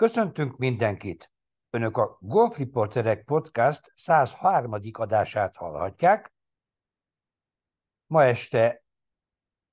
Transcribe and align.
Köszöntünk 0.00 0.56
mindenkit! 0.56 1.32
Önök 1.70 1.96
a 1.96 2.18
Golf 2.20 2.58
Reporterek 2.58 3.24
Podcast 3.24 3.92
103. 3.94 4.80
adását 4.92 5.56
hallhatják. 5.56 6.32
Ma 8.06 8.24
este 8.24 8.84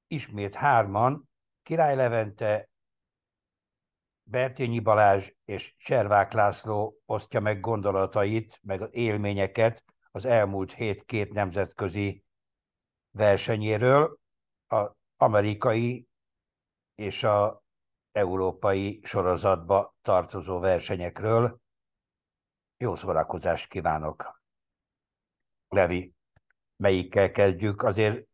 ismét 0.07 0.55
hárman, 0.55 1.29
Király 1.63 1.95
Levente, 1.95 2.69
Bertényi 4.23 4.79
Balázs 4.79 5.31
és 5.45 5.75
Cservák 5.77 6.31
László 6.31 7.01
osztja 7.05 7.39
meg 7.39 7.59
gondolatait, 7.59 8.59
meg 8.61 8.81
az 8.81 8.89
élményeket 8.91 9.83
az 10.11 10.25
elmúlt 10.25 10.73
hét 10.73 11.03
két 11.05 11.33
nemzetközi 11.33 12.23
versenyéről, 13.11 14.17
az 14.67 14.91
amerikai 15.17 16.07
és 16.95 17.23
a 17.23 17.65
európai 18.17 18.99
sorozatba 19.03 19.95
tartozó 20.01 20.59
versenyekről. 20.59 21.59
Jó 22.77 22.95
szórakozást 22.95 23.69
kívánok! 23.69 24.41
Levi, 25.67 26.13
melyikkel 26.75 27.31
kezdjük? 27.31 27.83
Azért 27.83 28.27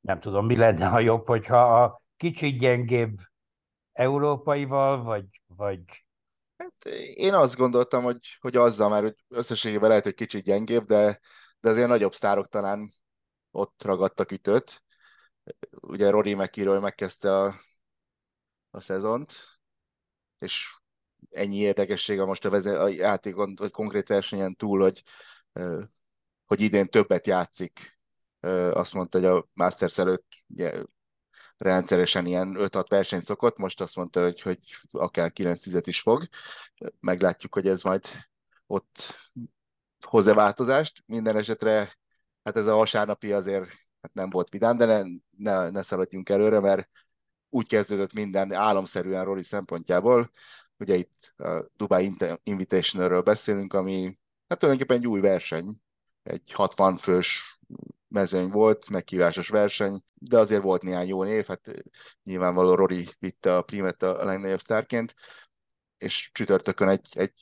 nem 0.00 0.20
tudom, 0.20 0.46
mi 0.46 0.56
lenne 0.56 0.86
a 0.88 0.98
jobb, 0.98 1.26
hogyha 1.26 1.82
a 1.82 2.02
kicsit 2.16 2.58
gyengébb 2.58 3.18
európaival, 3.92 5.02
vagy, 5.02 5.42
vagy... 5.46 6.04
Hát 6.56 6.84
én 7.14 7.34
azt 7.34 7.56
gondoltam, 7.56 8.02
hogy, 8.02 8.36
hogy 8.40 8.56
azzal, 8.56 8.88
mert 8.88 9.02
hogy 9.02 9.24
összességében 9.28 9.88
lehet, 9.88 10.04
hogy 10.04 10.14
kicsit 10.14 10.44
gyengébb, 10.44 10.86
de, 10.86 11.20
de 11.60 11.68
azért 11.68 11.88
nagyobb 11.88 12.14
sztárok 12.14 12.48
talán 12.48 12.92
ott 13.50 13.82
ragadtak 13.82 14.32
ütőt. 14.32 14.84
Ugye 15.70 16.10
Rory 16.10 16.34
McIlroy 16.34 16.78
megkezdte 16.78 17.36
a 17.36 17.54
a 18.76 18.80
szezont, 18.80 19.32
és 20.38 20.74
ennyi 21.30 21.56
érdekessége 21.56 22.24
most 22.24 22.44
a, 22.44 22.50
vezet, 22.50 22.76
a 22.76 22.88
játékon, 22.88 23.54
vagy 23.56 23.70
konkrét 23.70 24.08
versenyen 24.08 24.56
túl, 24.56 24.80
hogy, 24.80 25.02
hogy 26.46 26.60
idén 26.60 26.86
többet 26.86 27.26
játszik. 27.26 27.98
Azt 28.72 28.94
mondta, 28.94 29.18
hogy 29.18 29.26
a 29.26 29.48
Masters 29.54 29.98
előtt 29.98 30.26
ugye, 30.46 30.82
rendszeresen 31.56 32.26
ilyen 32.26 32.56
5-6 32.58 32.84
versenyt 32.88 33.24
szokott, 33.24 33.56
most 33.56 33.80
azt 33.80 33.96
mondta, 33.96 34.22
hogy, 34.22 34.40
hogy 34.40 34.58
akár 34.90 35.32
9-10 35.34 35.82
is 35.84 36.00
fog. 36.00 36.28
Meglátjuk, 37.00 37.54
hogy 37.54 37.68
ez 37.68 37.82
majd 37.82 38.06
ott 38.66 39.14
hoz-e 40.06 40.34
változást. 40.34 41.02
Minden 41.06 41.36
esetre 41.36 41.92
hát 42.42 42.56
ez 42.56 42.66
a 42.66 42.74
vasárnapi 42.74 43.32
azért 43.32 43.68
hát 44.00 44.14
nem 44.14 44.30
volt 44.30 44.48
vidám, 44.48 44.76
de 44.76 44.84
ne, 44.84 45.02
ne, 45.36 45.70
ne 45.70 45.82
szaladjunk 45.82 46.28
előre, 46.28 46.60
mert 46.60 46.90
úgy 47.48 47.66
kezdődött 47.66 48.12
minden 48.12 48.52
álomszerűen 48.52 49.24
Rory 49.24 49.42
szempontjából. 49.42 50.30
Ugye 50.78 50.94
itt 50.94 51.32
a 51.36 51.70
Dubai 51.76 52.16
Invitationalről 52.42 53.22
beszélünk, 53.22 53.72
ami 53.72 54.18
hát 54.48 54.58
tulajdonképpen 54.58 55.02
egy 55.02 55.06
új 55.06 55.20
verseny, 55.20 55.80
egy 56.22 56.52
60 56.52 56.96
fős 56.96 57.60
mezőny 58.08 58.48
volt, 58.48 58.88
megkívásos 58.88 59.48
verseny, 59.48 60.04
de 60.14 60.38
azért 60.38 60.62
volt 60.62 60.82
néhány 60.82 61.08
jó 61.08 61.22
név, 61.22 61.46
hát 61.46 61.84
nyilvánvaló 62.22 62.74
Rory 62.74 63.08
vitte 63.18 63.56
a 63.56 63.62
primet 63.62 64.02
a 64.02 64.24
legnagyobb 64.24 64.60
sztárként, 64.60 65.14
és 65.98 66.30
csütörtökön 66.32 66.88
egy, 66.88 67.08
egy 67.12 67.34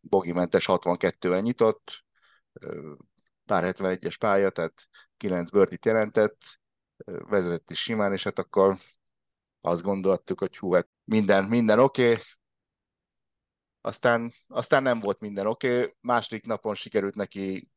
bogimentes 0.00 0.64
62-en 0.68 1.42
nyitott, 1.42 2.04
pár 3.44 3.74
71-es 3.76 4.16
pálya, 4.18 4.50
tehát 4.50 4.88
9 5.16 5.50
bőrdit 5.50 5.84
jelentett, 5.84 6.38
vezetett 7.04 7.70
is 7.70 7.82
simán, 7.82 8.12
és 8.12 8.24
hát 8.24 8.38
akkor 8.38 8.76
azt 9.66 9.82
gondoltuk, 9.82 10.38
hogy 10.38 10.56
hú, 10.56 10.72
hát 10.72 10.88
minden, 11.04 11.44
minden 11.44 11.78
oké, 11.78 12.10
okay. 12.10 12.22
aztán, 13.80 14.32
aztán 14.48 14.82
nem 14.82 15.00
volt 15.00 15.20
minden 15.20 15.46
oké, 15.46 15.78
okay. 15.78 15.94
második 16.00 16.46
napon 16.46 16.74
sikerült 16.74 17.14
neki 17.14 17.70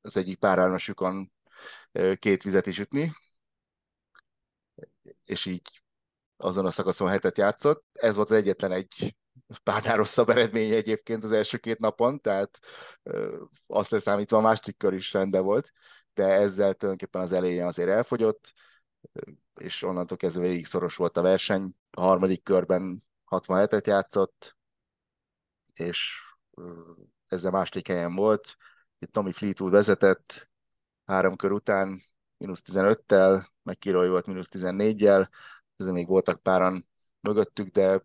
az 0.00 0.16
egyik 0.16 0.38
párármasukon 0.38 1.32
két 2.18 2.42
vizet 2.42 2.66
is 2.66 2.78
ütni, 2.78 3.12
és 5.24 5.46
így 5.46 5.82
azon 6.36 6.66
a 6.66 6.70
szakaszon 6.70 7.08
hetet 7.08 7.38
játszott. 7.38 7.84
Ez 7.92 8.14
volt 8.14 8.30
az 8.30 8.36
egyetlen 8.36 8.72
egy 8.72 9.16
párnál 9.62 9.96
rosszabb 9.96 10.28
eredménye 10.28 10.74
egyébként 10.74 11.24
az 11.24 11.32
első 11.32 11.58
két 11.58 11.78
napon, 11.78 12.20
tehát 12.20 12.58
azt 13.66 13.90
leszámítva 13.90 14.36
a 14.36 14.40
második 14.40 14.76
kör 14.76 14.92
is 14.92 15.12
rendben 15.12 15.44
volt, 15.44 15.72
de 16.14 16.24
ezzel 16.24 16.74
tulajdonképpen 16.74 17.22
az 17.22 17.32
elején 17.32 17.64
azért 17.64 17.88
elfogyott 17.88 18.52
és 19.54 19.82
onnantól 19.82 20.16
kezdve 20.16 20.42
végig 20.42 20.66
szoros 20.66 20.96
volt 20.96 21.16
a 21.16 21.22
verseny. 21.22 21.74
A 21.90 22.00
harmadik 22.00 22.42
körben 22.42 23.04
67-et 23.30 23.86
játszott, 23.86 24.56
és 25.72 26.22
ezzel 27.28 27.50
második 27.50 27.86
helyen 27.86 28.14
volt. 28.14 28.56
Itt 28.98 29.12
Tommy 29.12 29.32
Fleetwood 29.32 29.72
vezetett 29.72 30.50
három 31.04 31.36
kör 31.36 31.52
után, 31.52 32.02
mínusz 32.36 32.62
15-tel, 32.64 33.46
meg 33.62 33.78
Kiroly 33.78 34.08
volt 34.08 34.26
mínusz 34.26 34.48
14-jel, 34.50 35.28
ezzel 35.76 35.92
még 35.92 36.06
voltak 36.06 36.42
páran 36.42 36.88
mögöttük, 37.20 37.68
de 37.68 38.02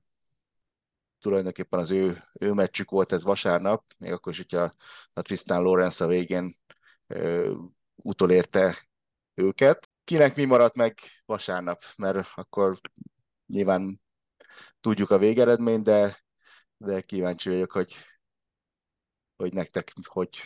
tulajdonképpen 1.19 1.79
az 1.79 1.91
ő, 1.91 2.23
ő 2.39 2.53
meccsük 2.53 2.89
volt 2.89 3.11
ez 3.11 3.23
vasárnap, 3.23 3.83
még 3.97 4.11
akkor 4.11 4.31
is, 4.31 4.37
hogyha 4.37 4.73
a 5.13 5.21
Tristan 5.21 5.61
Lawrence 5.61 6.03
a 6.03 6.07
végén 6.07 6.55
ö, 7.07 7.53
utolérte 7.95 8.87
őket 9.33 9.89
kinek 10.03 10.35
mi 10.35 10.45
maradt 10.45 10.75
meg 10.75 10.97
vasárnap, 11.25 11.81
mert 11.97 12.27
akkor 12.35 12.79
nyilván 13.45 14.01
tudjuk 14.81 15.09
a 15.09 15.17
végeredményt, 15.17 15.83
de, 15.83 16.17
de 16.77 17.01
kíváncsi 17.01 17.49
vagyok, 17.49 17.71
hogy, 17.71 17.93
hogy 19.35 19.53
nektek 19.53 19.93
hogy, 20.07 20.37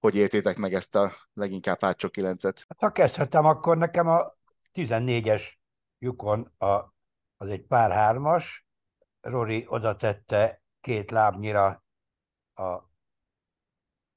hogy 0.00 0.14
értétek 0.14 0.56
meg 0.56 0.74
ezt 0.74 0.94
a 0.94 1.12
leginkább 1.32 1.80
hátsó 1.80 2.08
kilencet. 2.08 2.64
Hát, 2.68 2.80
ha 2.80 2.92
kezdhetem, 2.92 3.44
akkor 3.44 3.76
nekem 3.76 4.08
a 4.08 4.36
14-es 4.72 5.42
lyukon 5.98 6.52
a, 6.58 6.94
az 7.36 7.48
egy 7.48 7.62
pár 7.62 7.90
hármas, 7.90 8.66
Rory 9.20 9.64
oda 9.68 9.96
tette 9.96 10.62
két 10.80 11.10
lábnyira 11.10 11.84
a 12.54 12.82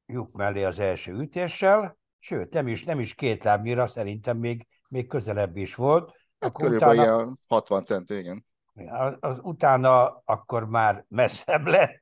lyuk 0.05 0.31
mellé 0.31 0.63
az 0.63 0.79
első 0.79 1.13
ütéssel, 1.13 1.99
sőt, 2.21 2.53
nem 2.53 2.67
is, 2.67 2.83
nem 2.83 2.99
is 2.99 3.13
két 3.13 3.43
lábnyira, 3.43 3.87
szerintem 3.87 4.37
még, 4.37 4.67
még 4.87 5.07
közelebb 5.07 5.57
is 5.57 5.75
volt. 5.75 6.11
Hát 6.39 6.49
akkor 6.49 6.63
körülbelül 6.65 7.01
utána, 7.01 7.21
ilyen 7.21 7.37
60 7.47 7.85
cent, 7.85 8.09
igen. 8.09 8.45
Az, 8.89 9.15
az 9.19 9.37
utána 9.41 10.21
akkor 10.25 10.69
már 10.69 11.05
messzebb 11.07 11.65
lett 11.65 12.01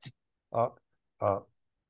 a, 0.49 0.61
a 1.25 1.47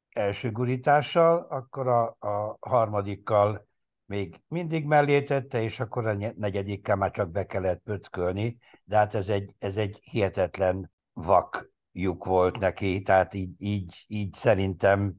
első 0.09 0.51
gurítással, 0.51 1.47
akkor 1.49 1.87
a, 1.87 2.15
a 2.19 2.57
harmadikkal 2.59 3.67
még 4.05 4.41
mindig 4.47 4.85
mellé 4.85 5.23
tette, 5.23 5.61
és 5.61 5.79
akkor 5.79 6.07
a 6.07 6.13
negyedikkel 6.37 6.95
már 6.95 7.11
csak 7.11 7.31
be 7.31 7.45
kellett 7.45 7.81
pöckölni, 7.83 8.57
de 8.83 8.95
hát 8.95 9.13
ez 9.13 9.29
egy, 9.29 9.55
ez 9.59 9.77
egy 9.77 9.99
hihetetlen 10.01 10.91
vak 11.13 11.71
lyuk 11.91 12.25
volt 12.25 12.59
neki, 12.59 13.01
tehát 13.01 13.33
így, 13.33 13.51
így, 13.57 14.05
így 14.07 14.33
szerintem 14.33 15.15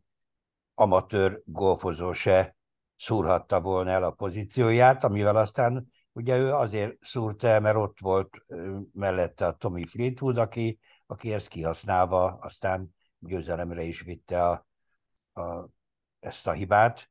amatőr 0.75 1.43
golfozó 1.44 2.12
se 2.12 2.59
szúrhatta 3.00 3.61
volna 3.61 3.91
el 3.91 4.03
a 4.03 4.11
pozícióját, 4.11 5.05
amivel 5.05 5.37
aztán 5.37 5.91
ugye 6.12 6.37
ő 6.37 6.53
azért 6.53 6.97
szúrta 7.00 7.47
el, 7.49 7.61
mert 7.61 7.77
ott 7.77 7.99
volt 8.00 8.44
mellette 8.93 9.47
a 9.47 9.53
Tommy 9.53 9.84
Fleetwood, 9.84 10.38
aki, 10.38 10.78
aki 11.06 11.33
ezt 11.33 11.49
kihasználva 11.49 12.38
aztán 12.41 12.94
győzelemre 13.19 13.83
is 13.83 14.00
vitte 14.00 14.44
a, 14.44 14.66
a, 15.33 15.69
ezt 16.19 16.47
a 16.47 16.53
hibát. 16.53 17.11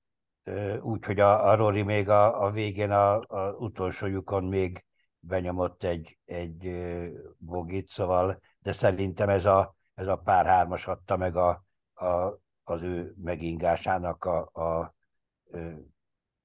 Úgyhogy 0.82 1.20
a, 1.20 1.50
a 1.50 1.56
Rory 1.56 1.84
még 1.84 2.10
a, 2.10 2.44
a 2.44 2.52
végén 2.52 2.92
a 2.92 3.20
utolsó 3.58 4.06
lyukon 4.06 4.44
még 4.44 4.86
benyomott 5.20 5.84
egy, 5.84 6.18
egy 6.26 6.88
bogit, 7.38 7.88
szóval, 7.88 8.40
de 8.60 8.72
szerintem 8.72 9.30
ez 9.30 9.46
a, 9.46 9.76
ez 9.94 10.08
a 10.08 10.16
pár 10.16 10.46
hármas 10.46 10.88
adta 10.88 11.18
meg 11.18 11.36
a, 11.36 11.64
a, 11.94 12.40
az 12.64 12.82
ő 12.82 13.14
megingásának 13.18 14.26
a, 14.26 14.40
a 14.40 14.98
ö, 15.52 15.72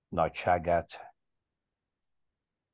nagyságát. 0.09 1.01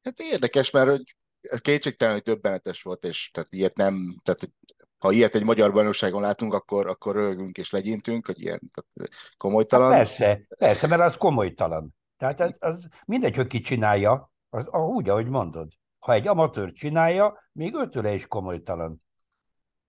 Hát 0.03 0.21
érdekes, 0.21 0.71
mert 0.71 0.89
hogy 0.89 1.17
ez 1.41 1.61
kétségtelen, 1.61 2.15
hogy 2.15 2.23
döbbenetes 2.23 2.83
volt, 2.83 3.05
és 3.05 3.31
tehát 3.31 3.53
ilyet 3.53 3.77
nem, 3.77 4.21
tehát 4.23 4.53
ha 4.99 5.13
ilyet 5.13 5.35
egy 5.35 5.45
magyar 5.45 5.73
bajnokságon 5.73 6.23
látunk, 6.23 6.55
akkor, 6.55 6.87
akkor 6.87 7.15
rögünk 7.15 7.59
és 7.59 7.71
legyintünk, 7.71 8.27
hogy 8.27 8.41
ilyen 8.41 8.61
tehát 8.73 9.13
komolytalan. 9.37 9.91
Hát 9.91 9.97
persze, 9.97 10.45
persze, 10.59 10.87
mert 10.87 11.03
az 11.03 11.17
komolytalan. 11.17 11.95
Tehát 12.17 12.41
ez, 12.41 12.57
az 12.59 12.89
mindegy, 13.07 13.37
hogy 13.37 13.47
ki 13.47 13.61
csinálja, 13.61 14.33
az, 14.49 14.67
úgy, 14.69 15.09
ahogy 15.09 15.29
mondod. 15.29 15.73
Ha 15.99 16.13
egy 16.13 16.27
amatőr 16.27 16.73
csinálja, 16.73 17.51
még 17.53 17.75
ötőle 17.75 18.13
is 18.13 18.27
komolytalan. 18.27 19.03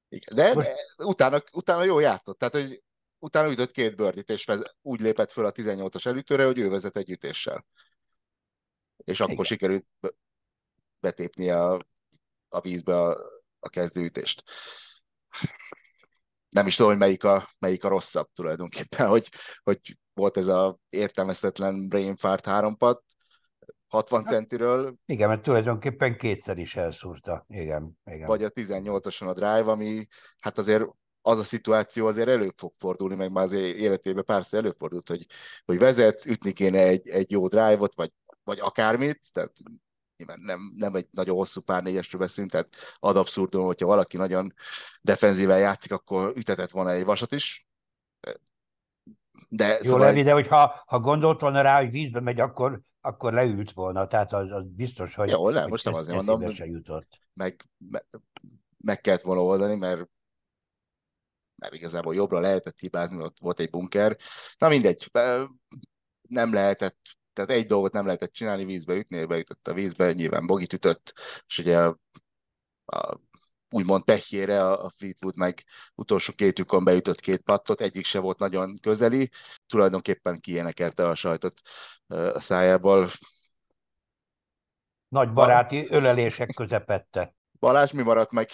Igen, 0.10 0.36
de, 0.36 0.54
Most... 0.54 0.72
utána, 0.98 1.38
utána 1.54 1.84
jó 1.84 2.00
játszott. 2.00 2.38
Tehát, 2.38 2.54
hogy 2.54 2.84
utána 3.21 3.51
ütött 3.51 3.71
két 3.71 3.95
bőrdit, 3.95 4.29
és 4.29 4.45
vez, 4.45 4.62
úgy 4.81 5.01
lépett 5.01 5.31
föl 5.31 5.45
a 5.45 5.51
18-as 5.51 6.06
elütőre, 6.06 6.45
hogy 6.45 6.59
ő 6.59 6.69
vezet 6.69 6.97
egy 6.97 7.09
ütéssel. 7.09 7.65
És 8.97 9.19
akkor 9.19 9.33
Igen. 9.33 9.45
sikerült 9.45 9.85
betépni 11.00 11.50
a, 11.50 11.79
a 12.50 12.62
vízbe 12.62 13.00
a, 13.00 13.18
a 13.59 13.69
kezdőütést. 13.69 14.44
nem 16.50 16.68
is 16.68 16.75
tudom, 16.75 16.91
hogy 16.91 17.00
melyik 17.00 17.23
a, 17.23 17.50
melyik 17.59 17.83
a 17.83 17.88
rosszabb 17.88 18.29
tulajdonképpen, 18.33 19.07
hogy, 19.07 19.29
hogy 19.63 19.97
volt 20.13 20.38
ez 20.38 20.47
a 20.47 20.79
értelmeztetlen 20.89 21.88
brain 21.88 22.15
fart 22.15 22.45
hárompad, 22.45 23.03
60 23.88 24.25
centiről. 24.25 24.95
Igen, 25.06 25.27
mert 25.29 25.41
tulajdonképpen 25.41 26.18
kétszer 26.18 26.57
is 26.57 26.75
elszúrta. 26.75 27.45
Igen, 27.47 27.97
igen. 28.06 28.27
Vagy 28.27 28.44
a 28.44 28.50
18-ason 28.50 29.27
a 29.27 29.33
drive, 29.33 29.71
ami 29.71 30.07
hát 30.39 30.57
azért 30.57 30.85
az 31.21 31.39
a 31.39 31.44
szituáció 31.44 32.07
azért 32.07 32.27
elő 32.27 32.53
fog 32.57 32.73
fordulni, 32.77 33.15
meg 33.15 33.31
már 33.31 33.44
az 33.44 33.51
életében 33.51 34.23
párszor 34.23 34.59
előfordult, 34.59 35.07
hogy, 35.07 35.25
hogy 35.65 35.77
vezetsz, 35.77 36.25
ütni 36.25 36.51
kéne 36.51 36.79
egy, 36.79 37.07
egy 37.07 37.31
jó 37.31 37.47
drive-ot, 37.47 37.95
vagy, 37.95 38.12
vagy 38.44 38.59
akármit, 38.59 39.19
tehát 39.31 39.51
nem, 40.25 40.59
nem 40.75 40.95
egy 40.95 41.07
nagyon 41.12 41.35
hosszú 41.35 41.62
pár 41.62 41.83
négyesről 41.83 42.21
beszélünk, 42.21 42.51
tehát 42.51 42.75
ad 43.00 43.18
abszurdum, 43.18 43.65
hogyha 43.65 43.85
valaki 43.85 44.18
nagyon 44.18 44.53
defenzíven 45.01 45.59
játszik, 45.59 45.91
akkor 45.91 46.33
ütetett 46.35 46.71
volna 46.71 46.91
egy 46.91 47.06
vasat 47.06 47.31
is. 47.31 47.68
De, 49.50 49.68
Jó, 49.68 49.77
szóval... 49.81 50.00
Levi, 50.00 50.23
de 50.23 50.31
hogyha 50.31 50.83
ha 50.85 51.00
gondolt 51.00 51.41
volna 51.41 51.62
rá, 51.62 51.79
hogy 51.79 51.91
vízbe 51.91 52.19
megy, 52.19 52.39
akkor, 52.39 52.81
akkor 53.01 53.33
leült 53.33 53.71
volna, 53.71 54.07
tehát 54.07 54.33
az, 54.33 54.51
az 54.51 54.63
biztos, 54.68 55.15
hogy, 55.15 55.29
Jó, 55.29 55.50
nem, 55.50 55.69
most 55.69 55.85
nem 55.85 55.94
azért 55.94 56.15
mondom, 56.15 56.41
hogy 56.41 56.62
jutott. 56.65 57.19
Meg, 57.33 57.69
meg, 57.77 58.06
meg 58.77 59.01
kellett 59.01 59.21
volna 59.21 59.44
oldani, 59.44 59.75
mert 59.75 60.09
mert 61.62 61.74
igazából 61.74 62.16
jobbra 62.16 62.40
lehetett 62.40 62.80
hibázni, 62.80 63.22
ott 63.24 63.38
volt 63.40 63.60
egy 63.60 63.69
bunker. 63.69 64.18
Na 64.58 64.68
mindegy, 64.68 65.10
nem 66.22 66.54
lehetett, 66.54 66.98
tehát 67.34 67.52
egy 67.52 67.68
dolgot 67.68 67.94
nem 67.94 68.06
lehetett 68.06 68.31
csinálni, 68.31 68.66
vízbe 68.66 68.96
ütni, 68.96 69.25
beütött 69.25 69.68
a 69.68 69.74
vízbe, 69.74 70.13
nyilván 70.13 70.46
Bogit 70.46 70.74
ütött, 70.74 71.13
és 71.48 71.58
ugye 71.58 71.80
a, 71.80 72.00
a 72.86 73.19
úgymond 73.69 74.04
pehjére 74.04 74.63
a 74.69 74.90
Fleetwood 74.90 75.38
meg 75.38 75.63
utolsó 75.96 76.34
két 76.34 76.58
lyukon 76.58 76.84
beütött 76.84 77.19
két 77.19 77.42
pattot, 77.42 77.81
egyik 77.81 78.06
se 78.06 78.19
volt 78.19 78.40
nagyon 78.40 78.78
közeli, 78.81 79.30
tulajdonképpen 79.68 80.40
kiénekelte 80.40 81.07
a 81.07 81.16
sajtot 81.16 81.62
a 82.07 82.40
szájából. 82.40 83.10
Nagy 85.07 85.34
baráti 85.34 85.88
ölelések 85.90 86.54
közepette. 86.56 87.36
Balázs, 87.60 87.92
mi 87.92 88.02
maradt 88.02 88.31
meg 88.31 88.50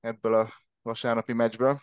ebből 0.00 0.34
a 0.34 0.52
vasárnapi 0.82 1.32
meccsből? 1.32 1.80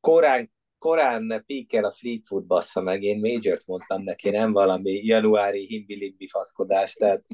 Korán, 0.00 0.52
korán 0.78 1.42
píkel 1.46 1.84
a 1.84 1.92
Fleetwood 1.92 2.44
bassza 2.46 2.80
meg, 2.80 3.02
én 3.02 3.18
Majort 3.18 3.66
mondtam 3.66 4.02
neki, 4.02 4.30
nem 4.30 4.52
valami 4.52 4.90
januári 4.90 5.66
himbilimbi 5.66 6.28
faszkodás, 6.28 6.94
tehát 6.94 7.24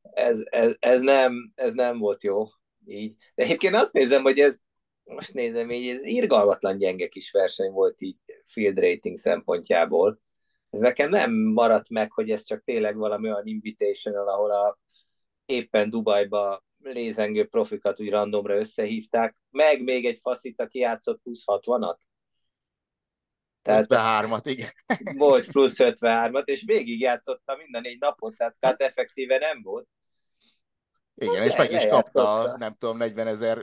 ez, 0.00 0.38
ez, 0.44 0.76
ez, 0.78 1.00
nem, 1.00 1.52
ez 1.54 1.72
nem 1.72 1.98
volt 1.98 2.22
jó 2.22 2.44
így. 2.86 3.16
De 3.34 3.42
egyébként 3.42 3.74
azt 3.74 3.92
nézem, 3.92 4.22
hogy 4.22 4.38
ez, 4.38 4.60
most 5.04 5.34
nézem 5.34 5.70
így, 5.70 5.88
ez 5.88 6.04
irgalmatlan 6.04 6.78
gyenge 6.78 7.08
kis 7.08 7.30
verseny 7.30 7.70
volt 7.70 8.00
így 8.00 8.16
field 8.46 8.78
rating 8.78 9.18
szempontjából. 9.18 10.20
Ez 10.70 10.80
nekem 10.80 11.10
nem 11.10 11.32
maradt 11.32 11.88
meg, 11.88 12.12
hogy 12.12 12.30
ez 12.30 12.42
csak 12.42 12.64
tényleg 12.64 12.96
valami 12.96 13.28
olyan 13.28 13.46
invitation, 13.46 14.14
ahol 14.14 14.50
a 14.50 14.78
éppen 15.46 15.90
Dubajba 15.90 16.64
lézengő 16.82 17.46
profikat 17.46 18.00
úgy 18.00 18.10
randomra 18.10 18.56
összehívták, 18.56 19.36
meg 19.50 19.82
még 19.82 20.06
egy 20.06 20.18
faszit, 20.22 20.60
aki 20.60 20.78
játszott 20.78 21.22
plusz 21.22 21.42
60-at. 21.46 21.96
Tehát 23.62 23.86
53-at, 23.88 24.40
igen. 24.44 24.70
Volt 25.16 25.46
plusz 25.50 25.76
53-at, 25.78 26.44
és 26.44 26.62
végig 26.66 27.00
játszotta 27.00 27.56
minden 27.56 27.80
négy 27.80 27.98
napot, 28.00 28.36
tehát 28.36 28.56
hát 28.60 28.80
effektíve 28.80 29.38
nem 29.38 29.62
volt. 29.62 29.88
Igen, 31.14 31.34
hát 31.34 31.46
és 31.46 31.56
meg 31.56 31.72
is 31.72 31.86
kapta, 31.86 32.54
nem 32.58 32.74
tudom, 32.78 32.96
40 32.96 33.26
ezer 33.26 33.58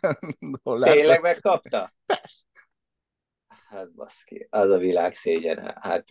dollárt. 0.64 0.94
Tényleg 0.94 1.20
megkapta? 1.20 1.92
Persze. 2.06 2.44
Hát 3.68 3.94
baszki, 3.94 4.46
az 4.50 4.70
a 4.70 4.78
világ 4.78 5.14
szégyen. 5.14 5.74
Hát 5.80 6.04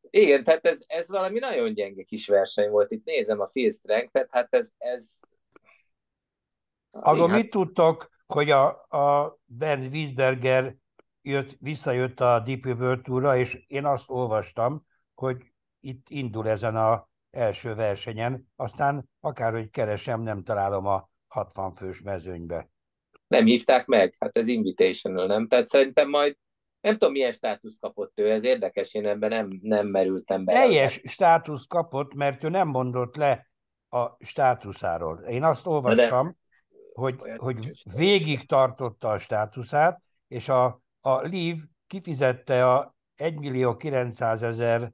igen, 0.00 0.44
tehát 0.44 0.66
ez, 0.66 0.78
ez 0.86 1.08
valami 1.08 1.38
nagyon 1.38 1.74
gyenge 1.74 2.02
kis 2.02 2.26
verseny 2.26 2.70
volt. 2.70 2.90
Itt 2.90 3.04
nézem 3.04 3.40
a 3.40 3.48
field 3.48 3.74
strength 3.74 4.26
hát 4.30 4.54
ez, 4.54 4.70
ez 4.78 5.20
Arról 6.90 7.28
hát... 7.28 7.36
mit 7.36 7.50
tudtok, 7.50 8.10
hogy 8.26 8.50
a, 8.50 8.66
a 8.88 9.38
Bernd 9.44 9.92
Wiesberger 9.92 10.76
jött, 11.22 11.56
visszajött 11.60 12.20
a 12.20 12.42
Deep 12.44 12.64
World 12.64 13.02
Tour-ra, 13.02 13.36
és 13.36 13.64
én 13.66 13.84
azt 13.84 14.10
olvastam, 14.10 14.86
hogy 15.14 15.36
itt 15.80 16.06
indul 16.08 16.48
ezen 16.48 16.76
a 16.76 17.08
első 17.30 17.74
versenyen, 17.74 18.46
aztán 18.56 19.08
akárhogy 19.20 19.70
keresem, 19.70 20.22
nem 20.22 20.42
találom 20.42 20.86
a 20.86 21.10
60 21.28 21.74
fős 21.74 22.00
mezőnybe. 22.00 22.70
Nem 23.26 23.44
hívták 23.44 23.86
meg, 23.86 24.14
hát 24.18 24.36
ez 24.36 24.48
invitational, 24.48 25.26
nem? 25.26 25.48
Tehát 25.48 25.66
szerintem 25.66 26.08
majd 26.08 26.36
nem 26.80 26.92
tudom, 26.92 27.12
milyen 27.12 27.32
státusz 27.32 27.78
kapott 27.80 28.18
ő, 28.18 28.30
ez 28.30 28.44
érdekes, 28.44 28.94
én 28.94 29.06
ebben 29.06 29.28
nem, 29.28 29.58
nem 29.62 29.86
merültem 29.86 30.44
be. 30.44 30.52
Teljes 30.52 31.00
státusz 31.04 31.66
kapott, 31.66 32.14
mert 32.14 32.44
ő 32.44 32.48
nem 32.48 32.68
mondott 32.68 33.16
le 33.16 33.50
a 33.88 34.16
státuszáról. 34.18 35.18
Én 35.18 35.42
azt 35.42 35.66
olvastam, 35.66 36.26
de 36.26 36.36
hogy, 36.92 37.16
hogy 37.36 37.82
végig 37.94 38.46
tartotta 38.46 39.08
a 39.08 39.18
státuszát, 39.18 40.02
és 40.28 40.48
a, 40.48 40.80
a 41.00 41.20
Liv 41.20 41.56
kifizette 41.86 42.72
a 42.72 42.94
1 43.14 43.38
millió 43.38 43.76
900 43.76 44.42
ezer 44.42 44.92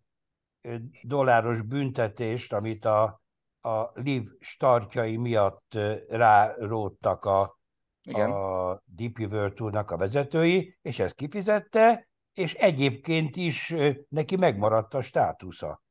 dolláros 1.02 1.62
büntetést, 1.62 2.52
amit 2.52 2.84
a, 2.84 3.20
a 3.60 3.90
Liv 3.94 4.22
startjai 4.40 5.16
miatt 5.16 5.78
ráródtak 6.08 7.24
a, 7.24 7.58
Igen. 8.02 8.30
a 8.30 8.74
DP 8.84 9.18
World 9.30 9.74
a 9.74 9.96
vezetői, 9.96 10.78
és 10.82 10.98
ezt 10.98 11.14
kifizette, 11.14 12.08
és 12.32 12.54
egyébként 12.54 13.36
is 13.36 13.74
neki 14.08 14.36
megmaradt 14.36 14.94
a 14.94 15.02
státusza. 15.02 15.82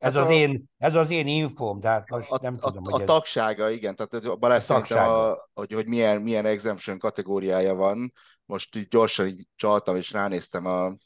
Ez, 0.00 0.12
hát 0.12 0.22
az, 0.22 0.28
a, 0.28 0.32
én, 0.32 0.64
ez 0.78 0.94
az 0.94 1.10
én 1.10 1.26
infóm, 1.26 1.80
tehát 1.80 2.10
most 2.10 2.30
a, 2.30 2.38
nem 2.42 2.56
a, 2.60 2.70
tudom, 2.70 2.86
a, 2.86 2.90
hogy 2.90 3.00
a 3.00 3.02
ez... 3.02 3.08
tagsága, 3.08 3.70
igen, 3.70 3.96
tehát 3.96 4.38
Balázs 4.38 4.66
hogy, 5.52 5.72
hogy 5.72 5.86
milyen, 5.86 6.22
milyen 6.22 6.46
exemption 6.46 6.98
kategóriája 6.98 7.74
van, 7.74 8.12
most 8.44 8.76
így 8.76 8.88
gyorsan 8.88 9.26
így 9.26 9.46
csaltam 9.56 9.96
és 9.96 10.12
ránéztem, 10.12 10.66
a, 10.66 10.96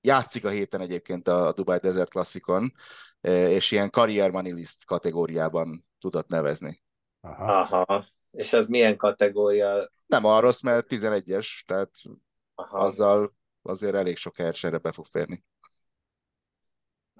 játszik 0.00 0.44
a 0.44 0.48
héten 0.48 0.80
egyébként 0.80 1.28
a 1.28 1.52
Dubai 1.52 1.78
Desert 1.78 2.10
Classicon, 2.10 2.72
e, 3.20 3.48
és 3.48 3.70
ilyen 3.70 3.90
career 3.90 4.30
money 4.30 4.52
list 4.52 4.84
kategóriában 4.84 5.86
tudott 6.00 6.28
nevezni. 6.28 6.82
Aha. 7.20 7.60
Aha. 7.60 8.06
És 8.30 8.52
az 8.52 8.66
milyen 8.66 8.96
kategória? 8.96 9.90
Nem 10.06 10.24
a 10.24 10.40
rossz, 10.40 10.60
mert 10.60 10.86
11-es, 10.88 11.46
tehát 11.66 11.90
Aha. 12.54 12.78
azzal 12.78 13.34
azért 13.62 13.94
elég 13.94 14.16
sok 14.16 14.36
versenyre 14.36 14.78
be 14.78 14.92
fog 14.92 15.06
férni. 15.06 15.44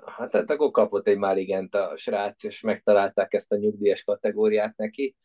Hát 0.07 0.31
tehát 0.31 0.51
akkor 0.51 0.71
kapott 0.71 1.07
egy 1.07 1.19
már 1.19 1.39
igent 1.39 1.75
a 1.75 1.97
srác, 1.97 2.45
és 2.45 2.61
megtalálták 2.61 3.33
ezt 3.33 3.53
a 3.53 3.57
nyugdíjas 3.57 4.05
kategóriát 4.05 4.77
neki. 4.77 5.17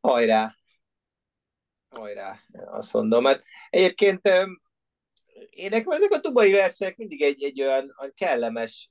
Hajrá! 0.00 0.54
Hajrá, 1.88 2.40
azt 2.52 2.92
mondom. 2.92 3.24
Hát 3.24 3.42
egyébként 3.70 4.26
én 5.50 5.68
nekem 5.70 5.90
ezek 5.90 6.10
a 6.10 6.20
tubai 6.20 6.52
versenyek 6.52 6.96
mindig 6.96 7.22
egy, 7.22 7.42
egy 7.42 7.62
olyan 7.62 7.94
kellemes 8.14 8.90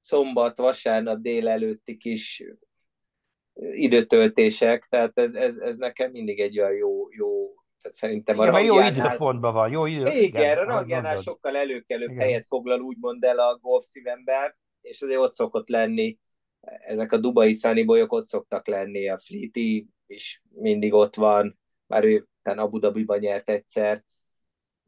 szombat, 0.00 0.58
vasárnap 0.58 1.20
délelőtti 1.20 1.96
kis 1.96 2.44
időtöltések, 3.72 4.86
tehát 4.88 5.18
ez, 5.18 5.34
ez, 5.34 5.56
ez 5.56 5.76
nekem 5.76 6.10
mindig 6.10 6.40
egy 6.40 6.60
olyan 6.60 6.74
jó, 6.74 7.10
jó 7.10 7.54
tehát 7.84 7.98
szerintem 7.98 8.36
igen, 8.36 8.54
a 8.54 8.58
jó 8.58 8.80
időpontban 8.80 9.52
van, 9.52 9.70
jó 9.70 9.86
idő. 9.86 10.06
Igen, 10.06 10.22
igen 10.22 10.58
a 10.58 10.64
rangjánál 10.64 11.20
sokkal 11.20 11.56
előkelőbb 11.56 12.10
igen. 12.10 12.22
helyet 12.22 12.46
foglal 12.46 12.80
úgymond 12.80 13.24
el 13.24 13.38
a 13.38 13.58
golf 13.58 13.84
szívemben, 13.86 14.56
és 14.80 15.02
azért 15.02 15.18
ott 15.18 15.34
szokott 15.34 15.68
lenni, 15.68 16.18
ezek 16.86 17.12
a 17.12 17.16
dubai 17.16 17.58
bolyok 17.84 18.12
ott 18.12 18.26
szoktak 18.26 18.66
lenni, 18.66 19.08
a 19.08 19.18
Fleety 19.18 19.86
is 20.06 20.42
mindig 20.48 20.92
ott 20.92 21.14
van, 21.14 21.58
már 21.86 22.04
ő 22.04 22.26
Abu 22.42 22.78
Dhabiban 22.78 23.18
nyert 23.18 23.50
egyszer, 23.50 24.04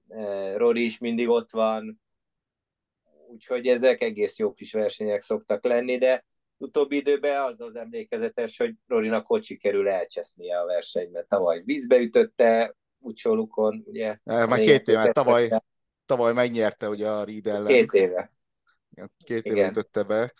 e, 0.08 0.56
Rory 0.56 0.84
is 0.84 0.98
mindig 0.98 1.28
ott 1.28 1.50
van, 1.50 2.00
úgyhogy 3.28 3.66
ezek 3.66 4.02
egész 4.02 4.38
jó 4.38 4.52
kis 4.52 4.72
versenyek 4.72 5.22
szoktak 5.22 5.64
lenni, 5.64 5.98
de 5.98 6.24
utóbbi 6.56 6.96
időben 6.96 7.42
az 7.42 7.60
az 7.60 7.76
emlékezetes, 7.76 8.56
hogy 8.56 8.74
Rorinak 8.86 9.26
hogy 9.26 9.44
sikerül 9.44 9.88
elcsesznie 9.88 10.58
a 10.60 10.66
versenyben. 10.66 11.26
Tavaly 11.28 11.62
vízbe 11.64 11.96
ütötte, 11.96 12.74
Ucsolukon, 12.98 13.82
ugye. 13.86 14.18
Már 14.24 14.58
két 14.58 14.88
éve, 14.88 15.12
tavaly, 15.12 15.50
tavaly 16.06 16.32
megnyerte 16.32 16.88
ugye 16.88 17.10
a 17.10 17.24
Reed 17.24 17.46
ellen. 17.46 17.66
Két 17.66 17.92
éve. 17.92 18.30
Két 19.24 19.44
éve 19.44 19.68
ütötte 19.68 20.02
be. 20.02 20.34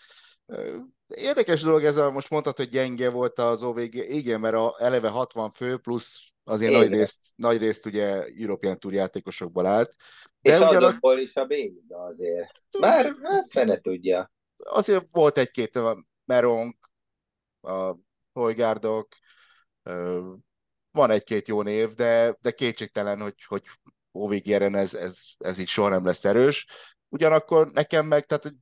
Érdekes 1.06 1.62
dolog 1.62 1.84
ez, 1.84 1.96
a, 1.96 2.10
most 2.10 2.30
mondtad, 2.30 2.56
hogy 2.56 2.68
gyenge 2.68 3.10
volt 3.10 3.38
az 3.38 3.62
OVG, 3.62 3.94
igen, 3.94 4.40
mert 4.40 4.54
a 4.54 4.74
eleve 4.78 5.08
60 5.08 5.52
fő, 5.52 5.76
plusz 5.76 6.32
azért 6.44 6.72
nagy 6.72 6.88
részt, 6.88 7.18
nagy 7.34 7.58
részt 7.58 7.86
ugye 7.86 8.24
European 8.24 8.78
Tour 8.78 8.94
játékosokból 8.94 9.66
állt. 9.66 9.94
De 10.40 10.50
és 10.50 10.56
ugyanak... 10.56 10.82
azokból 10.82 11.18
is 11.18 11.34
a 11.34 11.44
Béliga 11.44 11.98
azért. 11.98 12.62
Bár 12.80 13.16
hát 13.22 13.50
fene 13.50 13.80
tudja. 13.80 14.32
Azért 14.56 15.06
volt 15.10 15.38
egy-két 15.38 15.78
Meronk, 16.24 16.90
a 17.60 17.96
Hojgárdok, 18.32 19.08
van 20.96 21.10
egy-két 21.10 21.48
jó 21.48 21.62
név, 21.62 21.94
de, 21.94 22.36
de 22.40 22.50
kétségtelen, 22.50 23.20
hogy, 23.20 23.42
hogy 23.44 23.62
OVGR-en 24.12 24.74
ez, 24.74 24.94
ez, 24.94 25.18
ez 25.38 25.58
így 25.58 25.68
soha 25.68 25.88
nem 25.88 26.04
lesz 26.04 26.24
erős. 26.24 26.66
Ugyanakkor 27.08 27.70
nekem 27.70 28.06
meg, 28.06 28.26
tehát 28.26 28.54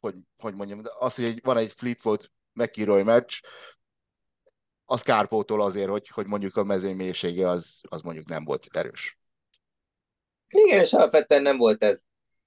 hogy, 0.00 0.14
hogy 0.36 0.54
mondjam, 0.54 0.82
az, 0.98 1.14
hogy 1.14 1.24
egy, 1.24 1.40
van 1.42 1.56
egy 1.56 1.72
Fleetwood 1.72 2.30
McIroy 2.52 3.02
meccs, 3.02 3.40
az 4.84 5.02
kárpótol 5.02 5.62
azért, 5.62 5.88
hogy, 5.88 6.08
hogy 6.08 6.26
mondjuk 6.26 6.56
a 6.56 6.64
mezőny 6.64 6.96
mélysége 6.96 7.48
az, 7.48 7.80
az 7.88 8.02
mondjuk 8.02 8.28
nem 8.28 8.44
volt 8.44 8.66
erős. 8.70 9.18
Igen, 10.48 10.80
és 10.80 10.92
alapvetően 10.92 11.42
nem 11.42 11.56
volt 11.56 11.82
ez, 11.82 12.02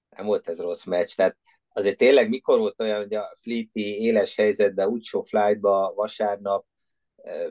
nem 0.09 0.25
volt 0.25 0.49
ez 0.49 0.57
rossz 0.57 0.83
meccs, 0.83 1.15
tehát 1.15 1.37
azért 1.73 1.97
tényleg 1.97 2.29
mikor 2.29 2.59
volt 2.59 2.79
olyan, 2.79 2.97
hogy 2.97 3.13
a 3.13 3.37
Fleety 3.39 4.01
éles 4.01 4.35
helyzetben, 4.35 4.87
útsó 4.87 5.21
flightba 5.21 5.93
vasárnap 5.95 6.65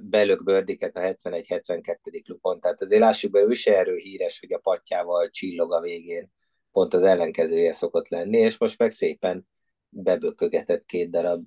belök 0.01 0.45
bőrdiket 0.45 0.97
a 0.97 1.01
71-72. 1.01 2.25
lupon, 2.25 2.61
tehát 2.61 2.83
azért 2.83 3.01
lássuk 3.01 3.31
be, 3.31 3.41
ő 3.41 3.53
se 3.53 3.77
erről 3.77 3.97
híres, 3.97 4.41
hogy 4.41 4.53
a 4.53 4.59
patjával 4.59 5.31
csillog 5.31 5.73
a 5.73 5.81
végén, 5.81 6.31
pont 6.73 6.95
az 6.95 7.03
ellenkezője 7.03 7.73
szokott 7.73 8.09
lenni, 8.09 8.39
és 8.39 8.59
most 8.59 8.79
meg 8.79 8.91
szépen 8.91 9.47
bebökögetett 9.89 10.85
két 10.85 11.11
darab 11.11 11.45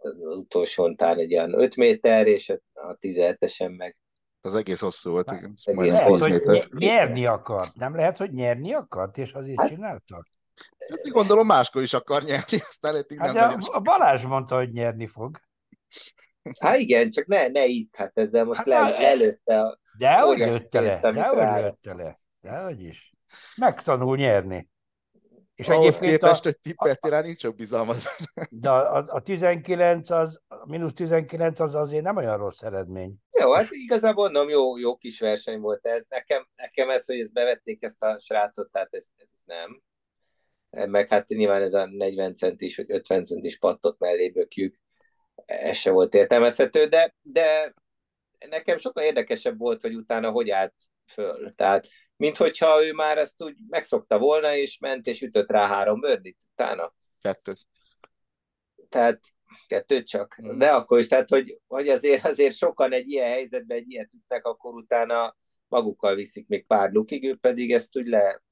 az 0.00 0.14
utolsó 0.18 0.94
talán 0.94 1.18
egy 1.18 1.34
olyan 1.34 1.60
5 1.60 1.76
méter, 1.76 2.26
és 2.26 2.48
a 2.72 2.96
17-esen 3.00 3.76
meg 3.76 3.96
az 4.44 4.54
egész 4.54 4.80
hosszú 4.80 5.10
volt, 5.10 5.30
igen. 5.30 5.54
Egész 5.64 5.92
lehet, 5.92 6.08
hogy 6.08 6.30
méter. 6.30 6.68
nyerni 6.68 7.26
akart. 7.26 7.74
Nem 7.74 7.94
lehet, 7.94 8.16
hogy 8.16 8.32
nyerni 8.32 8.72
akart, 8.72 9.18
és 9.18 9.32
azért 9.32 9.60
hát, 9.60 9.68
csináltak. 9.68 10.28
Hát 10.88 11.08
gondolom 11.08 11.46
máskor 11.46 11.82
is 11.82 11.92
akar 11.92 12.22
nyerni, 12.22 12.58
aztán 12.68 12.96
eddig 12.96 13.18
hát 13.18 13.32
nem 13.32 13.60
a, 13.60 13.76
a 13.76 13.80
Balázs 13.80 14.24
mondta, 14.24 14.56
hogy 14.56 14.72
nyerni 14.72 15.06
fog. 15.06 15.40
Hát 16.60 16.78
igen, 16.78 17.10
csak 17.10 17.26
ne, 17.26 17.46
ne 17.46 17.64
itt, 17.64 17.96
hát 17.96 18.18
ezzel 18.18 18.44
most 18.44 18.58
hát, 18.58 18.66
le, 18.66 18.88
lelőtte 18.88 19.60
a... 19.60 19.78
De 19.98 20.20
hogy 20.20 20.38
lőtte 20.38 20.80
le, 20.80 21.00
de 21.00 21.22
hogy 21.22 21.62
lőtte 21.62 21.94
le. 21.94 22.20
De 22.40 22.58
hogy 22.58 22.82
is. 22.82 23.10
Megtanul 23.56 24.16
nyerni. 24.16 24.70
És 25.54 25.68
Ahhoz 25.68 25.98
képest, 25.98 26.40
a, 26.40 26.48
hogy 26.48 26.58
tippeltél 26.58 27.10
rá, 27.10 27.20
nincs 27.20 27.40
sok 27.40 27.54
bizalmat. 27.54 27.96
De 28.50 28.70
a, 28.70 28.96
a, 28.96 29.04
a 29.08 29.20
19 29.20 30.10
az, 30.10 30.40
a 30.48 30.66
mínusz 30.66 30.92
19 30.94 31.60
az 31.60 31.74
azért 31.74 32.02
nem 32.02 32.16
olyan 32.16 32.36
rossz 32.36 32.62
eredmény. 32.62 33.14
Jó, 33.40 33.52
hát 33.52 33.66
igazából 33.70 34.24
mondom, 34.24 34.48
jó, 34.48 34.78
jó 34.78 34.96
kis 34.96 35.20
verseny 35.20 35.60
volt 35.60 35.86
ez. 35.86 36.04
Nekem, 36.08 36.48
nekem 36.56 36.90
ez, 36.90 37.06
hogy 37.06 37.20
ezt 37.20 37.32
bevették 37.32 37.82
ezt 37.82 38.02
a 38.02 38.18
srácot, 38.18 38.70
tehát 38.70 38.94
ez, 38.94 39.06
ez 39.16 39.42
nem. 39.44 39.82
Meg 40.90 41.08
hát 41.08 41.28
nyilván 41.28 41.62
ez 41.62 41.74
a 41.74 41.86
40 41.86 42.36
centis 42.36 42.76
vagy 42.76 42.90
50 42.90 43.24
centis 43.24 43.58
pattot 43.58 43.98
mellé 43.98 44.28
bökjük, 44.28 44.80
ez 45.44 45.76
se 45.76 45.90
volt 45.90 46.14
értelmezhető, 46.14 46.86
de, 46.86 47.14
de 47.22 47.74
nekem 48.48 48.76
sokkal 48.76 49.04
érdekesebb 49.04 49.58
volt, 49.58 49.80
hogy 49.80 49.94
utána 49.94 50.30
hogy 50.30 50.50
állt 50.50 50.74
föl. 51.06 51.54
Tehát 51.54 51.88
mint 52.16 52.36
hogyha 52.36 52.84
ő 52.84 52.92
már 52.92 53.18
ezt 53.18 53.42
úgy 53.42 53.56
megszokta 53.68 54.18
volna, 54.18 54.54
és 54.54 54.78
ment 54.78 55.06
és 55.06 55.22
ütött 55.22 55.50
rá 55.50 55.66
három 55.66 56.00
bőrdit 56.00 56.38
utána. 56.52 56.94
Kettőt. 57.20 57.60
Tehát 58.88 59.20
kettőt 59.66 60.06
csak. 60.06 60.36
Mm. 60.42 60.58
De 60.58 60.70
akkor 60.70 60.98
is, 60.98 61.08
tehát 61.08 61.28
hogy, 61.28 61.60
hogy 61.66 61.88
azért, 61.88 62.24
azért 62.24 62.56
sokan 62.56 62.92
egy 62.92 63.08
ilyen 63.08 63.28
helyzetben 63.28 63.76
egy 63.76 63.90
ilyet 63.90 64.12
ütnek, 64.12 64.44
akkor 64.46 64.74
utána 64.74 65.36
magukkal 65.68 66.14
viszik 66.14 66.48
még 66.48 66.66
pár 66.66 66.90
lukig, 66.92 67.24
ő 67.24 67.36
pedig 67.36 67.72
ezt 67.72 67.96
úgy 67.96 68.06
le, 68.06 68.42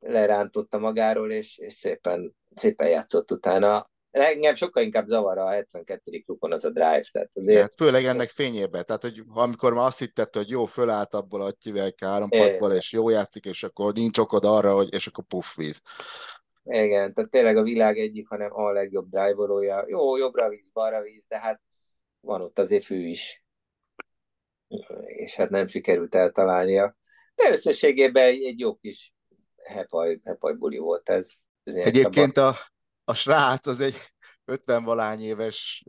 lerántotta 0.00 0.78
magáról, 0.78 1.32
és, 1.32 1.58
és 1.58 1.72
szépen, 1.72 2.34
szépen 2.54 2.88
játszott 2.88 3.30
utána 3.30 3.90
engem 4.22 4.54
sokkal 4.54 4.82
inkább 4.82 5.06
zavar 5.06 5.38
a 5.38 5.48
72. 5.48 6.18
klubon 6.20 6.52
az 6.52 6.64
a 6.64 6.70
drive. 6.70 7.04
Tehát 7.12 7.30
azért... 7.34 7.60
Hát 7.60 7.74
főleg 7.74 8.04
ennek 8.04 8.28
fényében. 8.28 8.84
Tehát, 8.84 9.02
hogy 9.02 9.22
amikor 9.34 9.72
már 9.72 9.86
azt 9.86 9.98
hitted, 9.98 10.34
hogy 10.34 10.48
jó, 10.48 10.64
fölállt 10.64 11.14
abból 11.14 11.42
a 11.42 11.52
kivel 11.52 11.94
három 12.00 12.28
padból, 12.28 12.72
és 12.72 12.92
jó 12.92 13.08
játszik, 13.08 13.44
és 13.44 13.62
akkor 13.62 13.92
nincs 13.92 14.18
okod 14.18 14.44
arra, 14.44 14.74
hogy 14.74 14.94
és 14.94 15.06
akkor 15.06 15.24
puff 15.24 15.56
víz. 15.56 15.80
Igen, 16.64 17.14
tehát 17.14 17.30
tényleg 17.30 17.56
a 17.56 17.62
világ 17.62 17.98
egyik, 17.98 18.28
hanem 18.28 18.54
a 18.54 18.72
legjobb 18.72 19.08
driverolja. 19.10 19.84
Jó, 19.88 20.16
jobbra 20.16 20.48
víz, 20.48 20.70
balra 20.72 21.02
víz, 21.02 21.24
de 21.28 21.38
hát 21.38 21.60
van 22.20 22.40
ott 22.40 22.58
azért 22.58 22.84
fű 22.84 23.08
is. 23.08 23.44
És 25.06 25.34
hát 25.34 25.50
nem 25.50 25.66
sikerült 25.66 26.14
eltalálnia. 26.14 26.96
De 27.34 27.52
összességében 27.52 28.24
egy, 28.24 28.44
egy 28.44 28.58
jó 28.58 28.74
kis 28.74 29.14
hepaj, 29.64 30.20
hepaj 30.24 30.54
buli 30.54 30.78
volt 30.78 31.08
ez. 31.08 31.30
ez 31.64 31.74
Egyébként 31.74 32.36
a, 32.36 32.54
a 33.04 33.14
srác 33.14 33.66
az 33.66 33.80
egy 33.80 33.96
50 34.44 34.84
valány 34.84 35.20
éves 35.20 35.84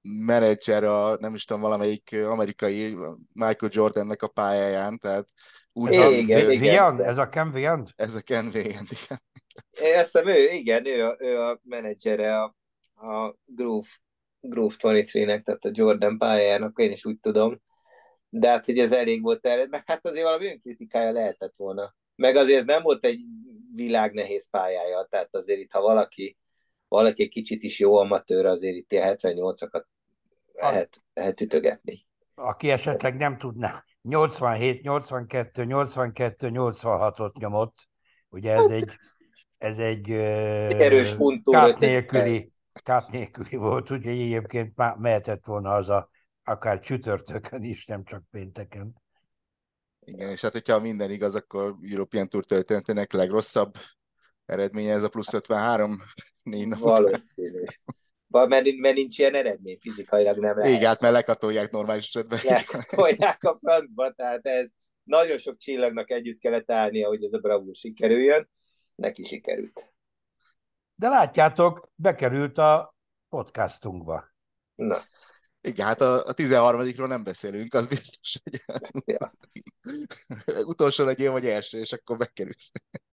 menedzser 0.00 0.84
a, 0.84 1.16
nem 1.20 1.34
is 1.34 1.44
tudom, 1.44 1.62
valamelyik 1.62 2.12
amerikai 2.12 2.96
Michael 3.32 3.70
Jordannek 3.74 4.22
a 4.22 4.28
pályáján, 4.28 4.98
tehát 4.98 5.28
úgy 5.72 5.92
igen, 5.92 6.12
igen, 6.12 6.50
igen, 6.50 7.02
ez 7.04 7.18
a 7.18 7.28
Ken 7.28 7.52
Viand? 7.52 7.88
Ez 7.96 8.14
a 8.14 8.20
Ken 8.20 8.50
Viand, 8.50 8.88
igen. 8.90 9.22
Azt 9.70 10.04
hiszem, 10.12 10.28
ő, 10.28 10.50
igen, 10.50 10.86
ő 10.86 11.04
a, 11.06 11.16
ő 11.18 11.40
a 11.40 11.60
menedzsere 11.62 12.42
a, 12.42 12.56
a 12.94 13.36
Groove, 13.44 13.88
Groove 14.40 14.74
23-nek, 14.78 15.42
tehát 15.42 15.64
a 15.64 15.70
Jordan 15.72 16.18
pályájának, 16.18 16.78
én 16.78 16.90
is 16.90 17.04
úgy 17.04 17.20
tudom. 17.20 17.60
De 18.28 18.48
hát, 18.48 18.64
hogy 18.64 18.78
ez 18.78 18.92
elég 18.92 19.22
volt 19.22 19.46
erre, 19.46 19.66
meg 19.68 19.82
hát 19.86 20.06
azért 20.06 20.24
valami 20.24 20.46
önkritikája 20.46 21.12
lehetett 21.12 21.54
volna. 21.56 21.94
Meg 22.14 22.36
azért 22.36 22.58
ez 22.58 22.64
nem 22.64 22.82
volt 22.82 23.04
egy 23.04 23.20
világ 23.78 24.12
nehéz 24.12 24.50
pályája, 24.50 25.06
tehát 25.10 25.34
azért 25.34 25.58
itt, 25.58 25.72
ha 25.72 25.80
valaki, 25.80 26.36
valaki 26.88 27.22
egy 27.22 27.28
kicsit 27.28 27.62
is 27.62 27.78
jó 27.78 27.96
amatőr, 27.96 28.46
azért 28.46 28.76
itt 28.76 28.92
a 28.92 29.16
78-akat 29.16 29.84
lehet, 30.52 31.02
lehet 31.14 31.40
ütögetni. 31.40 32.06
Aki 32.34 32.70
esetleg 32.70 33.16
nem 33.16 33.38
tudná, 33.38 33.84
87, 34.02 34.82
82, 34.82 35.64
82, 35.64 36.50
86-ot 36.52 37.38
nyomott, 37.38 37.88
ugye 38.28 38.52
ez 38.52 38.70
egy 38.70 38.88
ez 39.58 39.78
egy 39.78 40.10
erős 40.10 41.16
kát 41.44 41.78
nélküli, 41.78 42.52
kát 42.72 43.10
nélküli 43.10 43.56
volt, 43.56 43.90
úgyhogy 43.90 44.20
egyébként 44.20 44.72
mehetett 44.98 45.44
volna 45.44 45.70
az 45.70 45.88
a 45.88 46.08
akár 46.44 46.80
csütörtökön 46.80 47.62
is, 47.62 47.86
nem 47.86 48.04
csak 48.04 48.22
pénteken. 48.30 48.94
Igen, 50.08 50.30
és 50.30 50.40
hát 50.40 50.52
hogyha 50.52 50.78
minden 50.78 51.10
igaz, 51.10 51.34
akkor 51.34 51.76
European 51.90 52.28
Tour 52.28 52.44
történetének 52.44 53.12
legrosszabb 53.12 53.74
eredménye 54.46 54.92
ez 54.92 55.02
a 55.02 55.08
plusz 55.08 55.32
53 55.32 55.96
négy 56.42 56.68
nap 56.68 56.78
Valószínű. 56.78 57.64
Mert, 58.26 58.76
mert 58.76 58.94
nincs 58.94 59.18
ilyen 59.18 59.34
eredmény, 59.34 59.78
fizikailag 59.80 60.38
nem 60.38 60.58
lehet. 60.58 60.76
Igen, 60.76 60.88
hát 60.88 61.00
mert 61.00 61.14
lekatolják 61.14 61.70
normális 61.70 62.06
esetben. 62.06 62.38
Lekatolják 62.42 63.42
a 63.44 63.58
francba, 63.60 64.12
tehát 64.12 64.46
ez 64.46 64.66
nagyon 65.02 65.38
sok 65.38 65.56
csillagnak 65.56 66.10
együtt 66.10 66.38
kellett 66.38 66.70
állnia, 66.70 67.08
hogy 67.08 67.24
ez 67.24 67.32
a 67.32 67.38
bravúr 67.38 67.74
sikerüljön. 67.74 68.50
Neki 68.94 69.24
sikerült. 69.24 69.92
De 70.94 71.08
látjátok, 71.08 71.90
bekerült 71.94 72.58
a 72.58 72.96
podcastunkba. 73.28 74.24
Na. 74.74 74.96
Igen, 75.68 75.86
hát 75.86 76.00
a, 76.00 76.26
a 76.26 76.34
13-ról 76.34 77.06
nem 77.08 77.24
beszélünk, 77.24 77.74
az 77.74 77.86
biztos, 77.86 78.40
hogy 78.42 78.62
ja. 79.04 79.30
utolsó 80.72 81.04
legyél, 81.04 81.32
vagy 81.32 81.46
első, 81.46 81.78
és 81.78 81.92
akkor 81.92 82.16
bekerülsz. 82.16 82.70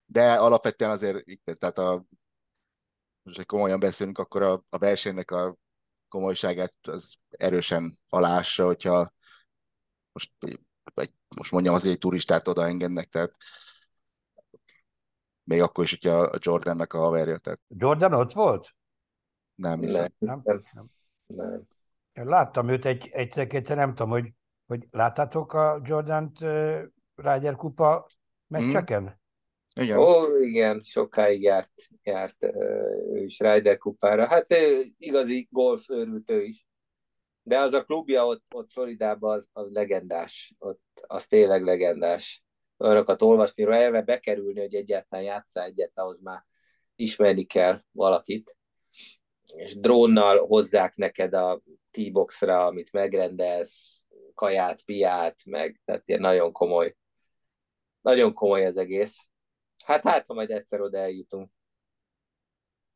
De 0.07 0.33
alapvetően 0.35 0.91
azért, 0.91 1.25
tehát 1.59 1.79
a, 1.79 2.05
most, 3.23 3.37
hogy 3.37 3.47
komolyan 3.47 3.81
beszélünk, 3.81 4.19
akkor 4.19 4.43
a, 4.43 4.65
a 4.69 4.79
versenynek 4.79 5.31
a 5.31 5.57
komolyságát 6.09 6.75
az 6.83 7.15
erősen 7.31 7.99
alássa, 8.09 8.65
hogyha 8.65 9.13
most, 10.13 10.33
vagy 10.95 11.11
most 11.37 11.53
mondjam, 11.53 11.75
azért 11.75 11.95
egy 11.95 12.01
turistát 12.01 12.49
odaengednek, 12.49 13.09
tehát 13.09 13.37
még 15.45 15.61
akkor 15.61 15.85
is, 15.85 15.91
hogyha 15.91 16.21
a 16.21 16.39
Jordannek 16.41 16.93
a 16.93 16.99
haverja. 16.99 17.39
Tehát... 17.39 17.61
Jordan 17.69 18.13
ott 18.13 18.33
volt? 18.33 18.75
Nem 19.55 19.81
hiszem. 19.81 20.13
Nem, 20.19 20.41
nem. 20.45 20.63
nem. 20.73 20.91
nem. 21.27 21.71
Láttam 22.13 22.69
őt 22.69 22.85
egy, 22.85 23.09
egyszer-kétszer, 23.13 23.77
nem 23.77 23.95
tudom, 23.95 24.11
hogy, 24.11 24.29
hogy 24.67 24.87
láttátok 24.91 25.53
a 25.53 25.81
Jordan 25.85 26.33
uh, 26.41 26.83
Ryder 27.15 27.57
kupa 27.57 28.07
meccseken? 28.47 29.03
Mm. 29.03 29.83
Igen. 29.83 29.99
Ó, 29.99 30.37
igen, 30.37 30.81
sokáig 30.81 31.43
járt, 31.43 31.71
járt 32.03 32.43
ő 32.43 33.25
is 33.25 33.39
Ryder 33.39 33.79
kupára. 33.79 34.27
Hát 34.27 34.53
ő, 34.53 34.85
igazi 34.99 35.49
golf 35.51 35.89
őrült 35.89 36.31
ő 36.31 36.43
is. 36.43 36.67
De 37.43 37.59
az 37.59 37.73
a 37.73 37.85
klubja 37.85 38.27
ott, 38.27 38.45
ott 38.55 38.71
Floridában 38.71 39.37
az, 39.37 39.49
az 39.53 39.71
legendás. 39.71 40.55
Ott, 40.59 40.83
az 41.07 41.27
tényleg 41.27 41.63
legendás. 41.63 42.45
Olyanokat 42.79 43.23
olvasni, 43.23 43.63
elve 43.63 44.03
bekerülni, 44.03 44.61
hogy 44.61 44.75
egyáltalán 44.75 45.25
játszál 45.25 45.65
egyet, 45.65 45.93
ahhoz 45.95 46.21
már 46.21 46.45
ismerni 46.95 47.45
kell 47.45 47.83
valakit 47.91 48.57
és 49.57 49.77
drónnal 49.77 50.39
hozzák 50.47 50.97
neked 50.97 51.35
a 51.35 51.63
T-boxra, 51.93 52.67
amit 52.67 52.93
megrendelsz, 52.93 54.07
kaját, 54.35 54.85
piát, 54.85 55.41
meg, 55.45 55.81
tehát 55.85 56.03
ilyen 56.05 56.21
nagyon 56.21 56.53
komoly, 56.53 56.97
nagyon 58.01 58.35
komoly 58.35 58.67
az 58.67 58.77
egész. 58.77 59.27
Hát 59.85 60.03
hát, 60.03 60.27
ha 60.27 60.35
majd 60.35 60.51
egyszer 60.51 60.81
oda 60.81 60.99
eljutunk. 60.99 61.51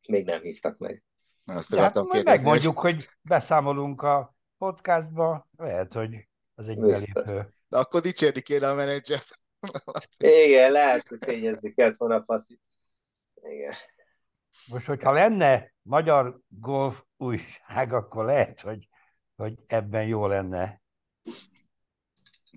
Még 0.08 0.24
nem 0.24 0.40
hívtak 0.40 0.78
meg. 0.78 1.04
Azt 1.44 1.72
ja, 1.72 1.80
hát 1.80 1.92
kérdezni, 1.92 2.22
megmondjuk, 2.22 2.78
hogy... 2.78 2.94
hogy 2.94 3.08
beszámolunk 3.22 4.02
a 4.02 4.36
podcastba, 4.58 5.48
lehet, 5.56 5.92
hogy 5.92 6.28
az 6.54 6.68
egy 6.68 6.80
Biztos. 6.80 7.12
belépő. 7.12 7.54
De 7.68 7.78
akkor 7.78 8.00
dicsérni 8.00 8.40
kéne 8.40 8.70
a 8.70 8.74
menedzsert. 8.74 9.28
Igen, 10.18 10.72
lehet, 10.72 11.08
hogy 11.08 11.18
fényezni 11.24 11.74
kellett 11.74 11.96
volna 11.96 12.14
a 12.14 12.20
passzit. 12.20 12.60
Igen. 13.42 13.74
Most, 14.68 14.86
hogyha 14.86 15.12
lenne 15.12 15.74
magyar 15.82 16.40
golf 16.48 17.04
újság, 17.16 17.92
akkor 17.92 18.24
lehet, 18.24 18.60
hogy, 18.60 18.88
hogy 19.36 19.54
ebben 19.66 20.06
jó 20.06 20.26
lenne 20.26 20.80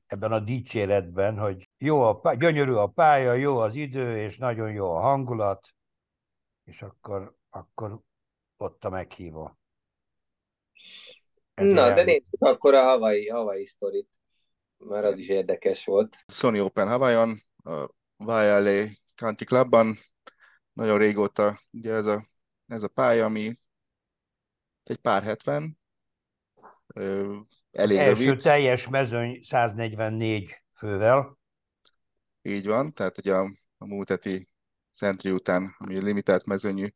ebben 0.07 0.31
a 0.31 0.39
dicséretben, 0.39 1.37
hogy 1.37 1.69
jó 1.77 2.01
a 2.01 2.19
pálya, 2.19 2.37
gyönyörű 2.37 2.71
a 2.71 2.87
pálya, 2.87 3.33
jó 3.33 3.57
az 3.57 3.75
idő, 3.75 4.17
és 4.17 4.37
nagyon 4.37 4.71
jó 4.71 4.91
a 4.95 4.99
hangulat, 4.99 5.69
és 6.63 6.81
akkor, 6.81 7.35
akkor 7.49 7.99
ott 8.57 8.85
a 8.85 8.89
meghívó. 8.89 9.57
Ez 11.53 11.71
Na, 11.71 11.93
de 11.93 12.03
nézzük 12.03 12.39
akkor 12.39 12.73
a 12.73 12.83
Hawaii, 12.83 13.27
Hawaii 13.27 13.65
sztorit, 13.65 14.09
mert 14.77 15.05
az 15.05 15.17
is 15.17 15.27
érdekes 15.27 15.85
volt. 15.85 16.17
Sony 16.27 16.59
Open 16.59 16.87
Hawaiion, 16.87 17.37
a 17.63 17.89
Valley 18.17 18.87
Country 19.15 19.45
Clubban, 19.45 19.95
nagyon 20.73 20.97
régóta 20.97 21.59
ugye 21.71 21.93
ez 21.93 22.05
a, 22.05 22.25
ez 22.67 22.83
a 22.83 22.87
pálya, 22.87 23.25
ami 23.25 23.53
egy 24.89 24.97
pár 24.97 25.23
hetven, 25.23 25.77
elég 27.71 27.97
az 27.97 28.03
első 28.03 28.23
rövid. 28.23 28.41
teljes 28.41 28.87
mezőny 28.87 29.39
144 29.43 30.63
fővel. 30.77 31.37
Így 32.41 32.65
van, 32.65 32.93
tehát 32.93 33.17
ugye 33.17 33.33
a, 33.33 33.49
a 33.77 33.85
múlt 33.85 34.09
heti 34.09 34.49
Szentri 34.91 35.31
után, 35.31 35.75
ami 35.77 35.99
limitált 35.99 36.45
mezőnyű 36.45 36.87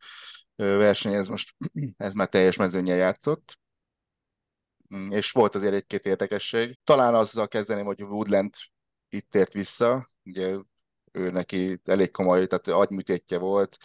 verseny, 0.55 1.13
ez 1.13 1.27
most 1.27 1.55
ez 1.97 2.13
már 2.13 2.29
teljes 2.29 2.55
mezőnyel 2.55 2.97
játszott. 2.97 3.59
Mm, 4.95 5.11
és 5.11 5.31
volt 5.31 5.55
azért 5.55 5.73
egy-két 5.73 6.05
érdekesség. 6.05 6.77
Talán 6.83 7.13
azzal 7.13 7.47
kezdeném, 7.47 7.85
hogy 7.85 8.03
Woodland 8.03 8.53
itt 9.09 9.29
tért 9.29 9.53
vissza, 9.53 10.07
ugye 10.23 10.57
ő 11.11 11.29
neki 11.29 11.79
elég 11.83 12.11
komoly, 12.11 12.47
tehát 12.47 12.67
agyműtétje 12.67 13.37
volt, 13.37 13.77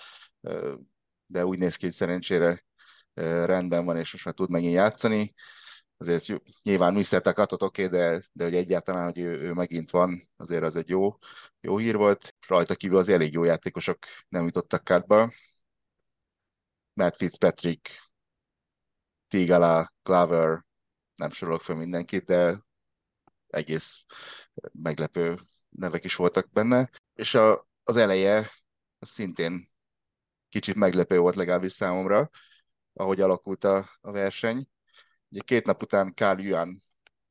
de 1.26 1.46
úgy 1.46 1.58
néz 1.58 1.76
ki, 1.76 1.84
hogy 1.84 1.94
szerencsére 1.94 2.66
rendben 3.44 3.84
van, 3.84 3.96
és 3.96 4.12
most 4.12 4.24
már 4.24 4.34
tud 4.34 4.50
megint 4.50 4.72
játszani 4.72 5.34
azért 5.98 6.42
nyilván 6.62 6.94
Mr. 6.94 7.20
Takatot 7.20 7.62
oké, 7.62 7.84
okay, 7.84 7.98
de, 7.98 8.22
de 8.32 8.44
hogy 8.44 8.54
egyáltalán, 8.54 9.04
hogy 9.04 9.18
ő, 9.18 9.40
ő, 9.40 9.52
megint 9.52 9.90
van, 9.90 10.28
azért 10.36 10.62
az 10.62 10.76
egy 10.76 10.88
jó, 10.88 11.18
jó 11.60 11.76
hír 11.76 11.96
volt. 11.96 12.34
Rajta 12.46 12.74
kívül 12.74 12.98
az 12.98 13.08
elég 13.08 13.32
jó 13.32 13.44
játékosok 13.44 13.98
nem 14.28 14.44
jutottak 14.44 14.84
kártba. 14.84 15.32
Matt 16.94 17.16
Fitzpatrick, 17.16 17.88
Tigala, 19.28 19.92
Claver, 20.02 20.64
nem 21.14 21.30
sorolok 21.30 21.62
fel 21.62 21.76
mindenkit, 21.76 22.24
de 22.24 22.62
egész 23.46 24.04
meglepő 24.72 25.38
nevek 25.68 26.04
is 26.04 26.14
voltak 26.14 26.50
benne. 26.52 26.90
És 27.14 27.34
a, 27.34 27.68
az 27.84 27.96
eleje 27.96 28.50
az 28.98 29.08
szintén 29.08 29.68
kicsit 30.48 30.74
meglepő 30.74 31.18
volt 31.18 31.34
legalábbis 31.34 31.72
számomra, 31.72 32.30
ahogy 32.98 33.20
alakult 33.20 33.64
a, 33.64 33.88
a 34.00 34.10
verseny 34.10 34.68
Ugye 35.30 35.40
két 35.40 35.66
nap 35.66 35.82
után 35.82 36.14
Kál 36.14 36.38
Yuan 36.38 36.82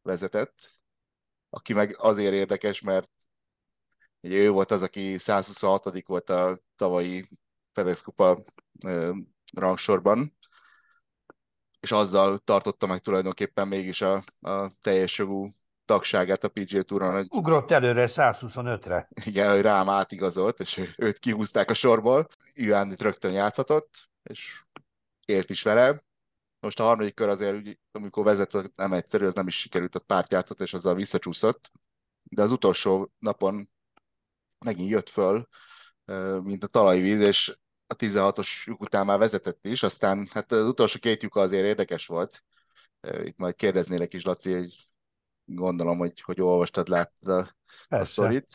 vezetett, 0.02 0.80
aki 1.50 1.74
meg 1.74 1.96
azért 2.00 2.34
érdekes, 2.34 2.82
mert 2.82 3.10
ugye 4.22 4.36
ő 4.38 4.50
volt 4.50 4.72
az, 4.72 4.82
aki 4.82 5.18
126. 5.18 6.06
volt 6.06 6.30
a 6.30 6.60
tavalyi 6.76 7.30
FedEx 7.74 8.02
Kupa 8.02 8.44
rangsorban, 9.54 10.38
és 11.80 11.92
azzal 11.92 12.38
tartotta 12.38 12.88
meg 12.88 13.00
tulajdonképpen 13.00 13.68
mégis 13.68 14.02
a, 14.02 14.24
a 14.40 14.72
teljes 14.82 15.18
jogú 15.18 15.50
tagságát 15.86 16.44
a 16.44 16.50
PGA 16.50 16.84
Touron. 16.84 17.14
Hogy... 17.14 17.28
Ugrott 17.30 17.72
előre 17.72 18.08
125-re. 18.08 19.10
Igen, 19.26 19.52
hogy 19.52 19.62
rám 19.62 19.90
átigazolt, 19.90 20.60
és 20.60 20.94
őt 20.98 21.20
kihúzták 21.20 21.70
a 21.70 21.74
sorból. 21.74 22.28
Yuan 22.54 22.92
itt 22.92 23.02
rögtön 23.02 23.32
játszhatott, 23.32 24.10
és 24.24 24.64
ért 25.28 25.50
is 25.50 25.62
vele. 25.62 26.04
Most 26.60 26.80
a 26.80 26.84
harmadik 26.84 27.14
kör 27.14 27.28
azért, 27.28 27.56
úgy, 27.56 27.80
amikor 27.92 28.24
vezet, 28.24 28.72
nem 28.76 28.94
egyszerű, 28.94 29.26
az 29.26 29.34
nem 29.34 29.48
is 29.48 29.60
sikerült 29.60 29.96
a 29.96 30.00
párt 30.00 30.32
játszat, 30.32 30.62
és 30.62 30.74
azzal 30.74 30.96
visszacsúszott. 30.96 31.72
De 32.24 32.42
az 32.42 32.52
utolsó 32.52 33.12
napon 33.20 33.70
megint 34.60 34.90
jött 34.90 35.10
föl, 35.10 35.48
mint 36.44 36.64
a 36.64 36.68
talajvíz, 36.68 37.20
és 37.20 37.58
a 37.88 37.96
16-os 37.96 38.66
lyuk 38.66 38.82
után 38.82 39.06
már 39.06 39.18
vezetett 39.18 39.66
is, 39.66 39.84
aztán 39.84 40.30
hát 40.32 40.52
az 40.52 40.66
utolsó 40.66 41.00
két 41.00 41.22
lyuka 41.22 41.42
azért 41.42 41.66
érdekes 41.66 42.06
volt. 42.06 42.44
Itt 43.24 43.38
majd 43.38 43.56
kérdeznélek 43.56 44.14
is, 44.14 44.24
Laci, 44.24 44.54
hogy 44.54 44.76
gondolom, 45.46 45.98
hogy, 45.98 46.22
hogy 46.22 46.42
olvastad, 46.42 46.88
láttad 46.88 47.28
a, 47.28 47.56
a 47.98 48.04
sztorit. 48.04 48.54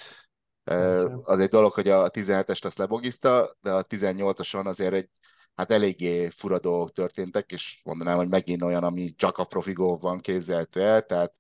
Az 1.23 1.39
egy 1.41 1.49
dolog, 1.49 1.73
hogy 1.73 1.89
a 1.89 2.11
17-est 2.11 2.65
azt 2.65 2.79
lebogizta, 2.79 3.57
de 3.61 3.73
a 3.73 3.85
18-ason 3.85 4.67
azért 4.67 4.95
egy 4.95 5.11
hát 5.55 5.71
eléggé 5.71 6.29
fura 6.29 6.59
dolgok 6.59 6.93
történtek, 6.93 7.53
és 7.53 7.81
mondanám, 7.85 8.17
hogy 8.17 8.29
megint 8.29 8.63
olyan, 8.63 8.85
ami 8.85 9.15
csak 9.15 9.39
a 9.39 9.45
profi 9.45 9.75
van 9.75 10.21
képzelhető 10.21 10.83
el, 10.83 11.07
tehát 11.07 11.35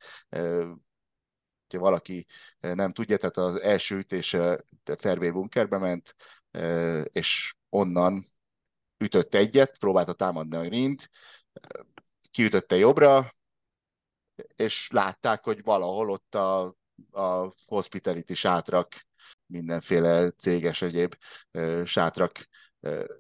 ha 1.72 1.78
valaki 1.78 2.26
nem 2.60 2.92
tudja, 2.92 3.16
tehát 3.16 3.36
az 3.36 3.60
első 3.60 3.96
ütése 3.96 4.64
Fairway 4.98 5.30
bunkerbe 5.30 5.78
ment, 5.78 6.16
és 7.12 7.54
onnan 7.68 8.32
ütött 8.98 9.34
egyet, 9.34 9.78
próbálta 9.78 10.12
támadni 10.12 10.56
a 10.56 10.62
green 10.62 10.96
kiütötte 12.30 12.76
jobbra, 12.76 13.34
és 14.56 14.88
látták, 14.92 15.44
hogy 15.44 15.62
valahol 15.62 16.10
ott 16.10 16.34
a, 16.34 16.76
a 17.10 17.54
hospitality 17.66 18.34
sátrak, 18.34 19.06
mindenféle 19.46 20.30
céges 20.30 20.82
egyéb 20.82 21.14
sátrak 21.84 22.48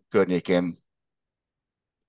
környékén 0.08 0.81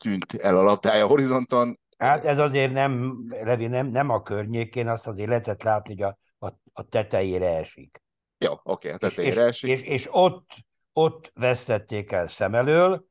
tűnt 0.03 0.33
el 0.33 0.57
a 0.57 0.61
labdája 0.61 1.03
a 1.05 1.07
horizonton. 1.07 1.79
Hát 1.97 2.25
ez 2.25 2.39
azért 2.39 2.71
nem, 2.71 3.23
Levi, 3.29 3.67
nem, 3.67 3.87
nem 3.87 4.09
a 4.09 4.21
környékén, 4.21 4.87
azt 4.87 5.07
azért 5.07 5.29
lehetett 5.29 5.63
látni, 5.63 5.93
hogy 5.93 6.01
a, 6.01 6.47
a, 6.47 6.53
a 6.73 6.87
tetejére 6.89 7.57
esik. 7.57 8.01
Jó, 8.37 8.53
oké, 8.63 8.91
a 8.91 8.97
tetejére 8.97 9.41
és, 9.41 9.47
esik. 9.47 9.69
És, 9.69 9.81
és, 9.81 9.87
és 9.87 10.07
ott, 10.11 10.49
ott 10.93 11.31
vesztették 11.35 12.11
el 12.11 12.27
szem 12.27 12.55
elől, 12.55 13.05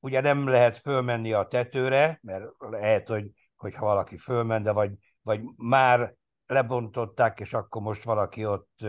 ugye 0.00 0.20
nem 0.20 0.48
lehet 0.48 0.78
fölmenni 0.78 1.32
a 1.32 1.46
tetőre, 1.46 2.18
mert 2.22 2.44
lehet, 2.58 3.08
hogy, 3.08 3.30
hogy 3.56 3.74
ha 3.74 3.84
valaki 3.84 4.16
de 4.62 4.72
vagy, 4.72 4.90
vagy 5.22 5.40
már 5.56 6.14
lebontották, 6.46 7.40
és 7.40 7.54
akkor 7.54 7.82
most 7.82 8.04
valaki 8.04 8.46
ott 8.46 8.86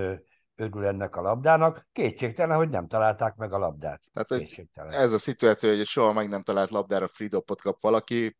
örül 0.61 0.85
ennek 0.85 1.15
a 1.15 1.21
labdának. 1.21 1.87
Kétségtelen, 1.91 2.57
hogy 2.57 2.69
nem 2.69 2.87
találták 2.87 3.35
meg 3.35 3.53
a 3.53 3.57
labdát. 3.57 4.01
Tehát, 4.13 4.93
ez 4.93 5.13
a 5.13 5.17
szituáció, 5.17 5.69
hogy 5.69 5.85
soha 5.85 6.13
meg 6.13 6.29
nem 6.29 6.43
talált 6.43 6.69
labdára 6.69 7.07
fridopot 7.07 7.61
kap 7.61 7.81
valaki. 7.81 8.37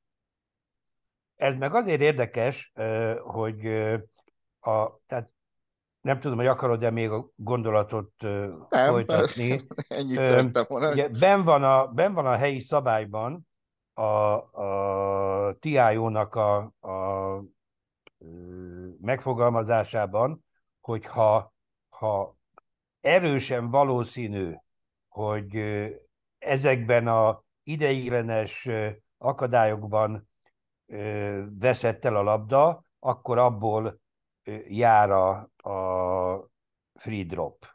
Ez 1.36 1.56
meg 1.56 1.76
azért 1.76 2.02
érdekes, 2.02 2.72
hogy 3.24 3.66
a, 4.60 5.00
tehát 5.08 5.34
nem 6.02 6.20
tudom, 6.20 6.38
hogy 6.38 6.48
akarod-e 6.48 6.90
még 6.90 7.10
a 7.10 7.30
gondolatot 7.36 8.12
nem, 8.20 8.60
folytatni. 8.70 9.62
Ennyit 9.88 10.16
szerettem 10.16 10.66
volna. 10.68 10.92
Ugye, 10.92 11.10
ben, 11.10 11.44
van 11.44 11.64
a, 11.64 11.88
ben 11.88 12.14
van 12.14 12.26
a 12.26 12.36
helyi 12.36 12.60
szabályban 12.60 13.48
a, 13.94 14.04
a 14.04 15.56
TIO-nak 15.60 16.36
a, 16.36 16.58
a 16.80 17.44
megfogalmazásában, 19.02 20.46
hogyha 20.80 21.54
ha 22.02 22.38
erősen 23.02 23.70
valószínű, 23.70 24.54
hogy 25.08 25.56
ezekben 26.38 27.08
a 27.08 27.44
ideiglenes 27.64 28.70
akadályokban 29.18 30.30
veszett 31.60 32.06
el 32.06 32.16
a 32.16 32.22
labda, 32.22 32.84
akkor 33.00 33.38
abból 33.38 34.00
jár 34.68 35.10
a, 35.10 35.30
a 35.70 36.50
free 36.94 37.24
drop. 37.24 37.74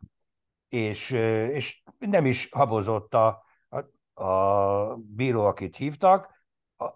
És, 0.68 1.10
és 1.50 1.82
nem 1.98 2.26
is 2.26 2.48
habozott 2.50 3.14
a, 3.14 3.44
a, 3.68 4.22
a 4.24 4.96
bíró, 4.96 5.44
akit 5.44 5.76
hívtak, 5.76 6.44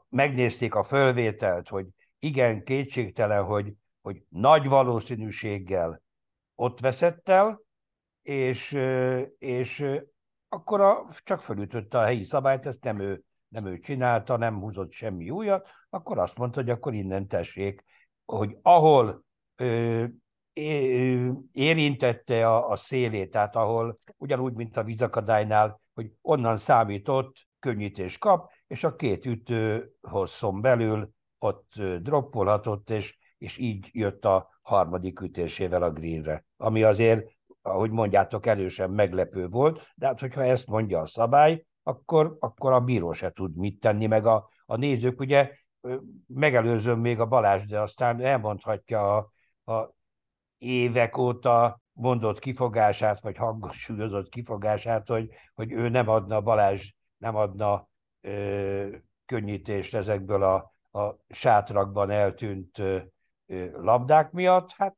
megnézték 0.09 0.75
a 0.75 0.83
fölvételt, 0.83 1.69
hogy 1.69 1.87
igen, 2.19 2.65
kétségtelen, 2.65 3.45
hogy, 3.45 3.75
hogy 4.01 4.25
nagy 4.29 4.69
valószínűséggel 4.69 6.03
ott 6.61 6.81
veszett 6.81 7.29
el, 7.29 7.63
és, 8.23 8.79
és 9.39 9.85
akkor 10.49 10.81
a, 10.81 11.09
csak 11.25 11.41
fölütötte 11.41 11.99
a 11.99 12.05
helyi 12.05 12.25
szabályt, 12.25 12.67
ezt 12.67 12.85
nem 12.85 12.99
ő, 13.01 13.23
nem 13.49 13.67
ő 13.67 13.79
csinálta, 13.79 14.37
nem 14.37 14.61
húzott 14.61 14.93
semmi 14.93 15.31
újat, 15.31 15.69
akkor 15.91 16.19
azt 16.19 16.37
mondta, 16.37 16.61
hogy 16.61 16.71
akkor 16.71 16.95
innen 16.95 17.29
tessék, 17.29 17.85
hogy 18.25 18.57
ahol 18.63 19.25
ö, 19.57 20.05
érintette 21.53 22.49
a, 22.49 22.71
a 22.71 22.77
szélét, 22.77 23.31
tehát 23.31 23.57
ahol 23.57 23.97
ugyanúgy, 24.17 24.55
mint 24.55 24.77
a 24.77 24.85
vízakadálynál, 24.85 25.81
hogy 25.95 26.13
onnan 26.23 26.57
számított, 26.57 27.49
könnyítés 27.59 28.19
kap, 28.19 28.51
és 28.67 28.85
a 28.85 28.97
két 28.97 29.27
ütő 29.27 29.93
hosszon 30.01 30.61
belül 30.61 31.11
ott 31.39 31.73
droppolhatott, 32.03 32.91
és, 32.91 33.19
és 33.39 33.57
így 33.57 33.89
jött 33.93 34.25
a 34.25 34.60
harmadik 34.71 35.21
ütésével 35.21 35.83
a 35.83 35.91
greenre, 35.91 36.45
ami 36.57 36.83
azért, 36.83 37.31
ahogy 37.63 37.91
mondjátok, 37.91 38.47
erősen 38.47 38.91
meglepő 38.91 39.49
volt, 39.49 39.81
de 39.95 40.07
hát 40.07 40.21
hogyha 40.21 40.43
ezt 40.43 40.67
mondja 40.67 41.01
a 41.01 41.07
szabály, 41.07 41.65
akkor, 41.83 42.37
akkor 42.41 42.73
a 42.73 42.81
bíró 42.81 43.13
se 43.13 43.31
tud 43.31 43.57
mit 43.57 43.81
tenni, 43.81 44.07
meg 44.07 44.27
a, 44.27 44.49
a 44.67 44.77
nézők, 44.77 45.21
ugye 45.21 45.51
megelőzöm 46.27 47.01
még 47.01 47.21
a 47.21 47.27
Balázs, 47.27 47.67
de 47.67 47.81
aztán 47.81 48.21
elmondhatja 48.21 49.17
a, 49.17 49.33
a 49.73 49.95
évek 50.59 51.17
óta 51.17 51.81
mondott 51.93 52.39
kifogását, 52.39 53.21
vagy 53.21 53.37
hangosúlyozott 53.37 54.29
kifogását, 54.29 55.09
hogy, 55.09 55.29
hogy 55.55 55.73
ő 55.73 55.89
nem 55.89 56.09
adna, 56.09 56.41
Balázs 56.41 56.93
nem 57.17 57.37
adna 57.37 57.89
ö, 58.21 58.97
könnyítést 59.27 59.95
ezekből 59.95 60.43
a, 60.43 60.75
a 61.01 61.17
sátrakban 61.29 62.11
eltűnt 62.11 62.79
ö, 62.79 62.99
labdák 63.73 64.31
miatt. 64.31 64.71
Hát 64.77 64.97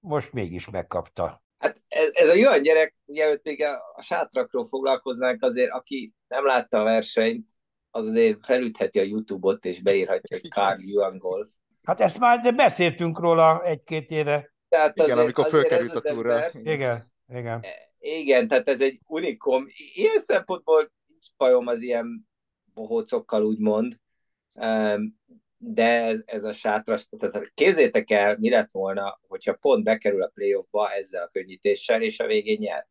most 0.00 0.32
mégis 0.32 0.70
megkapta. 0.70 1.42
Hát 1.58 1.80
ez, 1.88 2.10
ez 2.12 2.28
a 2.28 2.34
jó 2.34 2.56
gyerek, 2.56 2.94
mielőtt 3.04 3.44
még 3.44 3.62
a, 3.62 3.92
a 3.94 4.02
sátrakról 4.02 4.66
foglalkoznánk, 4.66 5.42
azért 5.42 5.70
aki 5.70 6.12
nem 6.28 6.46
látta 6.46 6.80
a 6.80 6.84
versenyt, 6.84 7.48
az 7.90 8.06
azért 8.06 8.44
felütheti 8.44 8.98
a 8.98 9.02
YouTube-ot, 9.02 9.64
és 9.64 9.82
beírhatja, 9.82 10.38
hogy 10.40 10.50
Carl 10.50 10.80
Juangol. 10.80 11.50
Hát 11.82 12.00
ezt 12.00 12.18
már 12.18 12.54
beszéltünk 12.54 13.18
róla 13.18 13.64
egy-két 13.64 14.10
éve. 14.10 14.54
Tehát 14.68 14.96
igen, 14.96 15.10
azért, 15.10 15.18
amikor 15.18 15.46
fölkerült 15.46 15.94
a 15.94 16.00
túra. 16.00 16.50
Igen, 16.52 17.12
igen. 17.28 17.64
Igen, 17.98 18.48
tehát 18.48 18.68
ez 18.68 18.80
egy 18.80 19.00
unikum. 19.06 19.64
Ilyen 19.94 20.20
szempontból 20.20 20.92
nincs 21.06 21.26
bajom 21.36 21.66
az 21.66 21.80
ilyen 21.80 22.28
bohócokkal, 22.74 23.44
úgymond, 23.44 24.00
de 25.66 26.04
ez, 26.04 26.22
ez 26.24 26.44
a 26.44 26.52
sátras, 26.52 27.08
tehát 27.18 27.50
képzétek 27.54 28.10
el, 28.10 28.36
mi 28.38 28.50
lett 28.50 28.70
volna, 28.70 29.20
hogyha 29.28 29.54
pont 29.54 29.84
bekerül 29.84 30.22
a 30.22 30.30
playoffba 30.34 30.90
ezzel 30.92 31.22
a 31.22 31.28
könnyítéssel, 31.32 32.02
és 32.02 32.20
a 32.20 32.26
végén 32.26 32.58
nyer. 32.58 32.88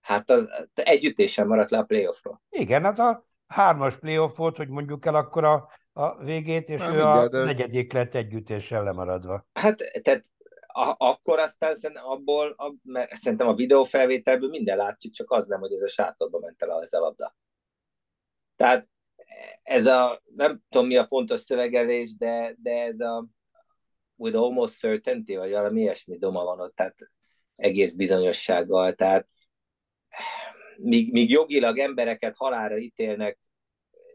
Hát 0.00 0.30
az 0.30 0.48
együttésen 0.74 1.46
maradt 1.46 1.70
le 1.70 1.78
a 1.78 1.82
playoffról. 1.82 2.42
Igen, 2.50 2.82
hát 2.82 2.98
a 2.98 3.26
hármas 3.46 3.96
playoff 3.96 4.36
volt, 4.36 4.56
hogy 4.56 4.68
mondjuk 4.68 5.06
el 5.06 5.14
akkor 5.14 5.44
a, 5.44 5.68
a 5.92 6.24
végét, 6.24 6.68
és 6.68 6.80
Na, 6.80 6.86
ő 6.86 6.90
minden, 6.90 7.16
a 7.16 7.28
de... 7.28 7.44
negyedik 7.44 7.92
lett 7.92 8.14
együttéssel 8.14 8.82
lemaradva. 8.82 9.46
Hát, 9.52 9.76
tehát 10.02 10.24
a, 10.66 10.94
akkor 10.98 11.38
aztán 11.38 11.74
szerintem 11.74 12.06
abból, 12.06 12.54
a, 12.56 12.74
mert 12.82 13.14
szerintem 13.14 13.48
a 13.48 13.54
videófelvételből 13.54 14.48
minden 14.48 14.76
látszik, 14.76 15.12
csak 15.12 15.30
az 15.30 15.46
nem, 15.46 15.60
hogy 15.60 15.72
ez 15.72 15.82
a 15.82 15.88
sátorba 15.88 16.38
ment 16.38 16.62
el 16.62 16.82
ez 16.82 16.92
a 16.92 16.98
labda. 16.98 17.36
Tehát 18.56 18.88
ez 19.62 19.86
a, 19.86 20.22
nem 20.34 20.62
tudom 20.68 20.86
mi 20.86 20.96
a 20.96 21.06
pontos 21.06 21.40
szövegelés, 21.40 22.16
de, 22.16 22.54
de 22.62 22.82
ez 22.82 23.00
a 23.00 23.26
with 24.16 24.36
almost 24.36 24.78
certainty, 24.78 25.36
vagy 25.36 25.50
valami 25.50 25.80
ilyesmi 25.80 26.18
doma 26.18 26.44
van 26.44 26.60
ott, 26.60 26.74
tehát 26.74 26.96
egész 27.56 27.92
bizonyossággal, 27.92 28.94
tehát 28.94 29.28
míg, 30.76 31.12
míg 31.12 31.30
jogilag 31.30 31.78
embereket 31.78 32.36
halára 32.36 32.78
ítélnek 32.78 33.38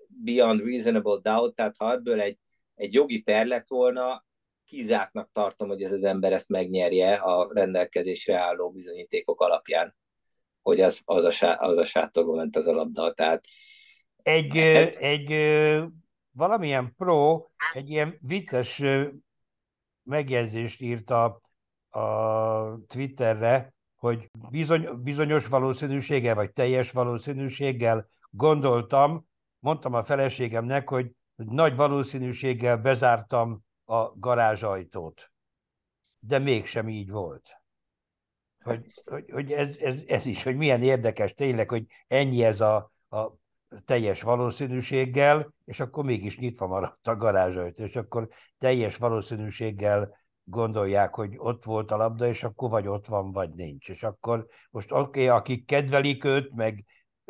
beyond 0.08 0.62
reasonable 0.62 1.20
doubt, 1.22 1.56
tehát 1.56 1.76
ha 1.78 1.92
ebből 1.92 2.22
egy, 2.22 2.38
egy 2.76 2.94
jogi 2.94 3.22
per 3.22 3.46
lett 3.46 3.68
volna, 3.68 4.26
kizártnak 4.66 5.30
tartom, 5.34 5.68
hogy 5.68 5.84
ez 5.84 5.92
az 5.92 6.04
ember 6.04 6.34
ezt 6.34 6.50
megnyerje 6.50 7.16
a 7.16 7.50
rendelkezésre 7.54 8.38
álló 8.38 8.72
bizonyítékok 8.72 9.42
alapján, 9.42 9.96
hogy 10.62 10.82
az, 10.82 11.00
az, 11.06 11.44
a, 11.44 11.58
az 11.60 11.78
a 11.78 11.86
sátorba 11.86 12.34
ment 12.36 12.56
az 12.56 12.68
a 12.68 12.74
labda. 12.74 13.14
Tehát, 13.14 13.46
egy, 14.28 14.58
egy 14.98 15.30
valamilyen 16.32 16.94
pro, 16.98 17.46
egy 17.74 17.90
ilyen 17.90 18.18
vicces 18.22 18.84
megjegyzést 20.04 20.82
írt 20.82 21.10
a, 21.10 21.42
a 22.00 22.78
Twitterre, 22.88 23.74
hogy 23.96 24.30
bizony, 24.50 25.02
bizonyos 25.04 25.48
valószínűséggel, 25.48 26.36
vagy 26.36 26.52
teljes 26.52 26.92
valószínűséggel 26.92 28.10
gondoltam, 28.30 29.28
mondtam 29.60 29.94
a 29.94 30.04
feleségemnek, 30.04 30.90
hogy, 30.90 31.12
hogy 31.36 31.48
nagy 31.48 31.76
valószínűséggel 31.76 32.78
bezártam 32.78 33.64
a 33.86 34.20
garázsajtót. 34.20 35.32
De 36.20 36.40
mégsem 36.40 36.90
így 36.90 37.10
volt. 37.10 37.62
Hogy, 38.64 38.84
hogy, 39.06 39.30
hogy 39.32 39.52
ez, 39.52 39.78
ez, 39.78 39.96
ez 40.08 40.26
is, 40.26 40.44
hogy 40.44 40.56
milyen 40.56 40.84
érdekes 40.84 41.34
tényleg, 41.34 41.70
hogy 41.70 41.86
ennyi 42.08 42.44
ez 42.44 42.62
a, 42.62 42.92
a 43.10 43.32
teljes 43.86 44.22
valószínűséggel, 44.22 45.54
és 45.66 45.80
akkor 45.80 46.04
mégis 46.04 46.38
nyitva 46.38 46.68
maradt 46.68 47.08
a 47.08 47.16
garázsajtó, 47.16 47.84
és 47.84 47.96
akkor 47.96 48.28
teljes 48.58 48.98
valószínűséggel 48.98 50.18
gondolják, 50.44 51.16
hogy 51.16 51.34
ott 51.38 51.64
volt 51.64 51.92
a 51.92 51.98
labda, 51.98 52.28
és 52.28 52.44
akkor 52.44 52.70
vagy 52.70 52.88
ott 52.88 53.06
van, 53.06 53.32
vagy 53.32 53.50
nincs. 53.50 53.90
És 53.90 54.04
akkor 54.04 54.46
most 54.72 54.92
oké, 54.92 55.00
okay, 55.00 55.28
akik 55.28 55.66
kedvelik 55.66 56.24
őt, 56.24 56.54
meg 56.56 56.86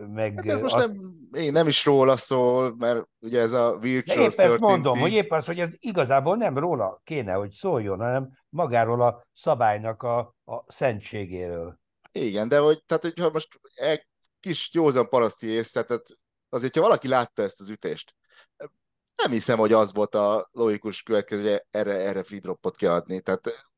meg, 0.06 0.34
hát 0.36 0.46
ez 0.46 0.60
most 0.60 0.74
a... 0.74 0.78
nem, 0.78 0.96
én 1.32 1.52
nem 1.52 1.68
is 1.68 1.86
róla 1.86 2.18
szól, 2.18 2.76
mert 2.78 3.08
ugye 3.20 3.40
ez 3.40 3.52
a 3.52 3.78
virtual 3.78 4.20
épp 4.20 4.40
ezt 4.40 4.60
mondom, 4.60 5.00
hogy 5.00 5.12
épp 5.12 5.32
az, 5.32 5.46
hogy 5.46 5.60
ez 5.60 5.70
igazából 5.80 6.36
nem 6.36 6.58
róla 6.58 7.02
kéne, 7.04 7.34
hogy 7.34 7.52
szóljon, 7.52 8.00
hanem 8.00 8.30
magáról 8.50 9.02
a 9.02 9.28
szabálynak 9.34 10.04
a, 10.04 10.18
a 10.46 10.64
szentségéről. 10.68 11.80
Igen, 12.12 12.48
de 12.48 12.60
hogy, 12.60 12.84
tehát, 12.86 13.04
hogyha 13.04 13.30
most 13.30 13.60
egy 13.76 14.08
kis 14.40 14.70
józan 14.74 15.10
paraszti 15.10 15.62
tehát 15.72 16.04
azért, 16.50 16.76
ha 16.76 16.82
valaki 16.82 17.08
látta 17.08 17.42
ezt 17.42 17.60
az 17.60 17.70
ütést, 17.70 18.16
nem 19.24 19.32
hiszem, 19.32 19.58
hogy 19.58 19.74
az 19.74 19.94
volt 19.94 20.16
a 20.16 20.50
logikus 20.52 21.04
következő, 21.04 21.52
hogy 21.52 21.64
erre, 21.72 21.94
erre 21.94 22.24
free 22.24 22.40
dropot 22.40 22.76
kiadni. 22.76 23.22
Tehát 23.22 23.70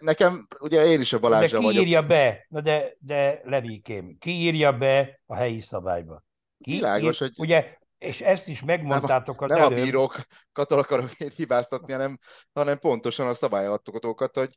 nekem, 0.00 0.46
ugye 0.58 0.84
én 0.84 1.00
is 1.00 1.12
a 1.12 1.18
Balázsra 1.18 1.60
vagyok. 1.60 1.72
De 1.72 1.78
ki 1.78 1.86
írja 1.86 2.06
be, 2.06 2.46
na 2.48 2.60
de, 2.60 2.96
de 2.98 3.40
Levikém, 3.44 4.16
ki 4.18 4.30
írja 4.30 4.72
be 4.72 5.20
a 5.26 5.34
helyi 5.34 5.60
szabályba? 5.60 6.24
Ki 6.58 6.70
Világos, 6.70 7.20
ír, 7.20 7.28
hogy... 7.28 7.46
Ugye, 7.46 7.78
és 7.98 8.20
ezt 8.20 8.48
is 8.48 8.62
megmondtátok 8.62 9.40
nem 9.40 9.50
a, 9.50 9.52
az 9.52 9.58
Nem 9.58 9.66
előbb. 9.66 9.78
a 9.78 9.84
bírókat 9.84 10.72
akarok 10.72 11.12
én 11.12 11.30
hibáztatni, 11.36 11.92
hanem, 11.92 12.18
hanem 12.52 12.78
pontosan 12.78 13.26
a 13.26 13.34
szabályalatokat, 13.34 14.36
hogy 14.36 14.54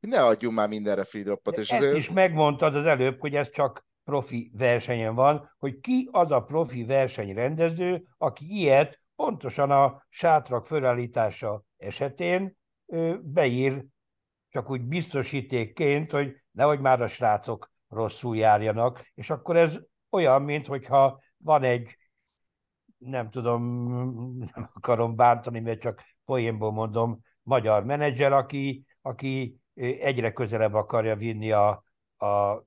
ne 0.00 0.24
adjunk 0.24 0.54
már 0.54 0.68
mindenre 0.68 1.04
free 1.04 1.22
dropot. 1.22 1.58
És 1.58 1.70
ezt 1.70 1.82
azért... 1.82 1.96
is 1.96 2.10
megmondtad 2.10 2.74
az 2.74 2.84
előbb, 2.84 3.20
hogy 3.20 3.34
ez 3.34 3.50
csak 3.50 3.86
profi 4.04 4.50
versenyen 4.54 5.14
van, 5.14 5.54
hogy 5.58 5.80
ki 5.80 6.08
az 6.12 6.30
a 6.30 6.42
profi 6.42 6.84
versenyrendező, 6.84 8.06
aki 8.18 8.44
ilyet 8.48 9.00
pontosan 9.16 9.70
a 9.70 10.06
sátrak 10.08 10.66
fölállítása 10.66 11.62
esetén 11.76 12.56
beír 13.20 13.84
csak 14.48 14.70
úgy 14.70 14.80
biztosítékként, 14.80 16.10
hogy 16.10 16.36
nehogy 16.50 16.80
már 16.80 17.02
a 17.02 17.08
srácok 17.08 17.70
rosszul 17.88 18.36
járjanak, 18.36 19.10
és 19.14 19.30
akkor 19.30 19.56
ez 19.56 19.78
olyan, 20.10 20.42
mint 20.42 20.66
hogyha 20.66 21.20
van 21.36 21.62
egy, 21.62 21.98
nem 22.98 23.30
tudom, 23.30 23.62
nem 24.54 24.70
akarom 24.74 25.16
bántani, 25.16 25.60
mert 25.60 25.80
csak 25.80 26.02
poénból 26.24 26.72
mondom, 26.72 27.20
magyar 27.42 27.84
menedzser, 27.84 28.32
aki, 28.32 28.86
aki 29.02 29.58
egyre 29.74 30.32
közelebb 30.32 30.74
akarja 30.74 31.16
vinni 31.16 31.50
a, 31.52 31.84
a 32.16 32.62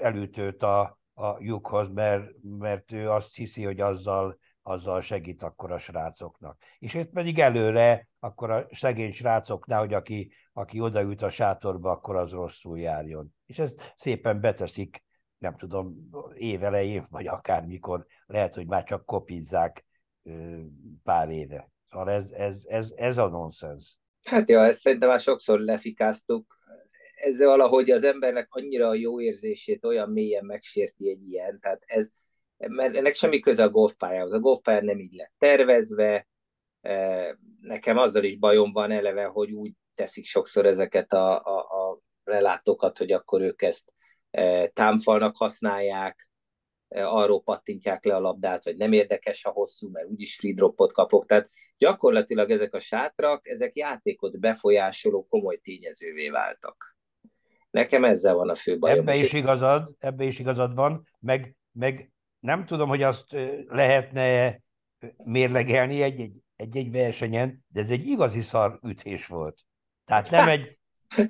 elütőt 0.00 0.62
a, 0.62 0.98
a 1.14 1.36
lyukhoz, 1.38 1.88
mert, 1.88 2.30
mert 2.42 2.92
ő 2.92 3.10
azt 3.10 3.34
hiszi, 3.34 3.64
hogy 3.64 3.80
azzal 3.80 4.38
azzal 4.62 5.00
segít 5.00 5.42
akkor 5.42 5.72
a 5.72 5.78
srácoknak. 5.78 6.62
És 6.78 6.94
itt 6.94 7.10
pedig 7.10 7.38
előre, 7.38 8.08
akkor 8.18 8.50
a 8.50 8.66
szegény 8.72 9.12
srácoknál, 9.12 9.78
hogy 9.78 9.94
aki, 9.94 10.32
aki 10.52 10.80
odaült 10.80 11.22
a 11.22 11.30
sátorba, 11.30 11.90
akkor 11.90 12.16
az 12.16 12.30
rosszul 12.30 12.78
járjon. 12.78 13.34
És 13.46 13.58
ezt 13.58 13.94
szépen 13.96 14.40
beteszik, 14.40 15.04
nem 15.38 15.56
tudom, 15.56 16.08
évelején, 16.34 17.06
vagy 17.10 17.26
akármikor, 17.26 18.06
lehet, 18.26 18.54
hogy 18.54 18.66
már 18.66 18.84
csak 18.84 19.04
kopizzák 19.04 19.86
pár 21.02 21.30
éve. 21.30 21.70
Szóval 21.88 22.10
ez, 22.10 22.32
ez, 22.32 22.64
ez, 22.68 22.92
ez 22.96 23.18
a 23.18 23.28
nonsens. 23.28 23.98
Hát 24.22 24.48
ja, 24.48 24.64
ezt 24.64 24.80
szerintem 24.80 25.08
már 25.08 25.20
sokszor 25.20 25.60
lefikáztuk. 25.60 26.58
Ez 27.20 27.38
valahogy 27.38 27.90
az 27.90 28.04
embernek 28.04 28.46
annyira 28.50 28.88
a 28.88 28.94
jó 28.94 29.20
érzését 29.20 29.84
olyan 29.84 30.10
mélyen 30.10 30.44
megsérti 30.44 31.10
egy 31.10 31.28
ilyen. 31.28 31.60
Tehát 31.60 31.82
ez, 31.86 32.06
mert 32.56 32.96
ennek 32.96 33.14
semmi 33.14 33.40
köze 33.40 33.62
a 33.62 33.70
golfpályához. 33.70 34.32
A 34.32 34.38
golfpálya 34.38 34.82
nem 34.82 34.98
így 34.98 35.12
lett 35.12 35.32
tervezve, 35.38 36.28
e, 36.80 37.38
nekem 37.60 37.98
azzal 37.98 38.24
is 38.24 38.38
bajom 38.38 38.72
van 38.72 38.90
eleve, 38.90 39.24
hogy 39.24 39.52
úgy 39.52 39.72
teszik 39.94 40.24
sokszor 40.24 40.66
ezeket 40.66 41.12
a, 41.12 41.44
a, 41.44 41.58
a 41.58 42.00
relátokat, 42.24 42.98
hogy 42.98 43.12
akkor 43.12 43.40
ők 43.40 43.62
ezt 43.62 43.92
e, 44.30 44.68
támfalnak 44.68 45.36
használják, 45.36 46.30
e, 46.88 47.08
arról 47.08 47.42
pattintják 47.42 48.04
le 48.04 48.14
a 48.14 48.20
labdát, 48.20 48.64
vagy 48.64 48.76
nem 48.76 48.92
érdekes 48.92 49.44
a 49.44 49.50
hosszú, 49.50 49.90
mert 49.90 50.08
úgyis 50.08 50.36
free 50.36 50.54
dropot 50.54 50.92
kapok. 50.92 51.26
Tehát 51.26 51.50
gyakorlatilag 51.78 52.50
ezek 52.50 52.74
a 52.74 52.80
sátrak, 52.80 53.48
ezek 53.48 53.76
játékot 53.76 54.38
befolyásoló 54.38 55.26
komoly 55.26 55.56
tényezővé 55.56 56.28
váltak. 56.28 56.98
Nekem 57.70 58.04
ezzel 58.04 58.34
van 58.34 58.48
a 58.48 58.54
fő 58.54 58.78
bajom. 58.78 58.98
Ebbe 58.98 59.16
is 59.16 59.32
igazad, 59.32 59.94
ebbe 59.98 60.24
is 60.24 60.38
igazad 60.38 60.74
van, 60.74 61.08
meg, 61.18 61.56
meg 61.72 62.10
nem 62.40 62.66
tudom, 62.66 62.88
hogy 62.88 63.02
azt 63.02 63.36
lehetne 63.66 64.58
mérlegelni 65.24 66.02
egy, 66.02 66.20
egy 66.20 66.32
egy-egy 66.60 66.90
versenyen, 66.90 67.64
de 67.68 67.80
ez 67.80 67.90
egy 67.90 68.06
igazi 68.06 68.40
szar 68.40 68.78
ütés 68.82 69.26
volt. 69.26 69.60
Tehát 70.04 70.30
nem 70.30 70.48
egy... 70.48 70.78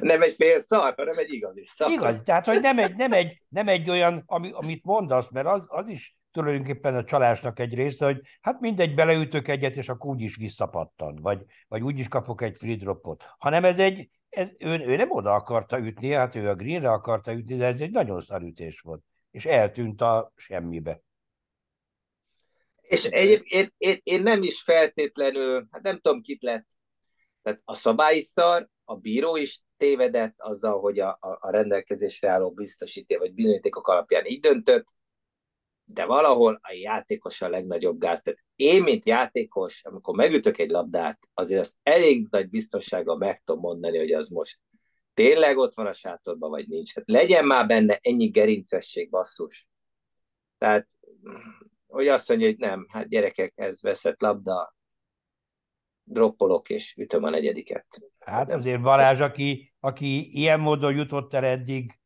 nem 0.00 0.22
egy 0.22 0.34
fél 0.34 0.60
szar, 0.60 0.94
hanem 0.96 1.18
egy 1.18 1.32
igazi 1.32 1.64
szar. 1.64 1.90
Igaz, 1.90 2.20
tehát 2.24 2.46
hogy 2.46 2.60
nem 2.60 2.78
egy, 2.78 2.96
nem 2.96 3.12
egy, 3.12 3.42
nem 3.48 3.68
egy 3.68 3.90
olyan, 3.90 4.22
ami, 4.26 4.50
amit 4.52 4.84
mondasz, 4.84 5.30
mert 5.30 5.46
az, 5.46 5.64
az 5.68 5.88
is 5.88 6.16
tulajdonképpen 6.30 6.94
a 6.94 7.04
csalásnak 7.04 7.58
egy 7.58 7.74
része, 7.74 8.04
hogy 8.04 8.20
hát 8.40 8.60
mindegy, 8.60 8.94
beleütök 8.94 9.48
egyet, 9.48 9.76
és 9.76 9.88
akkor 9.88 10.10
úgyis 10.10 10.36
visszapattan, 10.36 11.18
vagy, 11.22 11.44
vagy 11.68 11.82
úgyis 11.82 12.08
kapok 12.08 12.42
egy 12.42 12.56
free 12.56 12.76
dropot. 12.76 13.24
Hanem 13.38 13.64
ez 13.64 13.78
egy, 13.78 14.10
ez, 14.28 14.50
ő, 14.58 14.68
ő 14.68 14.96
nem 14.96 15.10
oda 15.10 15.34
akarta 15.34 15.78
ütni, 15.78 16.10
hát 16.10 16.34
ő 16.34 16.48
a 16.48 16.54
greenre 16.54 16.90
akarta 16.90 17.32
ütni, 17.32 17.56
de 17.56 17.66
ez 17.66 17.80
egy 17.80 17.90
nagyon 17.90 18.20
szar 18.20 18.42
ütés 18.42 18.80
volt. 18.80 19.02
És 19.30 19.44
eltűnt 19.44 20.00
a 20.00 20.32
semmibe. 20.36 21.02
És 22.82 23.04
egyébként 23.04 23.74
én, 23.78 23.90
én, 23.90 24.00
én 24.02 24.22
nem 24.22 24.42
is 24.42 24.62
feltétlenül, 24.62 25.68
hát 25.70 25.82
nem 25.82 26.00
tudom, 26.00 26.22
kit 26.22 26.42
lett. 26.42 26.66
Tehát 27.42 27.60
a 27.64 27.74
szabály 27.74 28.16
is 28.16 28.24
szar, 28.24 28.68
a 28.84 28.96
bíró 28.96 29.36
is 29.36 29.60
tévedett 29.76 30.34
azzal, 30.36 30.80
hogy 30.80 30.98
a, 30.98 31.08
a, 31.20 31.38
a 31.40 31.50
rendelkezésre 31.50 32.28
álló 32.28 32.50
biztosíté 32.50 33.16
vagy 33.16 33.34
bizonyítékok 33.34 33.88
alapján 33.88 34.24
így 34.26 34.40
döntött, 34.40 34.94
de 35.90 36.04
valahol 36.04 36.58
a 36.62 36.72
játékos 36.72 37.42
a 37.42 37.48
legnagyobb 37.48 37.98
gáz. 38.00 38.22
Tehát 38.22 38.40
én, 38.56 38.82
mint 38.82 39.06
játékos, 39.06 39.84
amikor 39.84 40.16
megütök 40.16 40.58
egy 40.58 40.70
labdát, 40.70 41.18
azért 41.34 41.60
azt 41.60 41.74
elég 41.82 42.26
nagy 42.30 42.48
biztonsággal 42.48 43.16
meg 43.16 43.42
tudom 43.44 43.60
mondani, 43.60 43.98
hogy 43.98 44.12
az 44.12 44.28
most 44.28 44.58
tényleg 45.14 45.56
ott 45.56 45.74
van 45.74 45.86
a 45.86 45.92
sátorban, 45.92 46.50
vagy 46.50 46.68
nincs. 46.68 46.94
Tehát 46.94 47.08
legyen 47.08 47.44
már 47.44 47.66
benne 47.66 47.98
ennyi 48.02 48.28
gerincesség, 48.28 49.10
basszus. 49.10 49.68
Tehát, 50.58 50.88
hogy 51.86 52.08
azt 52.08 52.28
mondja, 52.28 52.46
hogy 52.46 52.58
nem, 52.58 52.86
hát 52.90 53.08
gyerekek, 53.08 53.52
ez 53.56 53.82
veszett 53.82 54.20
labda, 54.20 54.76
droppolok 56.02 56.70
és 56.70 56.94
ütöm 56.96 57.24
a 57.24 57.30
negyediket. 57.30 57.86
Hát 58.18 58.52
azért 58.52 58.82
Balázs, 58.82 59.20
aki, 59.20 59.74
aki 59.80 60.38
ilyen 60.38 60.60
módon 60.60 60.94
jutott 60.94 61.34
el 61.34 61.44
eddig 61.44 61.98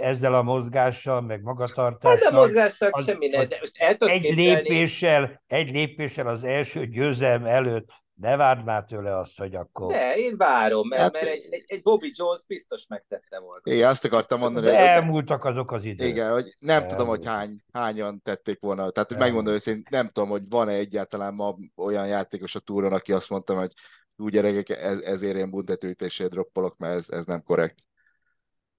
ezzel 0.00 0.34
a 0.34 0.42
mozgással, 0.42 1.20
meg 1.20 1.42
magatartással. 1.42 2.26
Ez 2.26 2.32
a 2.32 2.36
mozgásnak 2.36 2.96
az, 2.96 3.04
semmi 3.04 3.26
ne, 3.26 3.44
de 3.44 3.56
most 3.60 3.76
el 3.76 3.96
egy 4.08 4.34
lépéssel, 4.34 5.42
egy 5.46 5.70
lépéssel 5.70 6.26
az 6.26 6.44
első 6.44 6.86
győzelem 6.86 7.44
előtt 7.44 7.88
ne 8.14 8.36
várd 8.36 8.64
már 8.64 8.84
tőle 8.84 9.18
azt, 9.18 9.38
hogy 9.38 9.54
akkor... 9.54 9.92
Ne, 9.92 10.16
én 10.16 10.36
várom, 10.36 10.88
mert, 10.88 11.02
hát, 11.02 11.12
mert 11.12 11.26
egy, 11.26 11.46
egy, 11.50 11.64
egy 11.66 11.82
Bobby 11.82 12.12
Jones 12.14 12.44
biztos 12.46 12.86
megtette 12.88 13.38
volna. 13.38 13.60
Igen, 13.64 13.88
azt 13.88 14.04
akartam 14.04 14.38
mondani. 14.38 14.66
hogy 14.66 14.74
elmúltak 14.74 15.44
azok 15.44 15.72
az 15.72 15.84
idők. 15.84 16.08
Igen, 16.08 16.32
hogy 16.32 16.54
nem 16.58 16.74
elmúltak. 16.74 16.98
tudom, 16.98 17.14
hogy 17.14 17.24
hány, 17.24 17.64
hányan 17.72 18.20
tették 18.22 18.60
volna. 18.60 18.90
Tehát 18.90 19.12
elmúlt. 19.12 19.28
megmondom 19.28 19.54
őszintén, 19.54 19.98
nem 19.98 20.10
tudom, 20.12 20.28
hogy 20.28 20.42
van-e 20.48 20.72
egyáltalán 20.72 21.34
ma 21.34 21.56
olyan 21.76 22.06
játékos 22.06 22.54
a 22.54 22.60
túron, 22.60 22.92
aki 22.92 23.12
azt 23.12 23.30
mondta, 23.30 23.54
hogy 23.54 23.72
úgy 24.16 24.32
gyerekek, 24.32 24.78
ez, 24.78 25.00
ezért 25.00 25.36
én 25.36 25.50
büntetőítését 25.50 26.28
droppolok, 26.28 26.76
mert 26.76 26.94
ez, 26.94 27.08
ez 27.10 27.24
nem 27.24 27.42
korrekt 27.42 27.74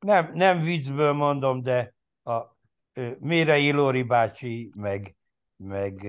nem, 0.06 0.32
nem 0.34 0.60
viccből 0.60 1.14
mondom, 1.14 1.62
de 1.64 1.94
a 2.24 2.42
Mérei 3.20 3.72
Lóri 3.72 4.04
bácsi, 4.04 4.72
meg, 4.78 5.16
meg 5.58 6.08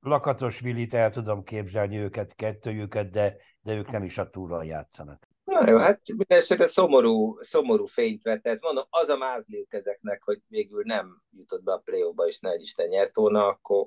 Lakatos 0.00 0.60
Vilit 0.60 0.94
el 0.94 1.10
tudom 1.10 1.42
képzelni 1.42 1.96
őket, 1.96 2.34
kettőjüket, 2.34 3.10
de, 3.10 3.36
de 3.60 3.74
ők 3.74 3.90
nem 3.90 4.02
is 4.02 4.18
a 4.18 4.30
túlon 4.30 4.64
játszanak. 4.64 5.28
Na 5.44 5.70
jó, 5.70 5.76
hát 5.76 6.00
mindenesetre 6.16 6.66
szomorú, 6.66 7.38
szomorú 7.40 7.86
fényt 7.86 8.22
vett 8.22 8.46
ez. 8.46 8.58
Mondom, 8.60 8.84
az 8.90 9.08
a 9.08 9.16
mázliuk 9.16 9.72
ezeknek, 9.72 10.22
hogy 10.22 10.40
végül 10.46 10.82
nem 10.84 11.22
jutott 11.36 11.62
be 11.62 11.72
a 11.72 11.82
play 11.84 12.02
és 12.26 12.40
ne 12.40 12.54
Isten 12.54 12.88
nyert 12.88 13.14
volna, 13.14 13.46
akkor, 13.46 13.86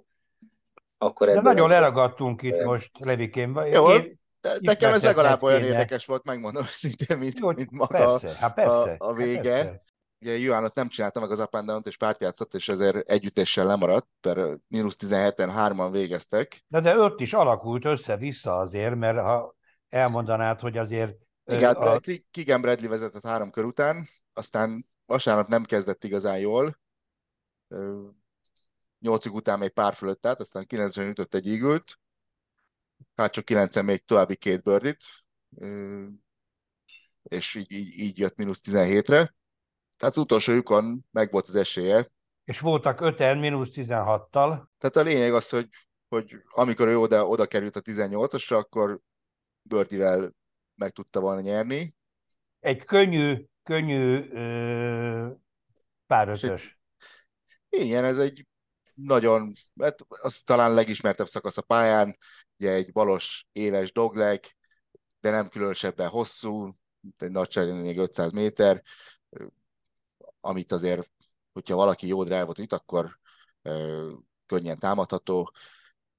akkor 0.97 1.27
De 1.27 1.41
nagyon 1.41 1.69
leragadtunk 1.69 2.41
itt 2.41 2.63
most, 2.63 2.99
Levikén. 2.99 3.55
Jó, 3.71 3.89
én, 3.89 4.20
de 4.41 4.57
nekem 4.59 4.93
ez 4.93 5.03
legalább 5.03 5.41
olyan 5.41 5.59
kéne. 5.59 5.71
érdekes 5.71 6.05
volt, 6.05 6.23
megmondom 6.23 6.63
szintén, 6.83 7.17
mint, 7.17 7.39
Jó, 7.39 7.51
mint 7.51 7.71
maga 7.71 8.17
persze, 8.19 8.37
hát 8.39 8.53
persze, 8.53 8.95
a, 8.97 9.07
a 9.07 9.13
vége. 9.13 9.55
Hát 9.55 9.63
persze. 9.65 9.83
Ugye 10.19 10.37
Juhánot 10.37 10.75
nem 10.75 10.89
csinálta 10.89 11.19
meg 11.19 11.31
az 11.31 11.39
up 11.39 11.55
and 11.55 11.87
és 11.87 11.97
pártjátszott, 11.97 12.53
és 12.53 12.69
ezért 12.69 13.09
együttéssel 13.09 13.65
lemaradt, 13.65 14.07
mert 14.21 14.59
mínusz 14.67 14.95
17-en 14.99 15.49
hárman 15.53 15.91
végeztek. 15.91 16.63
De, 16.67 16.79
de 16.79 16.97
ott 16.97 17.19
is 17.19 17.33
alakult 17.33 17.85
össze-vissza 17.85 18.57
azért, 18.57 18.95
mert 18.95 19.19
ha 19.19 19.55
elmondanád, 19.89 20.59
hogy 20.59 20.77
azért... 20.77 21.15
Igen, 21.45 21.75
a... 21.75 21.99
Kigen 22.31 22.61
Bradley 22.61 22.89
vezetett 22.89 23.25
három 23.25 23.51
kör 23.51 23.65
után, 23.65 24.07
aztán 24.33 24.87
vasárnap 25.05 25.47
nem 25.47 25.63
kezdett 25.63 26.03
igazán 26.03 26.39
jól, 26.39 26.79
nyolcuk 28.99 29.35
után 29.35 29.59
még 29.59 29.69
pár 29.69 29.93
fölött 29.93 30.25
állt, 30.25 30.39
aztán 30.39 30.65
90 30.65 31.09
ütött 31.09 31.33
egy 31.33 31.47
ígült, 31.47 31.99
hát 33.15 33.31
csak 33.31 33.45
9 33.45 33.81
még 33.81 34.05
további 34.05 34.35
két 34.35 34.63
birdit, 34.63 35.03
és 37.23 37.55
így, 37.55 37.71
így, 37.71 37.99
így 37.99 38.17
jött 38.17 38.35
mínusz 38.35 38.61
17-re. 38.63 39.35
Tehát 39.97 40.15
az 40.15 40.17
utolsó 40.17 40.51
lyukon 40.51 41.05
meg 41.11 41.31
volt 41.31 41.47
az 41.47 41.55
esélye. 41.55 42.07
És 42.43 42.59
voltak 42.59 43.01
öten 43.01 43.37
mínusz 43.37 43.69
16-tal. 43.73 44.63
Tehát 44.77 44.95
a 44.95 45.01
lényeg 45.01 45.33
az, 45.33 45.49
hogy, 45.49 45.69
hogy 46.07 46.41
amikor 46.49 46.87
ő 46.87 46.97
oda, 46.97 47.27
oda 47.27 47.45
került 47.45 47.75
a 47.75 47.81
18-asra, 47.81 48.55
akkor 48.55 48.99
Birdivel 49.61 50.31
meg 50.75 50.91
tudta 50.91 51.19
volna 51.19 51.41
nyerni. 51.41 51.95
Egy 52.59 52.83
könnyű, 52.83 53.45
könnyű 53.63 54.29
ö, 54.31 55.31
párötös. 56.07 56.79
Igen, 57.69 58.03
ez 58.03 58.17
egy 58.17 58.45
nagyon, 58.93 59.53
hát 59.81 59.99
az 60.07 60.41
talán 60.45 60.73
legismertebb 60.73 61.27
szakasz 61.27 61.57
a 61.57 61.61
pályán, 61.61 62.17
ugye 62.61 62.71
egy 62.71 62.91
balos, 62.91 63.45
éles 63.51 63.91
dogleg, 63.91 64.45
de 65.19 65.31
nem 65.31 65.49
különösebben 65.49 66.07
hosszú, 66.07 66.75
egy 67.17 67.31
nagyságrendileg 67.31 67.97
500 67.97 68.31
méter, 68.31 68.81
amit 70.39 70.71
azért, 70.71 71.11
hogyha 71.53 71.75
valaki 71.75 72.07
jó 72.07 72.23
drive-ot 72.23 72.59
üt, 72.59 72.73
akkor 72.73 73.19
ö, 73.61 74.11
könnyen 74.45 74.77
támadható. 74.77 75.51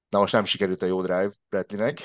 Na 0.09 0.19
most 0.19 0.33
nem 0.33 0.45
sikerült 0.45 0.81
a 0.81 0.85
jó 0.85 1.01
drive 1.01 1.31
Bradleynek. 1.49 2.01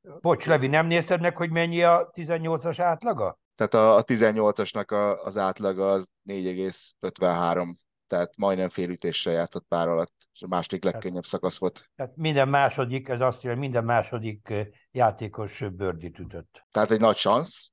Bocs, 0.00 0.46
Levi, 0.46 0.66
nem 0.66 0.86
nézted 0.86 1.20
meg, 1.20 1.36
hogy 1.36 1.50
mennyi 1.50 1.82
a 1.82 2.10
18-as 2.12 2.76
átlaga? 2.78 3.38
Tehát 3.54 3.74
a, 3.74 3.96
a 3.96 4.04
18-asnak 4.04 4.90
a, 4.90 5.24
az 5.24 5.36
átlaga 5.36 5.90
az 5.90 6.08
4,53 6.24 7.76
tehát 8.06 8.36
majdnem 8.36 8.68
félütéssel 8.68 9.32
játszott 9.32 9.66
pár 9.68 9.88
alatt, 9.88 10.12
és 10.38 10.44
a 10.44 10.48
második 10.48 10.84
legkönnyebb 10.84 11.24
szakasz 11.24 11.58
volt. 11.58 11.90
Tehát 11.96 12.16
minden 12.16 12.48
második, 12.48 13.08
ez 13.08 13.20
azt 13.20 13.42
jelenti, 13.42 13.66
minden 13.66 13.84
második 13.84 14.54
játékos 14.90 15.64
bőrdit 15.72 16.18
ütött. 16.18 16.66
Tehát 16.70 16.90
egy 16.90 17.00
nagy 17.00 17.16
szansz, 17.16 17.70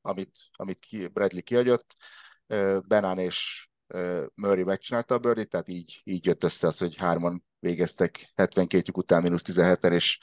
amit, 0.00 0.36
amit 0.52 1.12
Bradley 1.12 1.42
kiadott. 1.42 1.96
Benán 2.86 3.18
és 3.18 3.68
Murray 4.34 4.64
megcsinálta 4.64 5.14
a 5.14 5.18
birdit, 5.18 5.48
tehát 5.48 5.68
így, 5.68 6.00
így 6.04 6.26
jött 6.26 6.44
össze 6.44 6.66
az, 6.66 6.78
hogy 6.78 6.96
hárman 6.96 7.44
végeztek 7.58 8.32
72 8.34 8.82
lyuk 8.86 8.96
után 8.96 9.22
mínusz 9.22 9.42
17-en, 9.44 9.92
és 9.92 10.18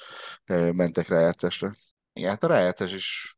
mentek 0.73 1.07
rájátszásra. 1.07 1.75
Igen, 2.13 2.29
hát 2.29 2.43
a 2.43 2.47
rájátszás 2.47 2.93
is 2.93 3.37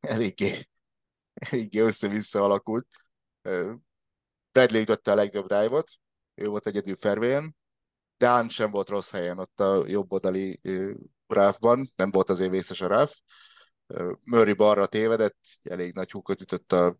eléggé, 0.00 0.68
eléggé 1.34 1.78
össze-vissza 1.78 2.42
alakult. 2.42 2.86
Bradley 4.52 4.80
ütötte 4.80 5.12
a 5.12 5.14
legjobb 5.14 5.46
drive-ot, 5.46 5.90
ő 6.38 6.46
volt 6.46 6.66
egyedül 6.66 6.96
fervén, 6.96 7.56
Dan 8.18 8.48
sem 8.48 8.70
volt 8.70 8.88
rossz 8.88 9.10
helyen 9.10 9.38
ott 9.38 9.60
a 9.60 9.86
jobb 9.86 10.12
oldali 10.12 10.60
ráfban, 11.26 11.92
nem 11.96 12.10
volt 12.10 12.28
azért 12.30 12.50
vészes 12.50 12.80
a 12.80 12.86
ráf. 12.86 13.20
Murray 14.24 14.52
balra 14.52 14.86
tévedett, 14.86 15.38
elég 15.62 15.94
nagy 15.94 16.10
húkot 16.10 16.40
ütött 16.40 16.72
a, 16.72 16.98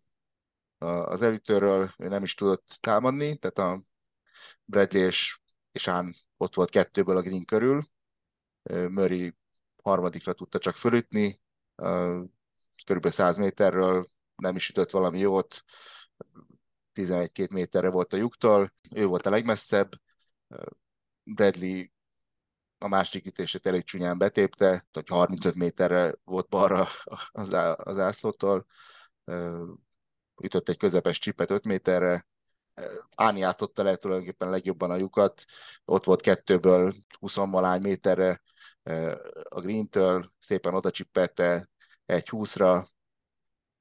a, 0.78 0.86
az 0.86 1.22
elütőről, 1.22 1.90
ő 1.98 2.08
nem 2.08 2.22
is 2.22 2.34
tudott 2.34 2.66
támadni, 2.80 3.36
tehát 3.36 3.58
a 3.58 3.84
Bradley 4.64 5.06
és, 5.06 5.40
és 5.72 5.88
Án 5.88 6.14
ott 6.36 6.54
volt 6.54 6.70
kettőből 6.70 7.16
a 7.16 7.22
green 7.22 7.44
körül. 7.44 7.82
Murray 8.88 9.34
harmadikra 9.82 10.32
tudta 10.32 10.58
csak 10.58 10.74
fölütni, 10.74 11.40
körülbelül 12.84 13.10
100 13.10 13.36
méterről 13.36 14.06
nem 14.36 14.56
is 14.56 14.68
ütött 14.68 14.90
valami 14.90 15.18
jót, 15.18 15.64
11-2 16.98 17.50
méterre 17.50 17.90
volt 17.90 18.12
a 18.12 18.16
lyuktól, 18.16 18.72
ő 18.94 19.06
volt 19.06 19.26
a 19.26 19.30
legmesszebb, 19.30 19.90
Bradley 21.24 21.84
a 22.78 22.88
másik 22.88 23.26
ütését 23.26 23.66
elég 23.66 23.84
csúnyán 23.84 24.18
betépte, 24.18 24.86
hogy 24.92 25.08
35 25.08 25.54
méterre 25.54 26.14
volt 26.24 26.48
balra 26.48 26.88
az, 27.30 27.52
az 27.76 27.98
ászlótól, 27.98 28.66
ütött 30.42 30.68
egy 30.68 30.76
közepes 30.76 31.18
csipet 31.18 31.50
5 31.50 31.64
méterre, 31.64 32.26
Áni 33.14 33.42
átotta 33.42 33.82
le 33.82 33.96
tulajdonképpen 33.96 34.50
legjobban 34.50 34.90
a 34.90 34.96
lyukat, 34.96 35.44
ott 35.84 36.04
volt 36.04 36.20
kettőből 36.20 36.94
20 37.18 37.36
malány 37.36 37.80
méterre 37.80 38.42
a 39.48 39.60
green-től, 39.60 40.32
szépen 40.40 40.74
oda 40.74 40.90
csippette 40.90 41.68
egy 42.06 42.28
20-ra, 42.30 42.86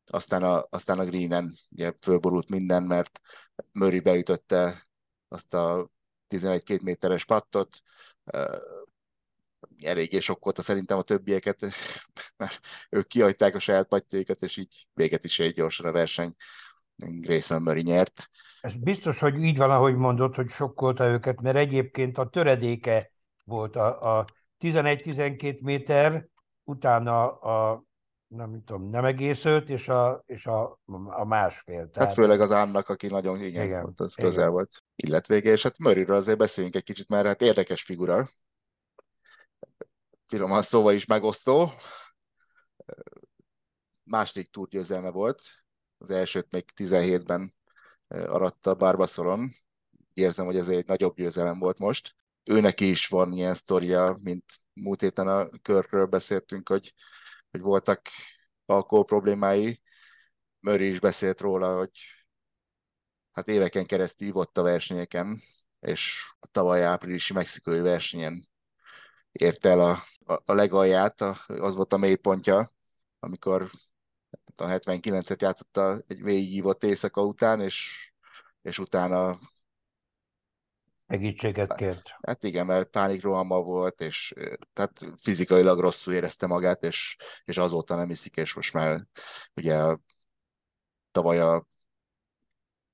aztán 0.09 0.43
a, 0.43 0.67
aztán 0.69 0.99
a 0.99 1.05
Greenen 1.05 1.57
ugye 1.69 1.93
fölborult 2.01 2.49
minden, 2.49 2.83
mert 2.83 3.19
Murray 3.71 3.99
beütötte 3.99 4.87
azt 5.27 5.53
a 5.53 5.89
11-2 6.29 6.81
méteres 6.81 7.25
pattot, 7.25 7.81
eléggé 9.81 10.19
sokkolta 10.19 10.61
szerintem 10.61 10.97
a 10.97 11.01
többieket, 11.01 11.59
mert 12.37 12.59
ők 12.89 13.07
kihagyták 13.07 13.55
a 13.55 13.59
saját 13.59 13.87
patjaikat, 13.87 14.43
és 14.43 14.57
így 14.57 14.87
véget 14.93 15.23
is 15.23 15.39
egy 15.39 15.53
gyorsan 15.53 15.85
a 15.85 15.91
verseny. 15.91 16.35
Grayson 16.95 17.61
Murray 17.61 17.81
nyert. 17.81 18.29
Ez 18.61 18.73
biztos, 18.73 19.19
hogy 19.19 19.43
így 19.43 19.57
van, 19.57 19.71
ahogy 19.71 19.95
mondod, 19.95 20.35
hogy 20.35 20.49
sokkolta 20.49 21.05
őket, 21.05 21.41
mert 21.41 21.57
egyébként 21.57 22.17
a 22.17 22.29
töredéke 22.29 23.11
volt 23.43 23.75
a, 23.75 24.17
a 24.17 24.25
11-12 24.59 25.61
méter, 25.61 26.27
utána 26.63 27.31
a 27.31 27.83
nem 28.27 28.63
tudom, 28.65 28.89
nem 28.89 29.05
egész 29.05 29.45
öt, 29.45 29.69
és 29.69 29.87
a, 29.87 30.23
és 30.25 30.45
a, 30.45 30.79
a 31.05 31.25
másfél. 31.25 31.79
Hát 31.79 31.89
Tehát... 31.89 32.07
Hát 32.07 32.17
főleg 32.17 32.41
az 32.41 32.51
Annak, 32.51 32.89
aki 32.89 33.07
nagyon 33.07 33.41
igen, 33.41 33.65
igen 33.65 33.81
volt, 33.81 33.99
az 33.99 34.13
igen. 34.17 34.29
közel 34.29 34.49
volt. 34.49 34.83
Illetvége, 34.95 35.51
és 35.51 35.63
hát 35.63 35.77
Murrayről 35.77 36.15
azért 36.15 36.37
beszéljünk 36.37 36.75
egy 36.75 36.83
kicsit, 36.83 37.09
mert 37.09 37.25
hát 37.25 37.41
érdekes 37.41 37.83
figura. 37.83 38.29
Finoman 40.27 40.61
szóval 40.61 40.93
is 40.93 41.05
megosztó. 41.05 41.71
Második 44.03 44.49
túrgyőzelme 44.49 45.09
volt. 45.09 45.41
Az 45.97 46.11
elsőt 46.11 46.51
még 46.51 46.65
17-ben 46.75 47.53
aratta 48.07 48.75
Barbaszolon. 48.75 49.49
Érzem, 50.13 50.45
hogy 50.45 50.57
ez 50.57 50.67
egy 50.67 50.87
nagyobb 50.87 51.15
győzelem 51.15 51.59
volt 51.59 51.79
most. 51.79 52.15
Őnek 52.43 52.79
is 52.79 53.07
van 53.07 53.33
ilyen 53.33 53.53
sztoria, 53.53 54.17
mint 54.21 54.43
múlt 54.73 55.01
héten 55.01 55.27
a 55.27 55.49
körről 55.61 56.05
beszéltünk, 56.05 56.69
hogy 56.69 56.93
hogy 57.51 57.62
voltak 57.62 58.01
alkohol 58.65 59.05
problémái. 59.05 59.81
Murray 60.60 60.89
is 60.89 60.99
beszélt 60.99 61.41
róla, 61.41 61.77
hogy 61.77 61.91
hát 63.31 63.47
éveken 63.47 63.86
keresztül 63.86 64.27
ívott 64.27 64.57
a 64.57 64.62
versenyeken, 64.62 65.41
és 65.79 66.31
a 66.39 66.47
tavaly 66.47 66.83
áprilisi 66.83 67.33
mexikói 67.33 67.79
versenyen 67.79 68.49
ért 69.31 69.65
el 69.65 69.79
a, 69.79 69.97
a, 70.25 70.41
a 70.45 70.53
legalját, 70.53 71.21
a, 71.21 71.38
az 71.47 71.75
volt 71.75 71.93
a 71.93 71.97
mélypontja, 71.97 72.71
amikor 73.19 73.69
a 74.55 74.65
79-et 74.65 75.41
játszotta 75.41 76.01
egy 76.07 76.21
végigívott 76.23 76.83
éjszaka 76.83 77.21
után, 77.21 77.62
és, 77.62 78.10
és 78.62 78.79
utána 78.79 79.39
Segítséget 81.09 81.73
kért. 81.73 82.09
Hát 82.21 82.43
igen, 82.43 82.65
mert 82.65 82.89
pánikrohama 82.89 83.61
volt, 83.61 84.01
és 84.01 84.33
tehát 84.73 84.99
fizikailag 85.17 85.79
rosszul 85.79 86.13
érezte 86.13 86.47
magát, 86.47 86.83
és, 86.83 87.15
és 87.43 87.57
azóta 87.57 87.95
nem 87.95 88.09
iszik, 88.09 88.35
és 88.35 88.53
most 88.53 88.73
már 88.73 89.05
ugye 89.55 89.95
tavaly 91.11 91.39
a, 91.39 91.67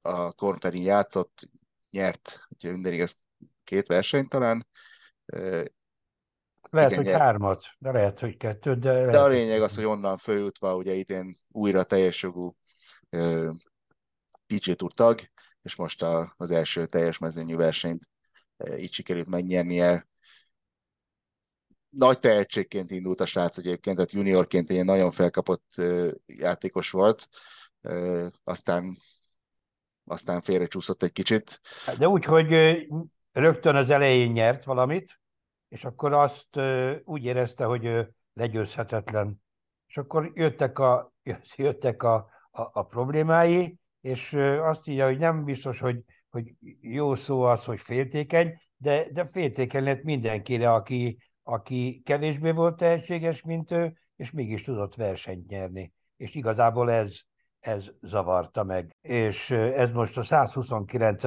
a 0.02 0.32
konferin 0.32 0.84
játszott, 0.84 1.50
nyert, 1.90 2.40
ugye 2.50 2.72
mindig 2.72 3.00
ez 3.00 3.14
két 3.64 3.88
versenyt 3.88 4.30
talán. 4.30 4.68
Lehet, 5.26 6.92
igen, 6.92 6.96
hogy 6.96 7.06
nyert. 7.06 7.20
hármat, 7.22 7.66
de 7.78 7.92
lehet, 7.92 8.20
hogy 8.20 8.38
kettőt, 8.38 8.80
de... 8.80 8.92
Lehet, 8.92 9.12
de 9.12 9.20
a 9.20 9.28
lényeg 9.28 9.62
az, 9.62 9.76
hogy 9.76 9.86
onnan 9.86 10.18
följutva, 10.18 10.76
ugye 10.76 10.94
idén 10.94 11.38
újra 11.48 11.84
teljes 11.84 12.22
jogú 12.22 12.56
PG 14.48 14.76
Tour 14.76 14.94
tag, 14.94 15.20
és 15.64 15.76
most 15.76 16.02
a, 16.02 16.34
az 16.38 16.52
első 16.52 16.86
teljes 16.86 17.18
mezőnyű 17.18 17.56
versenyt 17.56 18.08
e, 18.58 18.78
így 18.78 18.94
sikerült 18.94 19.28
megnyernie. 19.28 20.08
Nagy 21.90 22.20
tehetségként 22.20 22.92
indult 22.92 23.22
a 23.22 23.26
srác 23.26 23.58
egyébként, 23.58 23.96
tehát 23.96 24.12
juniorként 24.12 24.70
egy 24.70 24.86
nagyon 24.86 25.12
felkapott 25.12 25.76
e, 25.76 26.14
játékos 26.26 26.90
volt, 26.90 27.30
e, 27.82 28.32
aztán 28.44 28.98
aztán 30.06 30.42
félrecsúszott 30.42 31.04
egy 31.04 31.12
kicsit. 31.12 31.62
De 31.98 32.08
úgy, 32.08 32.24
hogy 32.24 32.78
rögtön 33.32 33.76
az 33.76 33.90
elején 33.90 34.32
nyert 34.32 34.64
valamit, 34.64 35.20
és 35.68 35.86
akkor 35.86 36.14
azt 36.14 36.60
úgy 37.04 37.24
érezte, 37.24 37.66
hogy 37.66 38.08
legyőzhetetlen. 38.34 39.42
És 39.88 39.98
akkor 39.98 40.32
jöttek 40.34 40.80
a, 40.80 41.14
jöttek 41.56 42.04
a, 42.04 42.16
a, 42.52 42.62
a 42.72 42.84
problémái, 42.84 43.80
és 44.04 44.34
azt 44.62 44.88
írja, 44.88 45.06
hogy 45.06 45.18
nem 45.18 45.44
biztos, 45.44 45.80
hogy, 45.80 46.04
hogy 46.30 46.54
jó 46.82 47.16
szó 47.16 47.42
az, 47.42 47.64
hogy 47.64 47.82
féltékeny, 47.82 48.62
de, 48.78 49.08
de 49.12 49.26
féltékeny 49.26 49.84
lett 49.84 50.04
mindenkire, 50.04 50.74
aki, 50.74 51.18
aki 51.44 52.02
kevésbé 52.06 52.52
volt 52.52 52.78
tehetséges, 52.78 53.42
mint 53.42 53.72
ő, 53.72 53.98
és 54.16 54.32
mégis 54.32 54.64
tudott 54.64 54.96
versenyt 54.96 55.48
nyerni. 55.48 55.94
És 56.18 56.36
igazából 56.36 56.92
ez, 56.92 57.20
ez 57.60 57.92
zavarta 58.02 58.64
meg. 58.64 58.96
És 59.02 59.52
ez 59.52 59.92
most 59.92 60.18
a 60.18 60.24
129. 60.24 61.24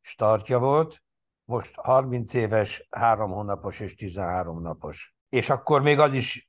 startja 0.00 0.58
volt, 0.58 1.02
most 1.44 1.74
30 1.74 2.34
éves, 2.34 2.86
3 2.90 3.30
hónapos 3.30 3.80
és 3.80 3.94
13 3.94 4.62
napos. 4.62 5.14
És 5.28 5.50
akkor 5.50 5.82
még 5.82 5.98
az 5.98 6.14
is, 6.14 6.46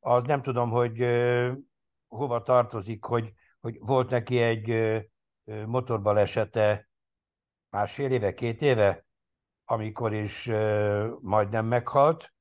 az 0.00 0.24
nem 0.24 0.42
tudom, 0.42 0.70
hogy 0.70 1.04
hova 2.08 2.42
tartozik, 2.42 3.04
hogy 3.04 3.32
hogy 3.62 3.78
volt 3.80 4.10
neki 4.10 4.38
egy 4.38 4.96
motorbalesete 5.66 6.88
másfél 7.68 8.10
éve, 8.10 8.34
két 8.34 8.62
éve, 8.62 9.06
amikor 9.64 10.12
is 10.12 10.46
majdnem 11.20 11.66
meghalt, 11.66 12.34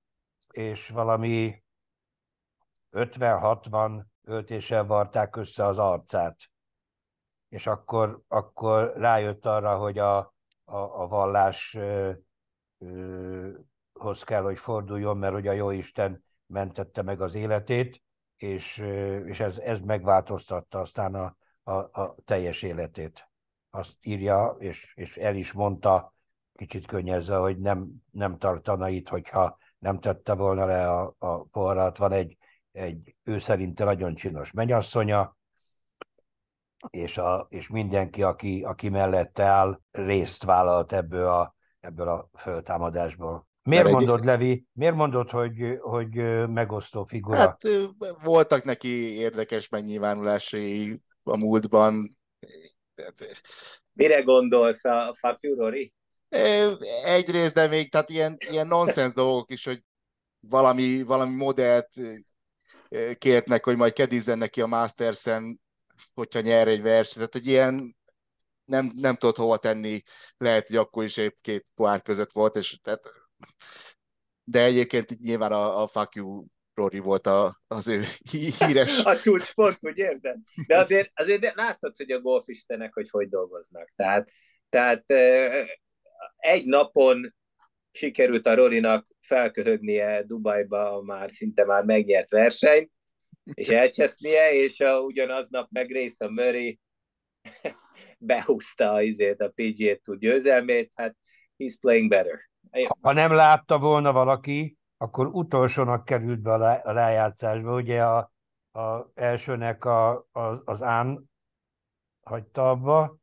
és 0.51 0.89
valami 0.89 1.63
50-60 2.91 4.03
öltéssel 4.21 4.85
varták 4.85 5.35
össze 5.35 5.65
az 5.65 5.77
arcát. 5.77 6.37
És 7.49 7.67
akkor, 7.67 8.21
akkor 8.27 8.93
rájött 8.95 9.45
arra, 9.45 9.77
hogy 9.77 9.97
a, 9.97 10.17
a, 10.63 10.77
a 10.77 11.07
vallás 11.07 11.77
hoz 13.93 14.23
kell, 14.23 14.41
hogy 14.41 14.57
forduljon, 14.57 15.17
mert 15.17 15.33
hogy 15.33 15.47
a 15.47 15.51
Jóisten 15.51 16.23
mentette 16.45 17.01
meg 17.01 17.21
az 17.21 17.33
életét, 17.33 18.01
és, 18.41 18.77
és 19.25 19.39
ez, 19.39 19.57
ez 19.57 19.79
megváltoztatta 19.79 20.79
aztán 20.79 21.15
a, 21.15 21.35
a, 21.63 22.01
a 22.01 22.15
teljes 22.25 22.61
életét. 22.61 23.29
Azt 23.69 23.97
írja, 24.01 24.55
és, 24.59 24.93
és 24.95 25.17
el 25.17 25.35
is 25.35 25.51
mondta, 25.51 26.13
kicsit 26.55 26.85
könnyezze, 26.85 27.35
hogy 27.35 27.59
nem, 27.59 27.89
nem 28.11 28.37
tartana 28.37 28.89
itt, 28.89 29.07
hogyha 29.07 29.57
nem 29.79 29.99
tette 29.99 30.33
volna 30.33 30.65
le 30.65 30.89
a, 30.89 31.15
a 31.17 31.43
poharat. 31.43 31.97
Van 31.97 32.11
egy, 32.11 32.37
egy 32.71 33.15
ő 33.23 33.39
szerinte 33.39 33.83
nagyon 33.83 34.15
csinos 34.15 34.51
menyasszonya, 34.51 35.37
és, 36.89 37.17
a, 37.17 37.47
és 37.49 37.67
mindenki, 37.67 38.23
aki, 38.23 38.63
aki 38.63 38.89
mellette 38.89 39.43
áll, 39.43 39.79
részt 39.91 40.43
vállalt 40.43 40.93
ebből 40.93 41.27
a, 41.27 41.55
ebből 41.79 42.07
a 42.07 42.29
föltámadásból. 42.33 43.47
Miért 43.63 43.83
Mert 43.83 43.95
mondod, 43.95 44.19
egy... 44.19 44.25
Levi, 44.25 44.65
miért 44.73 44.95
mondod, 44.95 45.29
hogy, 45.29 45.77
hogy 45.79 46.09
megosztó 46.49 47.03
figura? 47.03 47.37
Hát 47.37 47.67
voltak 48.23 48.63
neki 48.63 49.15
érdekes 49.15 49.69
megnyilvánulásai 49.69 51.01
a 51.23 51.37
múltban. 51.37 52.17
Mire 53.93 54.21
gondolsz 54.21 54.85
a 54.85 55.15
Fuck 55.19 55.41
you, 55.41 55.55
Rory? 55.55 55.93
Egyrészt, 57.03 57.53
de 57.53 57.67
még 57.67 57.91
tehát 57.91 58.09
ilyen, 58.09 58.37
ilyen 58.49 58.67
nonsens 58.67 59.13
dolgok 59.13 59.51
is, 59.51 59.65
hogy 59.65 59.83
valami, 60.39 61.03
valami 61.03 61.35
modellt 61.35 61.89
kértnek, 63.17 63.65
hogy 63.65 63.77
majd 63.77 63.93
kedizzen 63.93 64.37
neki 64.37 64.61
a 64.61 64.65
Masters-en, 64.67 65.61
hogyha 66.13 66.39
nyer 66.39 66.67
egy 66.67 66.81
versenyt. 66.81 67.15
Tehát 67.15 67.35
egy 67.35 67.47
ilyen 67.47 67.97
nem, 68.65 68.91
nem 68.95 69.15
tudod 69.15 69.35
hova 69.35 69.57
tenni, 69.57 70.01
lehet, 70.37 70.67
hogy 70.67 70.75
akkor 70.75 71.03
is 71.03 71.17
épp 71.17 71.35
két 71.41 71.65
pohár 71.75 72.01
között 72.01 72.31
volt, 72.31 72.55
és 72.55 72.79
tehát 72.81 73.01
de 74.43 74.63
egyébként 74.63 75.19
nyilván 75.19 75.51
a, 75.51 75.81
a 75.81 75.87
fuck 75.87 76.15
you 76.15 76.45
Rory 76.73 76.99
volt 76.99 77.27
a, 77.27 77.61
az 77.67 77.87
ő 77.87 78.01
híres... 78.59 79.03
a 79.03 79.17
csúcspont, 79.17 79.77
hogy 79.79 79.97
érzed? 79.97 80.37
De 80.67 80.77
azért, 80.77 81.11
azért 81.13 81.55
láttad, 81.55 81.95
hogy 81.95 82.11
a 82.11 82.21
golfistenek, 82.21 82.93
hogy 82.93 83.09
hogy 83.09 83.29
dolgoznak. 83.29 83.91
Tehát, 83.95 84.29
tehát 84.69 85.03
egy 86.37 86.65
napon 86.65 87.35
sikerült 87.91 88.45
a 88.45 88.53
Rorinak 88.53 89.07
felköhögnie 89.21 90.23
Dubajba 90.23 91.01
már 91.01 91.31
szinte 91.31 91.65
már 91.65 91.83
megnyert 91.83 92.29
versenyt, 92.29 92.91
és 93.53 93.69
elcsesznie, 93.69 94.53
és 94.53 94.79
a, 94.79 94.99
ugyanaznap 94.99 95.67
meg 95.71 95.87
Grayson 95.87 96.33
Murray 96.33 96.79
behúzta 98.17 98.91
a, 98.91 99.01
izét, 99.01 99.41
a 99.41 99.53
PGA 99.55 99.95
Tour 100.01 100.17
győzelmét, 100.17 100.91
hát 100.95 101.15
he's 101.57 101.75
playing 101.79 102.09
better. 102.09 102.50
Ha 103.01 103.11
nem 103.11 103.31
látta 103.31 103.79
volna 103.79 104.11
valaki, 104.11 104.77
akkor 104.97 105.27
utolsónak 105.27 106.05
került 106.05 106.39
be 106.39 106.53
a 106.53 106.91
lejátszásba. 106.91 107.75
Ugye 107.75 108.05
a, 108.05 108.31
a 108.71 109.11
elsőnek 109.13 109.85
a, 109.85 110.11
a, 110.31 110.61
az 110.65 110.81
Án 110.81 111.29
hagyta 112.23 112.69
abba, 112.69 113.17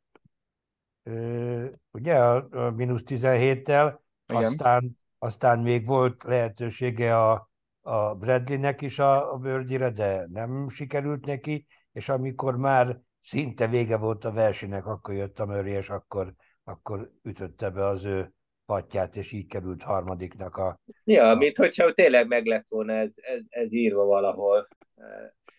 ugye 1.90 2.22
a, 2.22 2.49
a 2.51 2.70
mínusz 2.70 3.03
17-tel, 3.07 3.99
aztán, 4.26 4.96
aztán 5.18 5.59
még 5.59 5.86
volt 5.86 6.22
lehetősége 6.22 7.18
a, 7.18 7.51
a 7.80 8.14
Bradleynek 8.14 8.80
is 8.80 8.99
a, 8.99 9.32
a 9.32 9.36
bőrdire, 9.36 9.90
de 9.90 10.26
nem 10.32 10.68
sikerült 10.68 11.26
neki, 11.26 11.66
és 11.92 12.09
amikor 12.09 12.57
már 12.57 13.01
szinte 13.20 13.66
vége 13.66 13.96
volt 13.96 14.24
a 14.24 14.32
versenynek, 14.32 14.86
akkor 14.86 15.14
jött 15.14 15.38
a 15.38 15.46
Murray, 15.46 15.72
és 15.72 15.90
akkor, 15.90 16.34
akkor 16.64 17.12
ütötte 17.22 17.70
be 17.70 17.86
az 17.86 18.05
ő 18.05 18.32
patját, 18.69 19.16
és 19.16 19.33
így 19.33 19.47
került 19.47 19.83
harmadiknak 19.83 20.57
a... 20.57 20.81
Ja, 21.05 21.31
a... 21.31 21.35
mint 21.35 21.57
hogyha 21.57 21.95
tényleg 21.95 22.27
meg 22.27 22.47
lett 22.47 22.69
volna 22.69 22.93
ez, 22.93 23.12
ez, 23.16 23.43
ez 23.49 23.73
írva 23.73 24.05
valahol. 24.05 24.69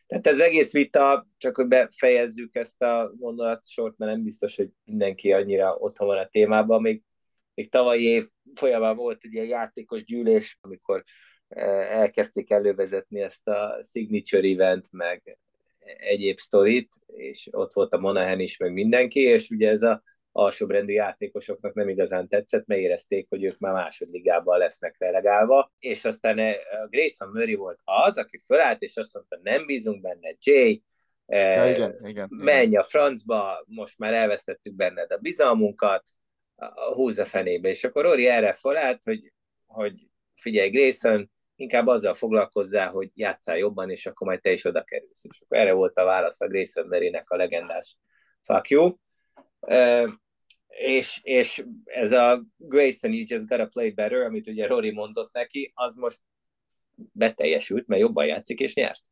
Tehát 0.08 0.28
ez 0.28 0.40
egész 0.40 0.72
vita, 0.72 1.28
csak 1.38 1.56
hogy 1.56 1.68
befejezzük 1.68 2.56
ezt 2.56 2.82
a 2.82 3.12
sort, 3.64 3.98
mert 3.98 4.12
nem 4.12 4.24
biztos, 4.24 4.56
hogy 4.56 4.70
mindenki 4.84 5.32
annyira 5.32 5.76
otthon 5.76 6.08
van 6.08 6.18
a 6.18 6.28
témában. 6.28 6.82
Még, 6.82 7.04
még 7.54 7.72
tavalyi 7.72 8.04
év 8.04 8.28
folyamán 8.56 8.96
volt 8.96 9.20
egy 9.22 9.34
ilyen 9.34 9.46
játékos 9.46 10.04
gyűlés, 10.04 10.58
amikor 10.62 11.04
elkezdték 11.48 12.52
elővezetni 12.52 13.22
ezt 13.22 13.48
a 13.48 13.80
signature 13.92 14.48
event, 14.48 14.88
meg 14.92 15.38
egyéb 15.98 16.38
sztorit, 16.38 16.94
és 17.06 17.48
ott 17.52 17.74
volt 17.74 17.94
a 17.94 18.00
Monahan 18.00 18.40
is, 18.40 18.58
meg 18.58 18.74
mindenki, 18.74 19.20
és 19.20 19.50
ugye 19.50 19.70
ez 19.70 19.82
a 19.82 20.04
alsóbrendű 20.32 20.94
játékosoknak 20.94 21.74
nem 21.74 21.90
igazán 21.90 22.28
tetszett, 22.28 22.66
mert 22.66 22.82
érezték, 22.82 23.30
hogy 23.30 23.44
ők 23.44 23.58
már 23.58 23.74
másodligában 23.74 24.58
lesznek 24.58 24.96
relegálva, 24.98 25.72
és 25.80 26.06
aztán 26.06 26.40
eh, 26.40 26.56
Grayson 26.90 27.30
Murray 27.30 27.56
volt 27.56 27.80
az, 27.84 28.18
aki 28.18 28.42
fölállt, 28.46 28.82
és 28.82 28.98
azt 28.98 29.14
mondta, 29.14 29.40
nem 29.44 29.66
bízunk 29.66 30.02
benne, 30.02 30.36
Jay, 30.40 30.84
eh, 31.26 31.56
ja, 31.56 31.70
igen, 31.76 32.08
igen, 32.08 32.28
menj 32.32 32.68
igen. 32.68 32.82
a 32.82 32.84
francba, 32.84 33.64
most 33.66 33.98
már 33.98 34.14
elvesztettük 34.14 34.74
benned 34.74 35.12
a 35.12 35.18
bizalmunkat, 35.18 36.04
húz 36.94 37.20
a 37.20 37.26
fenébe. 37.26 37.70
És 37.70 37.84
akkor 37.84 38.04
Rory 38.04 38.28
erre 38.28 38.54
felállt, 38.54 39.04
hogy, 39.04 39.34
hogy 39.66 39.94
figyelj 40.36 40.70
Grayson, 40.70 41.32
inkább 41.56 41.88
azzal 41.88 42.14
foglalkozzál, 42.14 42.90
hogy 42.90 43.12
játszál 43.14 43.58
jobban, 43.58 43.90
és 43.90 44.06
akkor 44.06 44.28
majd 44.28 44.42
te 44.42 44.52
is 44.52 44.66
oda 44.66 44.84
kerülsz. 44.84 45.24
És 45.24 45.42
akkor 45.42 45.58
erre 45.58 45.74
volt 45.74 45.98
a 45.98 46.04
válasz 46.04 46.42
a 46.42 46.48
Grayson 46.48 46.88
Murraynek 46.88 47.30
a 47.30 47.36
legendás 47.36 47.98
fuck 48.44 48.70
you 48.70 48.96
és, 50.68 51.20
és 51.24 51.66
ez 51.84 52.12
a 52.12 52.44
Grayson, 52.58 53.14
you 53.14 53.26
just 53.28 53.48
gotta 53.48 53.68
play 53.68 53.92
better, 53.92 54.22
amit 54.22 54.48
ugye 54.48 54.68
Rory 54.68 54.92
mondott 54.92 55.34
neki, 55.34 55.72
az 55.76 55.96
most 55.96 56.22
beteljesült, 56.96 57.88
mert 57.88 58.02
jobban 58.02 58.26
játszik 58.26 58.60
és 58.60 58.74
nyert. 58.74 59.04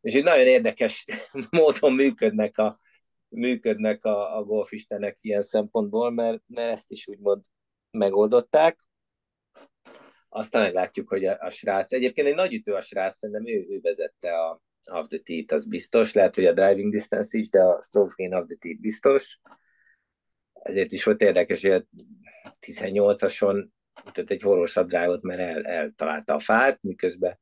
És 0.00 0.14
így 0.14 0.22
nagyon 0.22 0.46
érdekes 0.46 1.04
módon 1.50 1.92
működnek 1.92 2.58
a, 2.58 2.80
működnek 3.28 4.04
a, 4.04 4.36
a 4.36 4.44
golfistenek 4.44 5.18
ilyen 5.20 5.42
szempontból, 5.42 6.10
mert, 6.10 6.42
mert 6.46 6.72
ezt 6.72 6.90
is 6.90 7.06
úgymond 7.06 7.44
megoldották. 7.90 8.78
Aztán 10.28 10.62
meglátjuk, 10.62 11.08
hogy 11.08 11.24
a, 11.24 11.38
a 11.40 11.50
srác, 11.50 11.92
egyébként 11.92 12.26
egy 12.26 12.34
nagy 12.34 12.54
ütő 12.54 12.74
a 12.74 12.80
srác, 12.80 13.18
szerintem 13.18 13.46
ő, 13.46 13.66
ő 13.68 13.80
vezette 13.80 14.38
a 14.38 14.60
of 14.90 15.08
the 15.08 15.18
teeth, 15.18 15.54
az 15.54 15.66
biztos, 15.66 16.12
lehet, 16.12 16.34
hogy 16.34 16.46
a 16.46 16.52
driving 16.52 16.92
distance 16.92 17.38
is, 17.38 17.48
de 17.48 17.62
a 17.62 17.82
strokes 17.82 18.14
gain 18.14 18.34
of 18.34 18.46
the 18.46 18.56
teeth 18.60 18.80
biztos 18.80 19.40
ezért 20.64 20.92
is 20.92 21.04
volt 21.04 21.20
érdekes, 21.20 21.62
hogy 21.62 21.70
a 21.70 21.86
18-ason 22.60 23.68
tehát 24.12 24.30
egy 24.30 24.42
horror 24.42 24.68
drive 24.68 25.18
mert 25.20 25.40
el, 25.40 25.66
eltalálta 25.66 26.34
a 26.34 26.38
fát, 26.38 26.82
miközben 26.82 27.38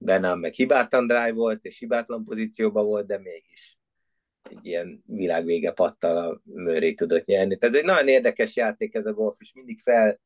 Benám 0.00 0.38
meg 0.38 0.52
hibátlan 0.52 1.06
drive 1.06 1.32
volt, 1.32 1.64
és 1.64 1.78
hibátlan 1.78 2.24
pozícióban 2.24 2.84
volt, 2.84 3.06
de 3.06 3.18
mégis 3.18 3.78
egy 4.42 4.66
ilyen 4.66 5.02
világvége 5.06 5.72
pattal 5.72 6.16
a 6.16 6.40
Murray 6.44 6.94
tudott 6.94 7.24
nyerni. 7.24 7.56
Tehát 7.56 7.74
ez 7.74 7.80
egy 7.80 7.86
nagyon 7.86 8.08
érdekes 8.08 8.56
játék 8.56 8.94
ez 8.94 9.06
a 9.06 9.12
golf, 9.12 9.36
és 9.40 9.52
mindig 9.52 9.78
fel 9.80 10.20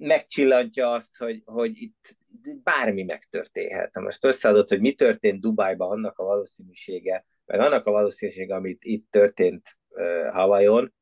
megcsillantja 0.00 0.92
azt, 0.92 1.16
hogy, 1.16 1.42
hogy 1.44 1.72
itt 1.76 2.16
bármi 2.62 3.02
megtörténhet. 3.02 3.98
Most 3.98 4.24
összeadott, 4.24 4.68
hogy 4.68 4.80
mi 4.80 4.94
történt 4.94 5.40
Dubajban, 5.40 5.90
annak 5.90 6.18
a 6.18 6.24
valószínűsége, 6.24 7.26
meg 7.46 7.60
annak 7.60 7.86
a 7.86 7.90
valószínűsége, 7.90 8.54
amit 8.54 8.84
itt 8.84 9.10
történt 9.10 9.78
uh, 9.88 10.30
Havajon, 10.32 10.94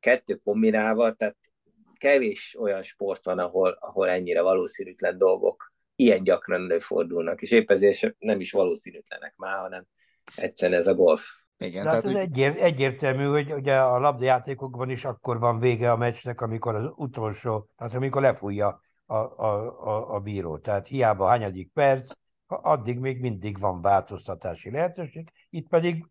kettő 0.00 0.34
kombinálva, 0.34 1.14
tehát 1.14 1.36
kevés 1.98 2.56
olyan 2.58 2.82
sport 2.82 3.24
van, 3.24 3.38
ahol, 3.38 3.76
ahol 3.80 4.08
ennyire 4.08 4.42
valószínűtlen 4.42 5.18
dolgok 5.18 5.72
ilyen 5.94 6.22
gyakran 6.22 6.62
előfordulnak, 6.62 7.42
és 7.42 7.50
épp 7.50 7.70
ezért 7.70 8.14
nem 8.18 8.40
is 8.40 8.52
valószínűtlenek 8.52 9.36
már, 9.36 9.58
hanem 9.58 9.86
egyszerűen 10.36 10.80
ez 10.80 10.86
a 10.86 10.94
golf. 10.94 11.24
Igen, 11.58 11.84
tehát, 11.84 12.02
tehát 12.02 12.16
ez 12.16 12.22
egyér, 12.22 12.56
egyértelmű, 12.62 13.24
hogy 13.24 13.52
ugye 13.52 13.80
a 13.80 13.98
labdajátékokban 13.98 14.90
is 14.90 15.04
akkor 15.04 15.38
van 15.38 15.58
vége 15.58 15.90
a 15.90 15.96
meccsnek, 15.96 16.40
amikor 16.40 16.74
az 16.74 16.92
utolsó, 16.96 17.68
tehát 17.76 17.94
amikor 17.94 18.22
lefújja 18.22 18.80
a, 19.06 19.14
a, 19.14 19.46
a, 19.86 20.14
a 20.14 20.20
bíró. 20.20 20.58
Tehát 20.58 20.86
hiába 20.86 21.26
hányadik 21.26 21.72
perc, 21.72 22.12
addig 22.46 22.98
még 22.98 23.20
mindig 23.20 23.58
van 23.58 23.80
változtatási 23.80 24.70
lehetőség. 24.70 25.32
Itt 25.50 25.68
pedig 25.68 26.06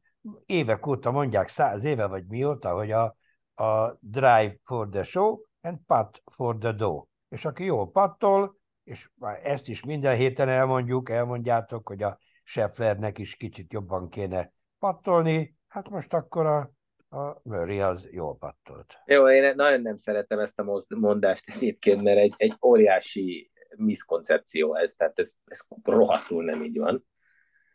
évek 0.46 0.88
óta 0.88 1.12
mondják, 1.12 1.48
száz 1.48 1.84
éve 1.84 2.08
vagy 2.08 2.26
mióta, 2.28 2.74
hogy 2.74 2.92
a, 2.92 3.16
a 3.54 3.98
drive 4.00 4.56
for 4.64 4.90
the 4.90 5.04
show 5.04 5.38
and 5.62 5.78
putt 5.88 6.22
for 6.32 6.58
the 6.58 6.72
dough. 6.72 7.08
És 7.30 7.46
aki 7.46 7.64
jól 7.64 7.92
pattol, 7.92 8.58
és 8.84 9.10
ezt 9.44 9.68
is 9.68 9.84
minden 9.84 10.16
héten 10.16 10.50
elmondjuk, 10.50 11.10
elmondjátok, 11.10 11.88
hogy 11.88 12.04
a 12.04 12.18
Schefflernek 12.44 13.18
is 13.18 13.36
kicsit 13.36 13.74
jobban 13.74 14.10
kéne 14.10 14.54
pattolni, 14.80 15.58
hát 15.68 15.90
most 15.90 16.14
akkor 16.14 16.46
a, 16.46 16.72
a 17.18 17.40
Murray 17.44 17.80
az 17.80 18.08
jól 18.12 18.38
pattolt. 18.38 19.02
Jó, 19.06 19.30
én 19.30 19.56
nagyon 19.56 19.82
nem 19.82 19.98
szeretem 19.98 20.40
ezt 20.40 20.60
a 20.60 20.84
mondást 20.88 21.50
egyébként, 21.50 22.02
mert 22.02 22.18
egy, 22.18 22.34
egy 22.38 22.58
óriási 22.62 23.52
miszkoncepció 23.78 24.76
ez, 24.76 24.94
tehát 24.94 25.20
ez, 25.20 25.32
ez 25.46 25.60
rohadtul 25.84 26.44
nem 26.44 26.64
így 26.64 26.78
van. 26.78 27.06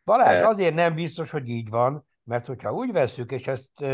Balázs, 0.05 0.43
azért 0.43 0.75
nem 0.75 0.95
biztos, 0.95 1.31
hogy 1.31 1.49
így 1.49 1.69
van, 1.69 2.07
mert 2.25 2.47
hogyha 2.47 2.73
úgy 2.73 2.93
veszük, 2.93 3.33
és 3.33 3.47
ezt 3.47 3.85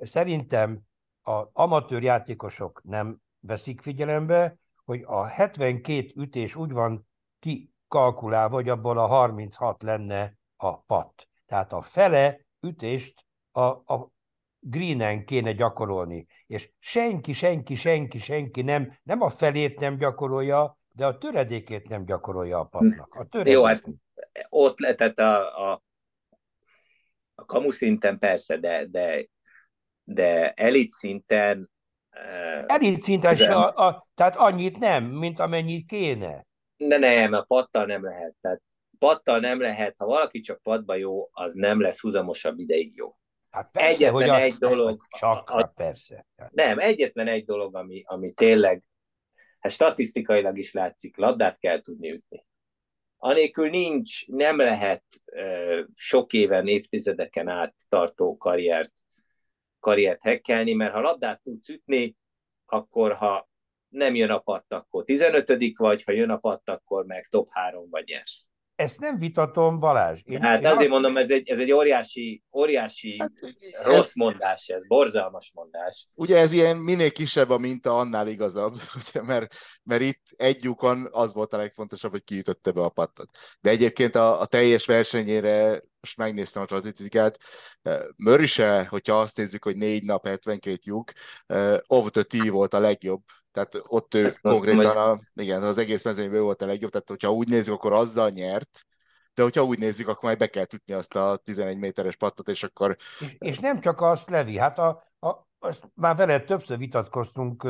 szerintem 0.00 0.80
a 1.22 1.48
amatőr 1.52 2.02
játékosok 2.02 2.80
nem 2.84 3.18
veszik 3.40 3.80
figyelembe, 3.80 4.58
hogy 4.84 5.02
a 5.06 5.24
72 5.24 6.12
ütés 6.16 6.54
úgy 6.54 6.72
van 6.72 7.08
kikalkulálva, 7.38 8.54
hogy 8.54 8.68
abból 8.68 8.98
a 8.98 9.06
36 9.06 9.82
lenne 9.82 10.38
a 10.56 10.80
pat. 10.80 11.28
Tehát 11.46 11.72
a 11.72 11.82
fele 11.82 12.43
ütést 12.64 13.24
a, 13.52 13.62
a 13.64 14.12
greenen 14.60 15.24
kéne 15.24 15.52
gyakorolni. 15.52 16.26
És 16.46 16.70
senki, 16.78 17.32
senki, 17.32 17.74
senki, 17.74 18.18
senki 18.18 18.62
nem, 18.62 18.98
nem 19.02 19.20
a 19.20 19.30
felét 19.30 19.80
nem 19.80 19.98
gyakorolja, 19.98 20.78
de 20.92 21.06
a 21.06 21.18
töredékét 21.18 21.88
nem 21.88 22.04
gyakorolja 22.04 22.58
a 22.58 22.64
patnak. 22.64 23.14
A 23.14 23.24
töredékét. 23.24 23.58
Jó, 23.58 23.64
hát 23.64 23.82
ott 24.48 24.78
lehetett 24.78 25.18
a, 25.18 25.70
a, 25.70 25.82
a 27.34 27.44
kamu 27.44 27.70
szinten 27.70 28.18
persze, 28.18 28.56
de, 28.56 28.86
de 28.86 29.28
de 30.04 30.52
elit 30.52 30.90
szinten... 30.90 31.70
Uh, 32.12 32.64
elit 32.66 33.02
szinten 33.02 33.36
se, 33.36 33.54
a, 33.54 33.86
a, 33.86 34.06
tehát 34.14 34.36
annyit 34.36 34.78
nem, 34.78 35.04
mint 35.04 35.40
amennyit 35.40 35.86
kéne. 35.86 36.46
De 36.76 36.96
nem, 36.96 37.32
a 37.32 37.42
pattal 37.42 37.86
nem 37.86 38.04
lehet. 38.04 38.34
Tehát 38.40 38.62
pattal 39.04 39.38
nem 39.38 39.60
lehet, 39.60 39.94
ha 39.96 40.06
valaki 40.06 40.40
csak 40.40 40.62
padba 40.62 40.94
jó, 40.94 41.28
az 41.32 41.54
nem 41.54 41.80
lesz 41.80 42.00
húzamosabb 42.00 42.58
ideig 42.58 42.96
jó. 42.96 43.16
Hát 43.50 43.70
persze, 43.70 43.88
egyetlen 43.88 44.12
hogy 44.12 44.28
a, 44.28 44.40
egy 44.40 44.54
dolog... 44.54 45.06
Csak, 45.18 45.50
a, 45.50 45.58
a, 45.58 45.72
persze. 45.74 46.26
Nem, 46.50 46.78
egyetlen 46.78 47.28
egy 47.28 47.44
dolog, 47.44 47.76
ami, 47.76 48.02
ami 48.06 48.32
tényleg, 48.32 48.82
hát 49.60 49.72
statisztikailag 49.72 50.58
is 50.58 50.72
látszik, 50.72 51.16
labdát 51.16 51.58
kell 51.58 51.82
tudni 51.82 52.12
ütni. 52.12 52.46
Anélkül 53.16 53.68
nincs, 53.68 54.26
nem 54.26 54.56
lehet 54.56 55.04
uh, 55.32 55.80
sok 55.94 56.32
éven, 56.32 56.66
évtizedeken 56.68 57.48
át 57.48 57.74
tartó 57.88 58.36
karriert 58.36 58.92
karriert 59.80 60.22
hekkelni, 60.22 60.72
mert 60.72 60.92
ha 60.92 61.00
labdát 61.00 61.42
tudsz 61.42 61.68
ütni, 61.68 62.16
akkor 62.66 63.12
ha 63.12 63.48
nem 63.88 64.14
jön 64.14 64.30
a 64.30 64.38
patt, 64.38 64.72
akkor 64.72 65.04
15 65.04 65.76
vagy, 65.76 66.02
ha 66.02 66.12
jön 66.12 66.30
a 66.30 66.36
patt, 66.36 66.68
akkor 66.68 67.04
meg 67.06 67.26
top 67.26 67.48
3 67.50 67.90
vagy 67.90 68.04
nyersz. 68.06 68.52
Ezt 68.76 69.00
nem 69.00 69.18
vitatom, 69.18 69.78
Balázs. 69.78 70.20
Én, 70.24 70.40
hát 70.40 70.60
én 70.60 70.66
azért 70.66 70.90
mondom, 70.90 71.16
ez 71.16 71.30
egy, 71.30 71.48
ez 71.48 71.58
egy 71.58 71.72
óriási, 71.72 72.42
óriási 72.52 73.16
hát, 73.18 73.32
rossz 73.84 74.06
ez, 74.06 74.14
mondás, 74.14 74.68
ez 74.68 74.86
borzalmas 74.86 75.50
mondás. 75.54 76.08
Ugye 76.14 76.36
ez 76.38 76.52
ilyen 76.52 76.76
minél 76.76 77.12
kisebb 77.12 77.50
a 77.50 77.58
minta, 77.58 77.98
annál 77.98 78.28
igazabb, 78.28 78.74
ugye, 79.08 79.22
mert, 79.22 79.54
mert 79.82 80.02
itt 80.02 80.22
egy 80.36 80.64
lyukon 80.64 81.08
az 81.10 81.32
volt 81.32 81.52
a 81.52 81.56
legfontosabb, 81.56 82.10
hogy 82.10 82.24
kiütötte 82.24 82.70
be 82.70 82.82
a 82.82 82.88
pattat. 82.88 83.28
De 83.60 83.70
egyébként 83.70 84.14
a, 84.14 84.40
a 84.40 84.46
teljes 84.46 84.86
versenyére 84.86 85.82
most 86.00 86.16
megnéztem 86.16 86.62
a 86.62 86.66
statisztikát, 86.66 87.38
Murray 88.16 88.46
se, 88.46 88.86
hogyha 88.86 89.20
azt 89.20 89.36
nézzük, 89.36 89.64
hogy 89.64 89.76
négy 89.76 90.04
nap, 90.04 90.26
72 90.26 90.78
lyuk, 90.82 91.12
of 91.86 92.10
the 92.10 92.22
tee 92.22 92.50
volt 92.50 92.74
a 92.74 92.78
legjobb 92.78 93.22
tehát 93.54 93.82
ott 93.86 94.14
ő 94.14 94.24
Ezt 94.24 94.40
konkrétan 94.40 94.96
a, 94.96 95.18
igen, 95.34 95.62
az 95.62 95.78
egész 95.78 96.04
mezőnyben 96.04 96.42
volt 96.42 96.62
a 96.62 96.66
legjobb, 96.66 96.90
tehát 96.90 97.08
hogyha 97.08 97.32
úgy 97.32 97.48
nézzük, 97.48 97.74
akkor 97.74 97.92
azzal 97.92 98.28
nyert, 98.28 98.86
de 99.34 99.42
hogyha 99.42 99.64
úgy 99.64 99.78
nézzük, 99.78 100.08
akkor 100.08 100.22
majd 100.22 100.38
be 100.38 100.46
kell 100.46 100.64
ütni 100.72 100.92
azt 100.92 101.16
a 101.16 101.40
11 101.44 101.78
méteres 101.78 102.16
pattot, 102.16 102.48
és 102.48 102.62
akkor... 102.62 102.96
És, 103.20 103.36
és 103.38 103.58
nem 103.58 103.80
csak 103.80 104.00
azt, 104.00 104.30
Levi, 104.30 104.58
hát 104.58 104.78
a, 104.78 105.12
a, 105.18 105.46
azt 105.58 105.82
már 105.94 106.16
veled 106.16 106.44
többször 106.44 106.78
vitatkoztunk 106.78 107.68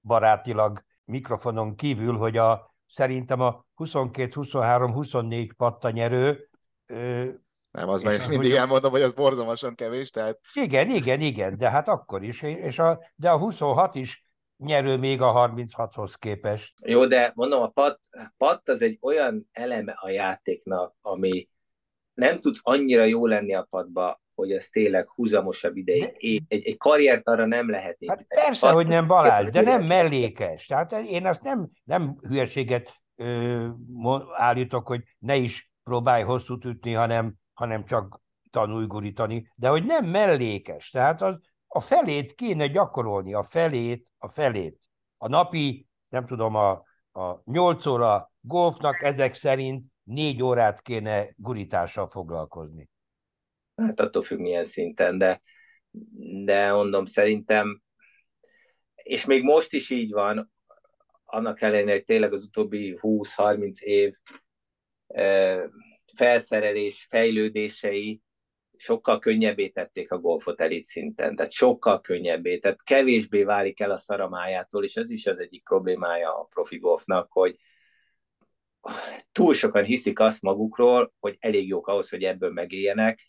barátilag 0.00 0.82
mikrofonon 1.04 1.74
kívül, 1.74 2.16
hogy 2.16 2.36
a, 2.36 2.74
szerintem 2.86 3.40
a 3.40 3.66
22-23-24 3.76 5.50
patta 5.56 5.90
nyerő 5.90 6.48
nem, 7.76 7.88
az 7.88 8.02
meg 8.02 8.28
mindig 8.28 8.50
hogy... 8.50 8.60
elmondom, 8.60 8.90
hogy 8.90 9.02
az 9.02 9.12
borzalmasan 9.12 9.74
kevés, 9.74 10.10
tehát... 10.10 10.40
Igen, 10.54 10.90
igen, 10.90 11.20
igen, 11.20 11.58
de 11.58 11.70
hát 11.70 11.88
akkor 11.88 12.22
is. 12.22 12.42
És 12.42 12.78
a, 12.78 13.00
de 13.14 13.30
a 13.30 13.38
26 13.38 13.94
is 13.94 14.25
nyerő 14.56 14.96
még 14.96 15.20
a 15.20 15.32
36-hoz 15.32 16.14
képest. 16.14 16.74
Jó, 16.84 17.06
de 17.06 17.32
mondom, 17.34 17.62
a 17.62 17.68
pat, 17.68 18.00
pat 18.36 18.68
az 18.68 18.82
egy 18.82 18.98
olyan 19.00 19.48
eleme 19.52 19.92
a 19.92 20.08
játéknak, 20.08 20.94
ami 21.00 21.48
nem 22.14 22.40
tud 22.40 22.56
annyira 22.62 23.04
jó 23.04 23.26
lenni 23.26 23.54
a 23.54 23.66
padba, 23.70 24.20
hogy 24.34 24.52
ez 24.52 24.68
tényleg 24.68 25.08
húzamosabb 25.08 25.76
ideig. 25.76 26.12
Egy, 26.48 26.66
egy 26.66 26.76
karriert 26.76 27.28
arra 27.28 27.46
nem 27.46 27.70
lehet. 27.70 27.98
Hát 28.06 28.22
persze, 28.22 28.70
hogy 28.70 28.86
nem 28.86 29.06
Balázs, 29.06 29.50
de 29.50 29.60
nem 29.60 29.84
mellékes. 29.84 30.66
Tehát 30.66 30.92
én 30.92 31.26
azt 31.26 31.42
nem, 31.42 31.70
nem 31.84 32.18
hülyeséget 32.20 32.94
ö, 33.14 33.68
állítok, 34.32 34.86
hogy 34.86 35.02
ne 35.18 35.36
is 35.36 35.70
próbálj 35.82 36.22
hosszút 36.22 36.64
ütni, 36.64 36.92
hanem, 36.92 37.34
hanem 37.54 37.84
csak 37.84 38.20
tanulj 38.50 38.86
gurítani, 38.86 39.52
de 39.54 39.68
hogy 39.68 39.84
nem 39.84 40.04
mellékes. 40.04 40.90
Tehát 40.90 41.22
az, 41.22 41.38
a 41.66 41.80
felét 41.80 42.34
kéne 42.34 42.66
gyakorolni, 42.66 43.34
a 43.34 43.42
felét, 43.42 44.12
a 44.26 44.32
felét. 44.32 44.78
A 45.18 45.28
napi, 45.28 45.86
nem 46.08 46.26
tudom, 46.26 46.54
a, 46.54 46.70
a 47.12 47.42
8 47.44 47.86
óra 47.86 48.32
golfnak 48.40 49.02
ezek 49.02 49.34
szerint 49.34 49.84
négy 50.02 50.42
órát 50.42 50.82
kéne 50.82 51.28
gurítással 51.36 52.08
foglalkozni. 52.08 52.88
Hát 53.76 54.00
attól 54.00 54.22
függ 54.22 54.38
milyen 54.38 54.64
szinten, 54.64 55.18
de, 55.18 55.42
de 56.44 56.72
mondom, 56.72 57.04
szerintem, 57.04 57.82
és 58.94 59.24
még 59.24 59.42
most 59.42 59.72
is 59.72 59.90
így 59.90 60.12
van, 60.12 60.52
annak 61.24 61.60
ellenére, 61.60 61.92
hogy 61.92 62.04
tényleg 62.04 62.32
az 62.32 62.42
utóbbi 62.42 62.98
20-30 63.00 63.78
év 63.78 64.14
felszerelés 66.16 67.06
fejlődései 67.10 68.22
sokkal 68.76 69.18
könnyebbé 69.18 69.68
tették 69.68 70.10
a 70.10 70.18
golfot 70.18 70.60
elit 70.60 70.84
szinten, 70.84 71.36
tehát 71.36 71.52
sokkal 71.52 72.00
könnyebbé, 72.00 72.58
tehát 72.58 72.82
kevésbé 72.82 73.42
válik 73.42 73.80
el 73.80 73.90
a 73.90 73.96
szaramájától, 73.96 74.84
és 74.84 74.96
ez 74.96 75.10
is 75.10 75.26
az 75.26 75.38
egyik 75.38 75.64
problémája 75.64 76.38
a 76.38 76.44
profi 76.44 76.78
golfnak, 76.78 77.32
hogy 77.32 77.56
túl 79.32 79.54
sokan 79.54 79.84
hiszik 79.84 80.20
azt 80.20 80.42
magukról, 80.42 81.12
hogy 81.18 81.36
elég 81.40 81.68
jók 81.68 81.86
ahhoz, 81.86 82.08
hogy 82.08 82.22
ebből 82.22 82.52
megéljenek, 82.52 83.20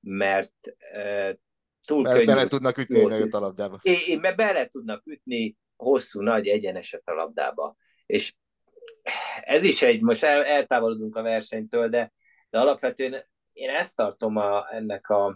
mert 0.00 0.52
e, 0.92 1.38
túl 1.86 2.02
mert 2.02 2.14
könnyű. 2.14 2.26
Bele 2.26 2.46
tudnak 2.46 2.78
ütni 2.78 3.04
nagyot 3.04 3.34
a 3.34 3.38
labdába. 3.38 3.78
É, 3.82 4.16
mert 4.16 4.36
bele 4.36 4.66
tudnak 4.66 5.06
ütni 5.06 5.56
hosszú, 5.76 6.20
nagy 6.20 6.46
egyeneset 6.46 7.08
a 7.08 7.12
labdába. 7.12 7.76
És 8.06 8.34
ez 9.40 9.62
is 9.62 9.82
egy, 9.82 10.02
most 10.02 10.24
el, 10.24 10.44
eltávolodunk 10.44 11.16
a 11.16 11.22
versenytől, 11.22 11.88
de, 11.88 12.12
de 12.50 12.58
alapvetően 12.58 13.24
én 13.56 13.70
ezt 13.70 13.96
tartom 13.96 14.36
a, 14.36 14.74
ennek 14.74 15.08
a, 15.08 15.26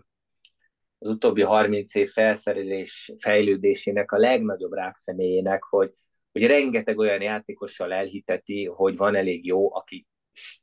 az 0.98 1.08
utóbbi 1.08 1.42
30 1.42 1.94
év 1.94 2.10
felszerelés 2.10 3.12
fejlődésének 3.18 4.12
a 4.12 4.18
legnagyobb 4.18 4.72
rákfenéjének, 4.72 5.62
hogy, 5.62 5.94
hogy 6.32 6.46
rengeteg 6.46 6.98
olyan 6.98 7.22
játékossal 7.22 7.92
elhiteti, 7.92 8.66
hogy 8.66 8.96
van 8.96 9.14
elég 9.14 9.46
jó, 9.46 9.74
aki 9.74 10.06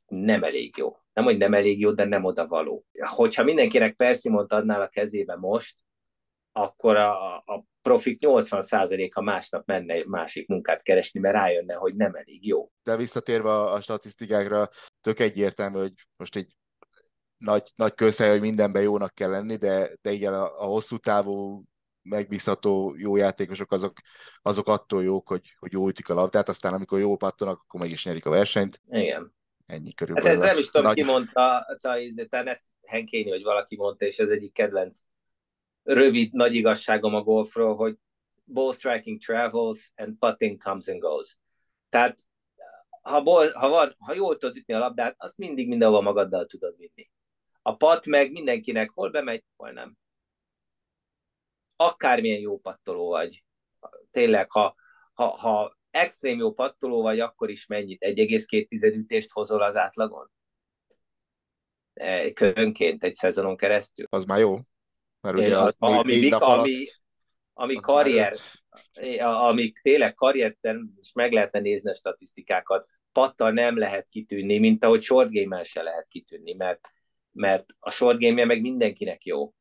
nem 0.06 0.44
elég 0.44 0.76
jó. 0.76 0.96
Nem, 1.12 1.24
hogy 1.24 1.36
nem 1.36 1.54
elég 1.54 1.80
jó, 1.80 1.92
de 1.92 2.04
nem 2.04 2.24
oda 2.24 2.46
való. 2.46 2.84
Hogyha 2.92 3.42
mindenkinek 3.42 3.94
Persimont 3.94 4.52
adnál 4.52 4.80
a 4.80 4.88
kezébe 4.88 5.36
most, 5.36 5.76
akkor 6.52 6.96
a, 6.96 7.36
a 7.36 7.64
profik 7.82 8.18
80%-a 8.20 9.20
másnap 9.20 9.66
menne 9.66 10.02
másik 10.06 10.48
munkát 10.48 10.82
keresni, 10.82 11.20
mert 11.20 11.34
rájönne, 11.34 11.74
hogy 11.74 11.94
nem 11.94 12.14
elég 12.14 12.46
jó. 12.46 12.70
De 12.82 12.96
visszatérve 12.96 13.50
a, 13.50 13.72
a 13.72 13.80
statisztikákra, 13.80 14.68
tök 15.00 15.20
egyértelmű, 15.20 15.78
hogy 15.78 15.92
most 16.16 16.36
egy 16.36 16.57
nagy, 17.38 17.72
nagy 17.76 17.94
közhely, 17.94 18.28
hogy 18.28 18.40
mindenben 18.40 18.82
jónak 18.82 19.14
kell 19.14 19.30
lenni, 19.30 19.56
de, 19.56 19.90
de 20.02 20.10
igen, 20.10 20.34
a, 20.34 20.62
a 20.62 20.64
hosszú 20.64 20.96
távú 20.96 21.62
megbízható 22.02 22.94
jó 22.96 23.16
játékosok 23.16 23.72
azok, 23.72 23.92
azok 24.42 24.68
attól 24.68 25.02
jók, 25.02 25.28
hogy, 25.28 25.54
hogy 25.58 25.72
jó 25.72 25.88
ütik 25.88 26.08
a 26.08 26.14
labdát, 26.14 26.48
aztán 26.48 26.74
amikor 26.74 26.98
jó 26.98 27.16
pattonak, 27.16 27.60
akkor 27.60 27.80
meg 27.80 27.90
is 27.90 28.04
nyerik 28.04 28.26
a 28.26 28.30
versenyt. 28.30 28.80
Igen. 28.90 29.34
Ennyi 29.66 29.94
körülbelül. 29.94 30.30
Hát 30.30 30.38
ez 30.38 30.48
nem 30.48 30.58
is 30.58 30.70
tudom, 30.70 30.86
nagy... 30.86 30.96
ki 30.96 31.02
mondta, 31.02 31.66
talán 32.28 32.46
ezt 32.46 32.62
Henkényi, 32.86 33.30
hogy 33.30 33.42
valaki 33.42 33.76
mondta, 33.76 34.04
és 34.04 34.18
ez 34.18 34.28
egyik 34.28 34.52
kedvenc 34.52 34.98
rövid, 35.82 36.32
nagy 36.32 36.54
igazságom 36.54 37.14
a 37.14 37.22
golfról, 37.22 37.76
hogy 37.76 37.96
ball 38.44 38.72
striking 38.72 39.20
travels 39.20 39.92
and 39.96 40.16
putting 40.18 40.62
comes 40.62 40.86
and 40.86 40.98
goes. 40.98 41.38
Tehát 41.88 42.18
ha, 43.02 43.22
ball, 43.22 43.52
ha, 43.52 43.68
van, 43.68 43.94
ha 43.98 44.14
jól 44.14 44.36
tudod 44.36 44.56
ütni 44.56 44.74
a 44.74 44.78
labdát, 44.78 45.14
azt 45.18 45.38
mindig 45.38 45.68
mindenhol 45.68 46.02
magaddal 46.02 46.46
tudod 46.46 46.76
vinni. 46.76 47.10
A 47.68 47.76
pat 47.76 48.06
meg 48.06 48.32
mindenkinek 48.32 48.90
hol 48.90 49.10
bemegy, 49.10 49.44
hol 49.56 49.70
nem. 49.70 49.96
Akármilyen 51.76 52.40
jó 52.40 52.58
pattoló 52.58 53.08
vagy. 53.08 53.44
Tényleg, 54.10 54.50
ha, 54.50 54.74
ha, 55.12 55.26
ha 55.26 55.78
extrém 55.90 56.38
jó 56.38 56.52
pattoló 56.52 57.02
vagy, 57.02 57.20
akkor 57.20 57.50
is 57.50 57.66
mennyit? 57.66 58.04
1,2 58.04 58.94
ütést 58.94 59.30
hozol 59.30 59.62
az 59.62 59.76
átlagon? 59.76 60.30
Körönként 62.34 63.04
egy 63.04 63.14
szezonon 63.14 63.56
keresztül. 63.56 64.06
Az 64.08 64.24
már 64.24 64.38
jó. 64.38 64.56
Mert 65.20 65.36
ugye 65.36 65.58
az, 65.58 65.76
az 65.78 65.92
ami, 65.92 66.12
négy 66.12 66.30
nap 66.30 66.42
alatt, 66.42 66.60
ami, 66.60 66.84
ami 67.52 67.74
karrier, 67.74 68.34
ami 69.20 69.72
tényleg 69.82 70.14
karrierten 70.14 70.94
is 71.00 71.12
meg 71.12 71.32
lehetne 71.32 71.60
nézni 71.60 71.90
a 71.90 71.94
statisztikákat, 71.94 72.88
pattal 73.12 73.50
nem 73.50 73.78
lehet 73.78 74.06
kitűnni, 74.08 74.58
mint 74.58 74.84
ahogy 74.84 75.02
short 75.02 75.32
game 75.32 75.62
se 75.62 75.82
lehet 75.82 76.06
kitűnni, 76.08 76.52
mert 76.52 76.92
mert 77.32 77.66
a 77.78 77.90
short 77.90 78.20
game 78.20 78.44
meg 78.44 78.60
mindenkinek 78.60 79.24
jó. 79.24 79.52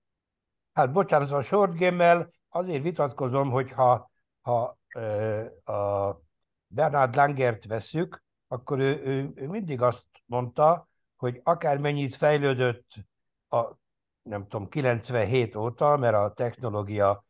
Hát 0.73 0.91
bocsánat, 0.91 1.31
a 1.31 1.41
short 1.41 1.77
game 1.77 2.29
azért 2.49 2.83
vitatkozom, 2.83 3.49
hogy 3.49 3.71
ha, 3.71 4.11
ha 4.41 4.77
ö, 4.95 5.45
a 5.71 6.21
Bernard 6.67 7.15
Langert 7.15 7.65
veszük, 7.65 8.23
akkor 8.47 8.79
ő, 8.79 9.01
ő, 9.03 9.31
ő 9.35 9.47
mindig 9.47 9.81
azt 9.81 10.05
mondta, 10.25 10.87
hogy 11.15 11.39
akármennyit 11.43 12.15
fejlődött 12.15 12.93
a 13.49 13.75
nem 14.27 14.47
tudom, 14.47 14.69
97 14.69 15.55
óta, 15.55 15.97
mert 15.97 16.15
a 16.15 16.33
technológia 16.35 17.25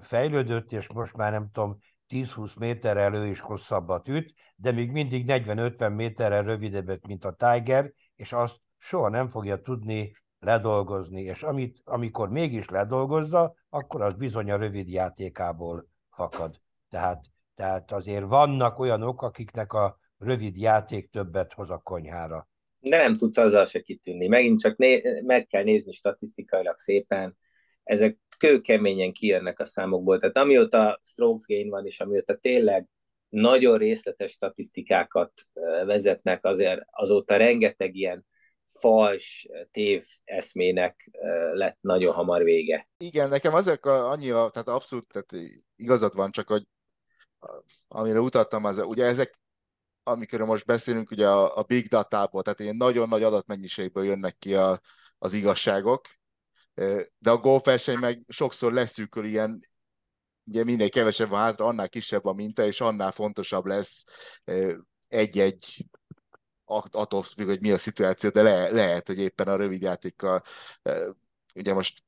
fejlődött, 0.00 0.72
és 0.72 0.88
most 0.88 1.16
már 1.16 1.32
nem 1.32 1.50
tudom, 1.52 1.78
10-20 2.08 2.58
méterrel 2.58 3.14
elő 3.14 3.26
is 3.26 3.40
hosszabbat 3.40 4.08
üt, 4.08 4.34
de 4.56 4.72
még 4.72 4.90
mindig 4.90 5.24
40-50 5.28 5.94
méterrel 5.94 6.42
rövidebbet, 6.42 7.06
mint 7.06 7.24
a 7.24 7.32
Tiger, 7.32 7.92
és 8.16 8.32
azt 8.32 8.60
soha 8.78 9.08
nem 9.08 9.28
fogja 9.28 9.62
tudni 9.62 10.12
ledolgozni, 10.40 11.22
és 11.22 11.42
amit, 11.42 11.80
amikor 11.84 12.28
mégis 12.30 12.68
ledolgozza, 12.68 13.54
akkor 13.68 14.02
az 14.02 14.14
bizony 14.14 14.50
a 14.50 14.56
rövid 14.56 14.88
játékából 14.88 15.88
fakad. 16.10 16.60
Tehát, 16.90 17.24
tehát 17.54 17.92
azért 17.92 18.24
vannak 18.24 18.78
olyanok, 18.78 19.22
akiknek 19.22 19.72
a 19.72 19.98
rövid 20.18 20.56
játék 20.56 21.10
többet 21.10 21.52
hoz 21.52 21.70
a 21.70 21.80
konyhára. 21.84 22.48
De 22.80 22.96
nem 22.96 23.16
tudsz 23.16 23.36
azzal 23.36 23.64
se 23.64 23.80
kitűnni. 23.80 24.26
Megint 24.26 24.60
csak 24.60 24.76
né- 24.76 25.22
meg 25.22 25.46
kell 25.46 25.62
nézni 25.62 25.92
statisztikailag 25.92 26.78
szépen. 26.78 27.36
Ezek 27.84 28.18
kőkeményen 28.38 29.12
kijönnek 29.12 29.60
a 29.60 29.64
számokból. 29.64 30.18
Tehát 30.18 30.36
amióta 30.36 31.00
strokes 31.02 31.46
gain 31.46 31.68
van, 31.68 31.86
és 31.86 32.00
amióta 32.00 32.36
tényleg 32.36 32.88
nagyon 33.28 33.78
részletes 33.78 34.30
statisztikákat 34.30 35.32
vezetnek, 35.84 36.44
azért 36.44 36.82
azóta 36.90 37.36
rengeteg 37.36 37.94
ilyen 37.94 38.26
fals 38.78 39.48
tév 39.70 40.06
eszmének 40.24 41.10
lett 41.52 41.78
nagyon 41.80 42.14
hamar 42.14 42.42
vége. 42.42 42.88
Igen, 42.98 43.28
nekem 43.28 43.54
azok 43.54 43.86
a, 43.86 44.10
annyi, 44.10 44.30
a, 44.30 44.50
tehát 44.50 44.68
abszolút 44.68 45.06
tehát 45.08 45.52
igazad 45.76 46.14
van, 46.14 46.30
csak 46.30 46.48
hogy 46.48 46.66
amire 47.88 48.20
utaltam, 48.20 48.64
az, 48.64 48.78
ugye 48.78 49.04
ezek, 49.04 49.40
amikor 50.02 50.40
most 50.40 50.66
beszélünk 50.66 51.10
ugye 51.10 51.28
a, 51.28 51.56
a 51.56 51.62
big 51.62 51.86
datából, 51.86 52.42
tehát 52.42 52.60
ilyen 52.60 52.76
nagyon 52.76 53.08
nagy 53.08 53.22
adatmennyiségből 53.22 54.04
jönnek 54.04 54.36
ki 54.38 54.54
a, 54.54 54.80
az 55.18 55.32
igazságok, 55.32 56.06
de 57.18 57.30
a 57.30 57.36
golfverseny 57.36 57.98
meg 57.98 58.24
sokszor 58.28 58.72
leszűkül 58.72 59.24
ilyen, 59.24 59.60
ugye 60.44 60.64
minél 60.64 60.90
kevesebb 60.90 61.28
van 61.28 61.40
hátra, 61.40 61.66
annál 61.66 61.88
kisebb 61.88 62.24
a 62.24 62.32
minta, 62.32 62.64
és 62.66 62.80
annál 62.80 63.12
fontosabb 63.12 63.66
lesz 63.66 64.04
egy-egy 65.08 65.86
attól 66.90 67.22
függ, 67.22 67.46
hogy 67.46 67.60
mi 67.60 67.70
a 67.70 67.78
szituáció, 67.78 68.30
de 68.30 68.42
le, 68.42 68.70
lehet, 68.70 69.06
hogy 69.06 69.18
éppen 69.18 69.48
a 69.48 69.56
rövid 69.56 69.82
játékkal, 69.82 70.42
ugye 71.54 71.74
most 71.74 72.02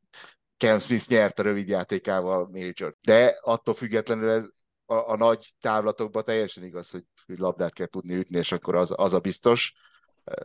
Cam 0.57 0.79
Smith 0.79 1.09
nyert 1.09 1.39
a 1.39 1.43
rövid 1.43 1.69
játékával 1.69 2.49
Major, 2.53 2.97
de 3.01 3.39
attól 3.41 3.75
függetlenül 3.75 4.31
ez 4.31 4.49
a, 4.87 4.95
a 4.95 5.17
nagy 5.17 5.47
távlatokban 5.61 6.25
teljesen 6.25 6.65
igaz, 6.65 6.91
hogy, 6.91 7.05
hogy 7.27 7.39
labdát 7.39 7.73
kell 7.73 7.87
tudni 7.87 8.15
ütni, 8.15 8.39
és 8.39 8.53
akkor 8.53 8.75
az, 8.75 8.95
az 8.97 9.13
a 9.13 9.21
biztos. 9.21 9.73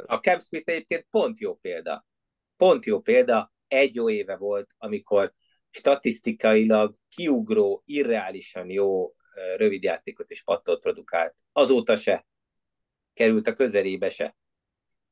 A 0.05 0.16
Cam 0.16 0.39
Smith 0.39 0.70
egyébként 0.70 1.07
pont 1.09 1.39
jó 1.39 1.55
példa. 1.55 2.05
Pont 2.57 2.86
jó 2.86 2.99
példa, 2.99 3.53
egy 3.68 3.95
jó 3.95 4.09
éve 4.09 4.36
volt, 4.36 4.70
amikor 4.78 5.34
statisztikailag 5.70 6.95
kiugró, 7.09 7.84
irreálisan 7.86 8.70
jó 8.70 9.13
rövidjátékot 9.57 10.30
és 10.30 10.43
pattot 10.43 10.82
produkált. 10.82 11.36
Azóta 11.51 11.97
se 11.97 12.26
került 13.16 13.47
a 13.47 13.53
közelébe 13.53 14.09
se. 14.09 14.36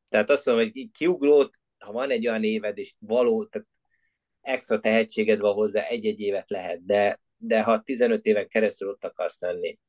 Tehát 0.10 0.30
azt 0.30 0.46
mondom, 0.46 0.64
hogy 0.64 0.92
kiugrót, 0.92 1.60
ha 1.78 1.92
van 1.92 2.10
egy 2.10 2.28
olyan 2.28 2.44
éved, 2.44 2.78
és 2.78 2.96
való, 3.00 3.46
tehát 3.46 3.68
extra 4.42 4.80
tehetséged 4.80 5.40
van 5.40 5.54
hozzá, 5.54 5.82
egy-egy 5.82 6.20
évet 6.20 6.50
lehet, 6.50 6.86
de, 6.86 7.20
de 7.38 7.64
ha 7.64 7.82
15 7.82 8.26
éven 8.26 8.48
keresztül 8.48 8.90
ott 8.90 9.04
akarsz 9.04 9.40
lenni, 9.40 9.80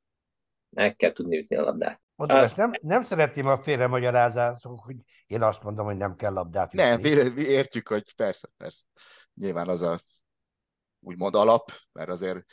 meg 0.69 0.97
kell 0.97 1.13
tudni 1.13 1.39
ütni 1.39 1.57
a 1.57 1.63
labdát. 1.63 2.03
Mondom, 2.15 2.37
ezt 2.37 2.57
nem, 2.57 2.73
nem 2.81 3.05
szeretném 3.05 3.47
a 3.47 3.63
félremagyarázások, 3.63 4.85
hogy 4.85 4.97
én 5.27 5.43
azt 5.43 5.63
mondom, 5.63 5.87
hogy 5.87 5.97
nem 5.97 6.17
kell 6.17 6.33
labdát 6.33 6.75
ütni. 6.75 6.89
Nem, 6.89 7.37
értjük, 7.37 7.89
hogy 7.89 8.15
persze, 8.17 8.49
persze. 8.57 8.85
Nyilván 9.35 9.69
az 9.69 9.83
a 9.83 9.99
úgymond 11.01 11.35
alap, 11.35 11.71
mert 11.93 12.09
azért 12.09 12.45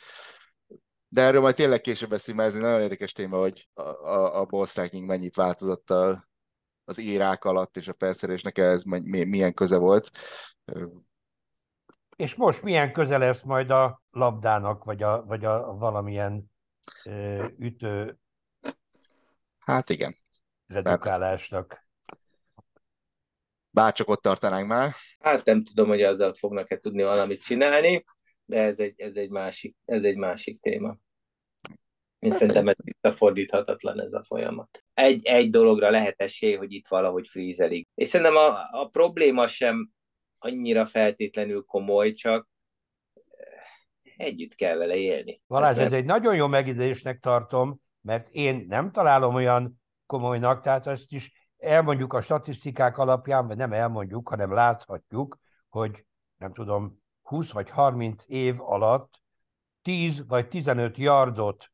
de 1.12 1.22
erről 1.22 1.40
majd 1.40 1.54
tényleg 1.54 1.80
később 1.80 2.08
beszélünk, 2.08 2.42
mert 2.42 2.52
ez 2.52 2.58
egy 2.58 2.66
nagyon 2.66 2.82
érdekes 2.82 3.12
téma, 3.12 3.38
hogy 3.38 3.68
a, 3.74 3.82
a, 3.82 4.40
a 4.40 4.44
ball 4.44 4.66
striking 4.66 5.06
mennyit 5.06 5.34
változott 5.34 5.90
a, 5.90 6.28
az 6.84 6.98
írák 6.98 7.44
alatt, 7.44 7.76
és 7.76 7.88
a 7.88 7.94
felszerelésnek 7.98 8.58
ez 8.58 8.82
milyen 8.82 9.54
köze 9.54 9.78
volt. 9.78 10.10
És 12.16 12.34
most 12.34 12.62
milyen 12.62 12.92
köze 12.92 13.18
lesz 13.18 13.42
majd 13.42 13.70
a 13.70 14.02
labdának, 14.10 14.84
vagy 14.84 15.02
a, 15.02 15.24
vagy 15.24 15.44
a 15.44 15.74
valamilyen 15.74 16.50
ö, 17.04 17.46
ütő 17.58 18.18
Hát 19.58 19.90
igen. 19.90 20.16
redukálásnak. 20.66 21.86
Bárcsak 23.70 24.08
ott 24.08 24.22
tartanánk 24.22 24.66
már. 24.66 24.92
Hát 25.20 25.44
nem 25.44 25.64
tudom, 25.64 25.88
hogy 25.88 26.02
azzal 26.02 26.34
fognak-e 26.34 26.78
tudni 26.78 27.02
valamit 27.02 27.42
csinálni, 27.42 28.04
de 28.44 28.60
ez 28.60 28.78
egy, 28.78 29.00
ez 29.00 29.14
egy, 29.14 29.30
másik, 29.30 29.76
ez 29.84 30.02
egy 30.02 30.16
másik 30.16 30.60
téma. 30.60 30.96
Én 32.18 32.30
hát 32.30 32.38
szerintem 32.38 32.68
ez 32.68 32.76
visszafordíthatatlan 32.76 34.00
ez 34.00 34.12
a 34.12 34.24
folyamat. 34.24 34.84
Egy, 34.94 35.26
egy 35.26 35.50
dologra 35.50 35.90
lehet 35.90 36.20
esély, 36.20 36.54
hogy 36.54 36.72
itt 36.72 36.88
valahogy 36.88 37.28
frízelik. 37.28 37.88
És 37.94 38.08
szerintem 38.08 38.36
a, 38.36 38.68
a 38.70 38.88
probléma 38.92 39.46
sem 39.46 39.90
annyira 40.38 40.86
feltétlenül 40.86 41.64
komoly, 41.64 42.12
csak 42.12 42.48
együtt 44.16 44.54
kell 44.54 44.76
vele 44.76 44.96
élni. 44.96 45.42
Valázs, 45.46 45.78
ez 45.78 45.92
egy 45.92 46.04
nagyon 46.04 46.34
jó 46.34 46.46
megidézésnek 46.46 47.20
tartom, 47.20 47.80
mert 48.00 48.28
én 48.28 48.64
nem 48.68 48.92
találom 48.92 49.34
olyan 49.34 49.82
komolynak, 50.06 50.62
tehát 50.62 50.86
ezt 50.86 51.12
is 51.12 51.32
elmondjuk 51.56 52.12
a 52.12 52.20
statisztikák 52.20 52.98
alapján, 52.98 53.46
vagy 53.46 53.56
nem 53.56 53.72
elmondjuk, 53.72 54.28
hanem 54.28 54.52
láthatjuk, 54.52 55.38
hogy 55.68 56.04
nem 56.36 56.52
tudom, 56.52 57.01
20 57.22 57.50
vagy 57.52 57.70
30 57.70 58.24
év 58.26 58.60
alatt 58.60 59.22
10 59.82 60.26
vagy 60.26 60.48
15 60.48 60.96
yardot 60.96 61.72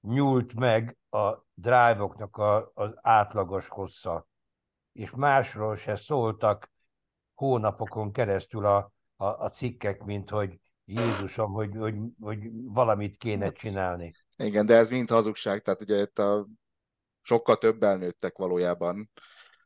nyúlt 0.00 0.54
meg 0.54 0.98
a 1.10 1.34
drive-oknak 1.54 2.36
a, 2.36 2.70
az 2.74 2.90
átlagos 3.02 3.68
hossza, 3.68 4.26
és 4.92 5.10
másról 5.10 5.76
se 5.76 5.96
szóltak 5.96 6.70
hónapokon 7.34 8.12
keresztül 8.12 8.66
a, 8.66 8.92
a, 9.16 9.24
a 9.24 9.50
cikkek, 9.50 10.02
mint 10.02 10.30
hogy 10.30 10.60
Jézusom, 10.84 11.52
hogy, 11.52 11.76
hogy, 11.76 11.96
hogy 12.20 12.38
valamit 12.52 13.16
kéne 13.16 13.44
hát, 13.44 13.56
csinálni. 13.56 14.12
Igen, 14.36 14.66
de 14.66 14.74
ez 14.74 14.90
mind 14.90 15.08
hazugság, 15.08 15.60
tehát 15.60 15.80
ugye 15.80 16.00
itt 16.00 16.18
a 16.18 16.46
sokkal 17.22 17.56
többen 17.56 17.98
nőttek 17.98 18.36
valójában 18.36 19.10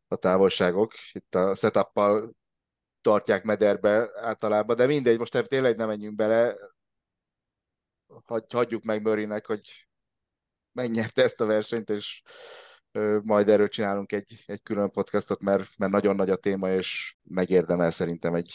a 0.09 0.17
távolságok. 0.17 0.93
Itt 1.13 1.35
a 1.35 1.55
setup 1.55 1.99
tartják 3.05 3.45
mederbe 3.45 4.11
általában, 4.15 4.77
de 4.77 4.87
mindegy, 4.87 5.19
most 5.19 5.49
tényleg 5.49 5.77
nem 5.77 5.89
menjünk 5.89 6.15
bele, 6.15 6.57
Hagy, 8.25 8.45
hagyjuk 8.53 8.85
meg 8.85 9.03
Mörinek, 9.03 9.47
hogy 9.47 9.87
megnyerte 10.73 11.23
ezt 11.23 11.41
a 11.41 11.47
versenyt, 11.47 11.91
és 11.91 12.23
majd 13.23 13.49
erről 13.49 13.69
csinálunk 13.69 14.13
egy, 14.13 14.43
egy 14.47 14.63
külön 14.63 14.91
podcastot, 14.91 15.43
mert, 15.43 15.69
mert 15.79 15.93
nagyon 15.93 16.17
nagy 16.17 16.31
a 16.31 16.37
téma, 16.37 16.71
és 16.71 17.17
megérdemel 17.23 17.91
szerintem 17.91 18.35
egy, 18.35 18.55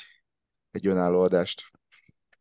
egy 0.72 0.88
önálló 0.88 1.22
adást. 1.22 1.72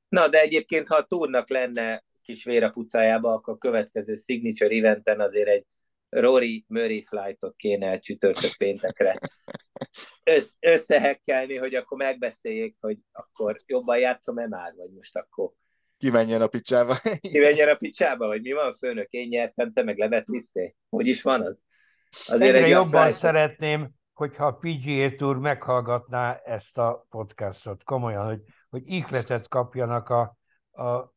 Na, 0.08 0.28
de 0.28 0.40
egyébként, 0.40 0.88
ha 0.88 0.96
a 0.96 1.06
túrnak 1.06 1.48
lenne 1.48 2.00
kis 2.22 2.44
vér 2.44 2.62
a 2.62 2.70
pucájába, 2.70 3.32
akkor 3.32 3.54
a 3.54 3.58
következő 3.58 4.14
signature 4.14 4.76
eventen 4.76 5.20
azért 5.20 5.48
egy 5.48 5.66
Rory 6.08 6.64
Murray 6.68 7.02
flightot 7.02 7.56
kéne 7.56 7.98
csütörtök 7.98 8.56
péntekre 8.56 9.18
Össz, 10.28 10.54
összehekkelni, 10.60 11.56
hogy 11.56 11.74
akkor 11.74 11.98
megbeszéljék, 11.98 12.76
hogy 12.80 12.98
akkor 13.12 13.56
jobban 13.66 13.98
játszom-e 13.98 14.46
már, 14.48 14.72
vagy 14.76 14.90
most 14.90 15.16
akkor 15.16 15.50
kimenjen 15.98 16.42
a 16.42 16.46
picsába. 16.46 16.96
kimenjen 17.20 17.68
a 17.68 17.74
picsába, 17.74 18.26
vagy 18.26 18.42
mi 18.42 18.52
van, 18.52 18.74
főnök, 18.74 19.10
én 19.10 19.28
nyertem, 19.28 19.72
te 19.72 19.82
meg 19.82 19.98
levetlisztél? 19.98 20.74
Hogy 20.88 21.06
is 21.06 21.22
van 21.22 21.42
az? 21.42 21.62
Azért 22.10 22.54
Egyre 22.54 22.66
jobban 22.66 23.02
flight... 23.02 23.18
szeretném, 23.18 23.90
hogyha 24.12 24.46
a 24.46 24.58
PGA 24.60 25.14
Tour 25.16 25.38
meghallgatná 25.38 26.40
ezt 26.44 26.78
a 26.78 27.06
podcastot, 27.10 27.84
komolyan, 27.84 28.26
hogy, 28.26 28.40
hogy 28.68 28.82
ihletet 28.86 29.48
kapjanak 29.48 30.08
a, 30.08 30.36
a 30.82 31.14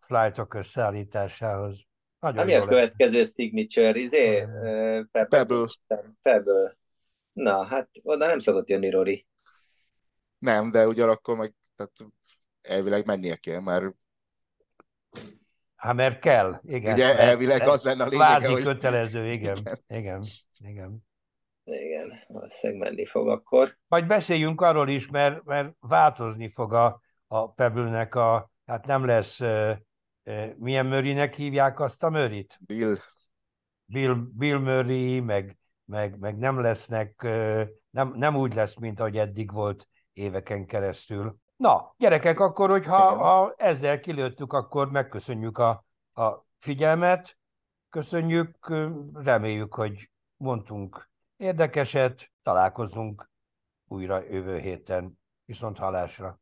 flightok 0.00 0.54
összeállításához. 0.54 1.80
Nagyon 2.18 2.44
Mi 2.44 2.54
a 2.54 2.66
következő 2.66 3.24
signature? 3.24 3.98
Izé, 3.98 4.46
Pebble. 5.12 5.66
Pebble. 6.22 6.80
Na, 7.32 7.64
hát 7.64 7.88
oda 8.02 8.26
nem 8.26 8.38
szokott 8.38 8.68
jönni 8.68 8.90
Rory. 8.90 9.26
Nem, 10.38 10.70
de 10.70 10.86
ugyanakkor 10.86 11.36
meg 11.36 11.54
tehát 11.76 11.92
elvileg 12.60 13.06
mennie 13.06 13.36
kell, 13.36 13.60
mert 13.60 13.94
Hát 15.76 15.94
mert 15.94 16.18
kell, 16.18 16.60
igen. 16.62 16.92
Ugye 16.92 17.18
elvileg 17.18 17.68
az 17.68 17.82
lenne 17.82 18.04
a 18.04 18.06
lényege, 18.06 18.48
hogy... 18.48 18.62
kötelező, 18.62 19.26
igen. 19.26 19.56
Igen, 19.86 20.22
igen. 20.58 21.04
Igen, 21.64 22.18
valószínűleg 22.28 22.82
menni 22.82 23.04
fog 23.04 23.28
akkor. 23.28 23.78
Majd 23.88 24.06
beszéljünk 24.06 24.60
arról 24.60 24.88
is, 24.88 25.08
mert, 25.08 25.44
mert 25.44 25.74
változni 25.80 26.50
fog 26.50 26.72
a, 26.72 27.00
a 27.26 27.52
Pebble-nek 27.52 28.14
a, 28.14 28.50
hát 28.66 28.86
nem 28.86 29.04
lesz, 29.04 29.40
uh, 29.40 29.76
uh, 30.24 30.54
milyen 30.56 30.86
Murray-nek 30.86 31.34
hívják 31.34 31.80
azt 31.80 32.02
a 32.02 32.10
Murray-t? 32.10 32.58
Bill. 32.60 32.96
Bill, 33.84 34.16
Bill 34.32 34.58
Murray, 34.58 35.20
meg, 35.20 35.58
meg, 35.92 36.18
meg 36.18 36.38
nem 36.38 36.60
lesznek, 36.60 37.22
nem, 37.90 38.12
nem 38.14 38.36
úgy 38.36 38.54
lesz, 38.54 38.76
mint 38.76 39.00
ahogy 39.00 39.16
eddig 39.16 39.52
volt 39.52 39.88
éveken 40.12 40.66
keresztül. 40.66 41.36
Na, 41.56 41.94
gyerekek, 41.96 42.40
akkor, 42.40 42.70
hogyha 42.70 43.16
ha 43.16 43.54
ezzel 43.56 44.00
kilőttük, 44.00 44.52
akkor 44.52 44.90
megköszönjük 44.90 45.58
a, 45.58 45.84
a 46.14 46.44
figyelmet, 46.58 47.38
köszönjük, 47.90 48.72
reméljük, 49.14 49.74
hogy 49.74 50.10
mondtunk 50.36 51.08
érdekeset, 51.36 52.30
találkozunk 52.42 53.30
újra 53.88 54.22
jövő 54.30 54.58
héten. 54.58 55.18
Viszont 55.44 55.78
halásra! 55.78 56.41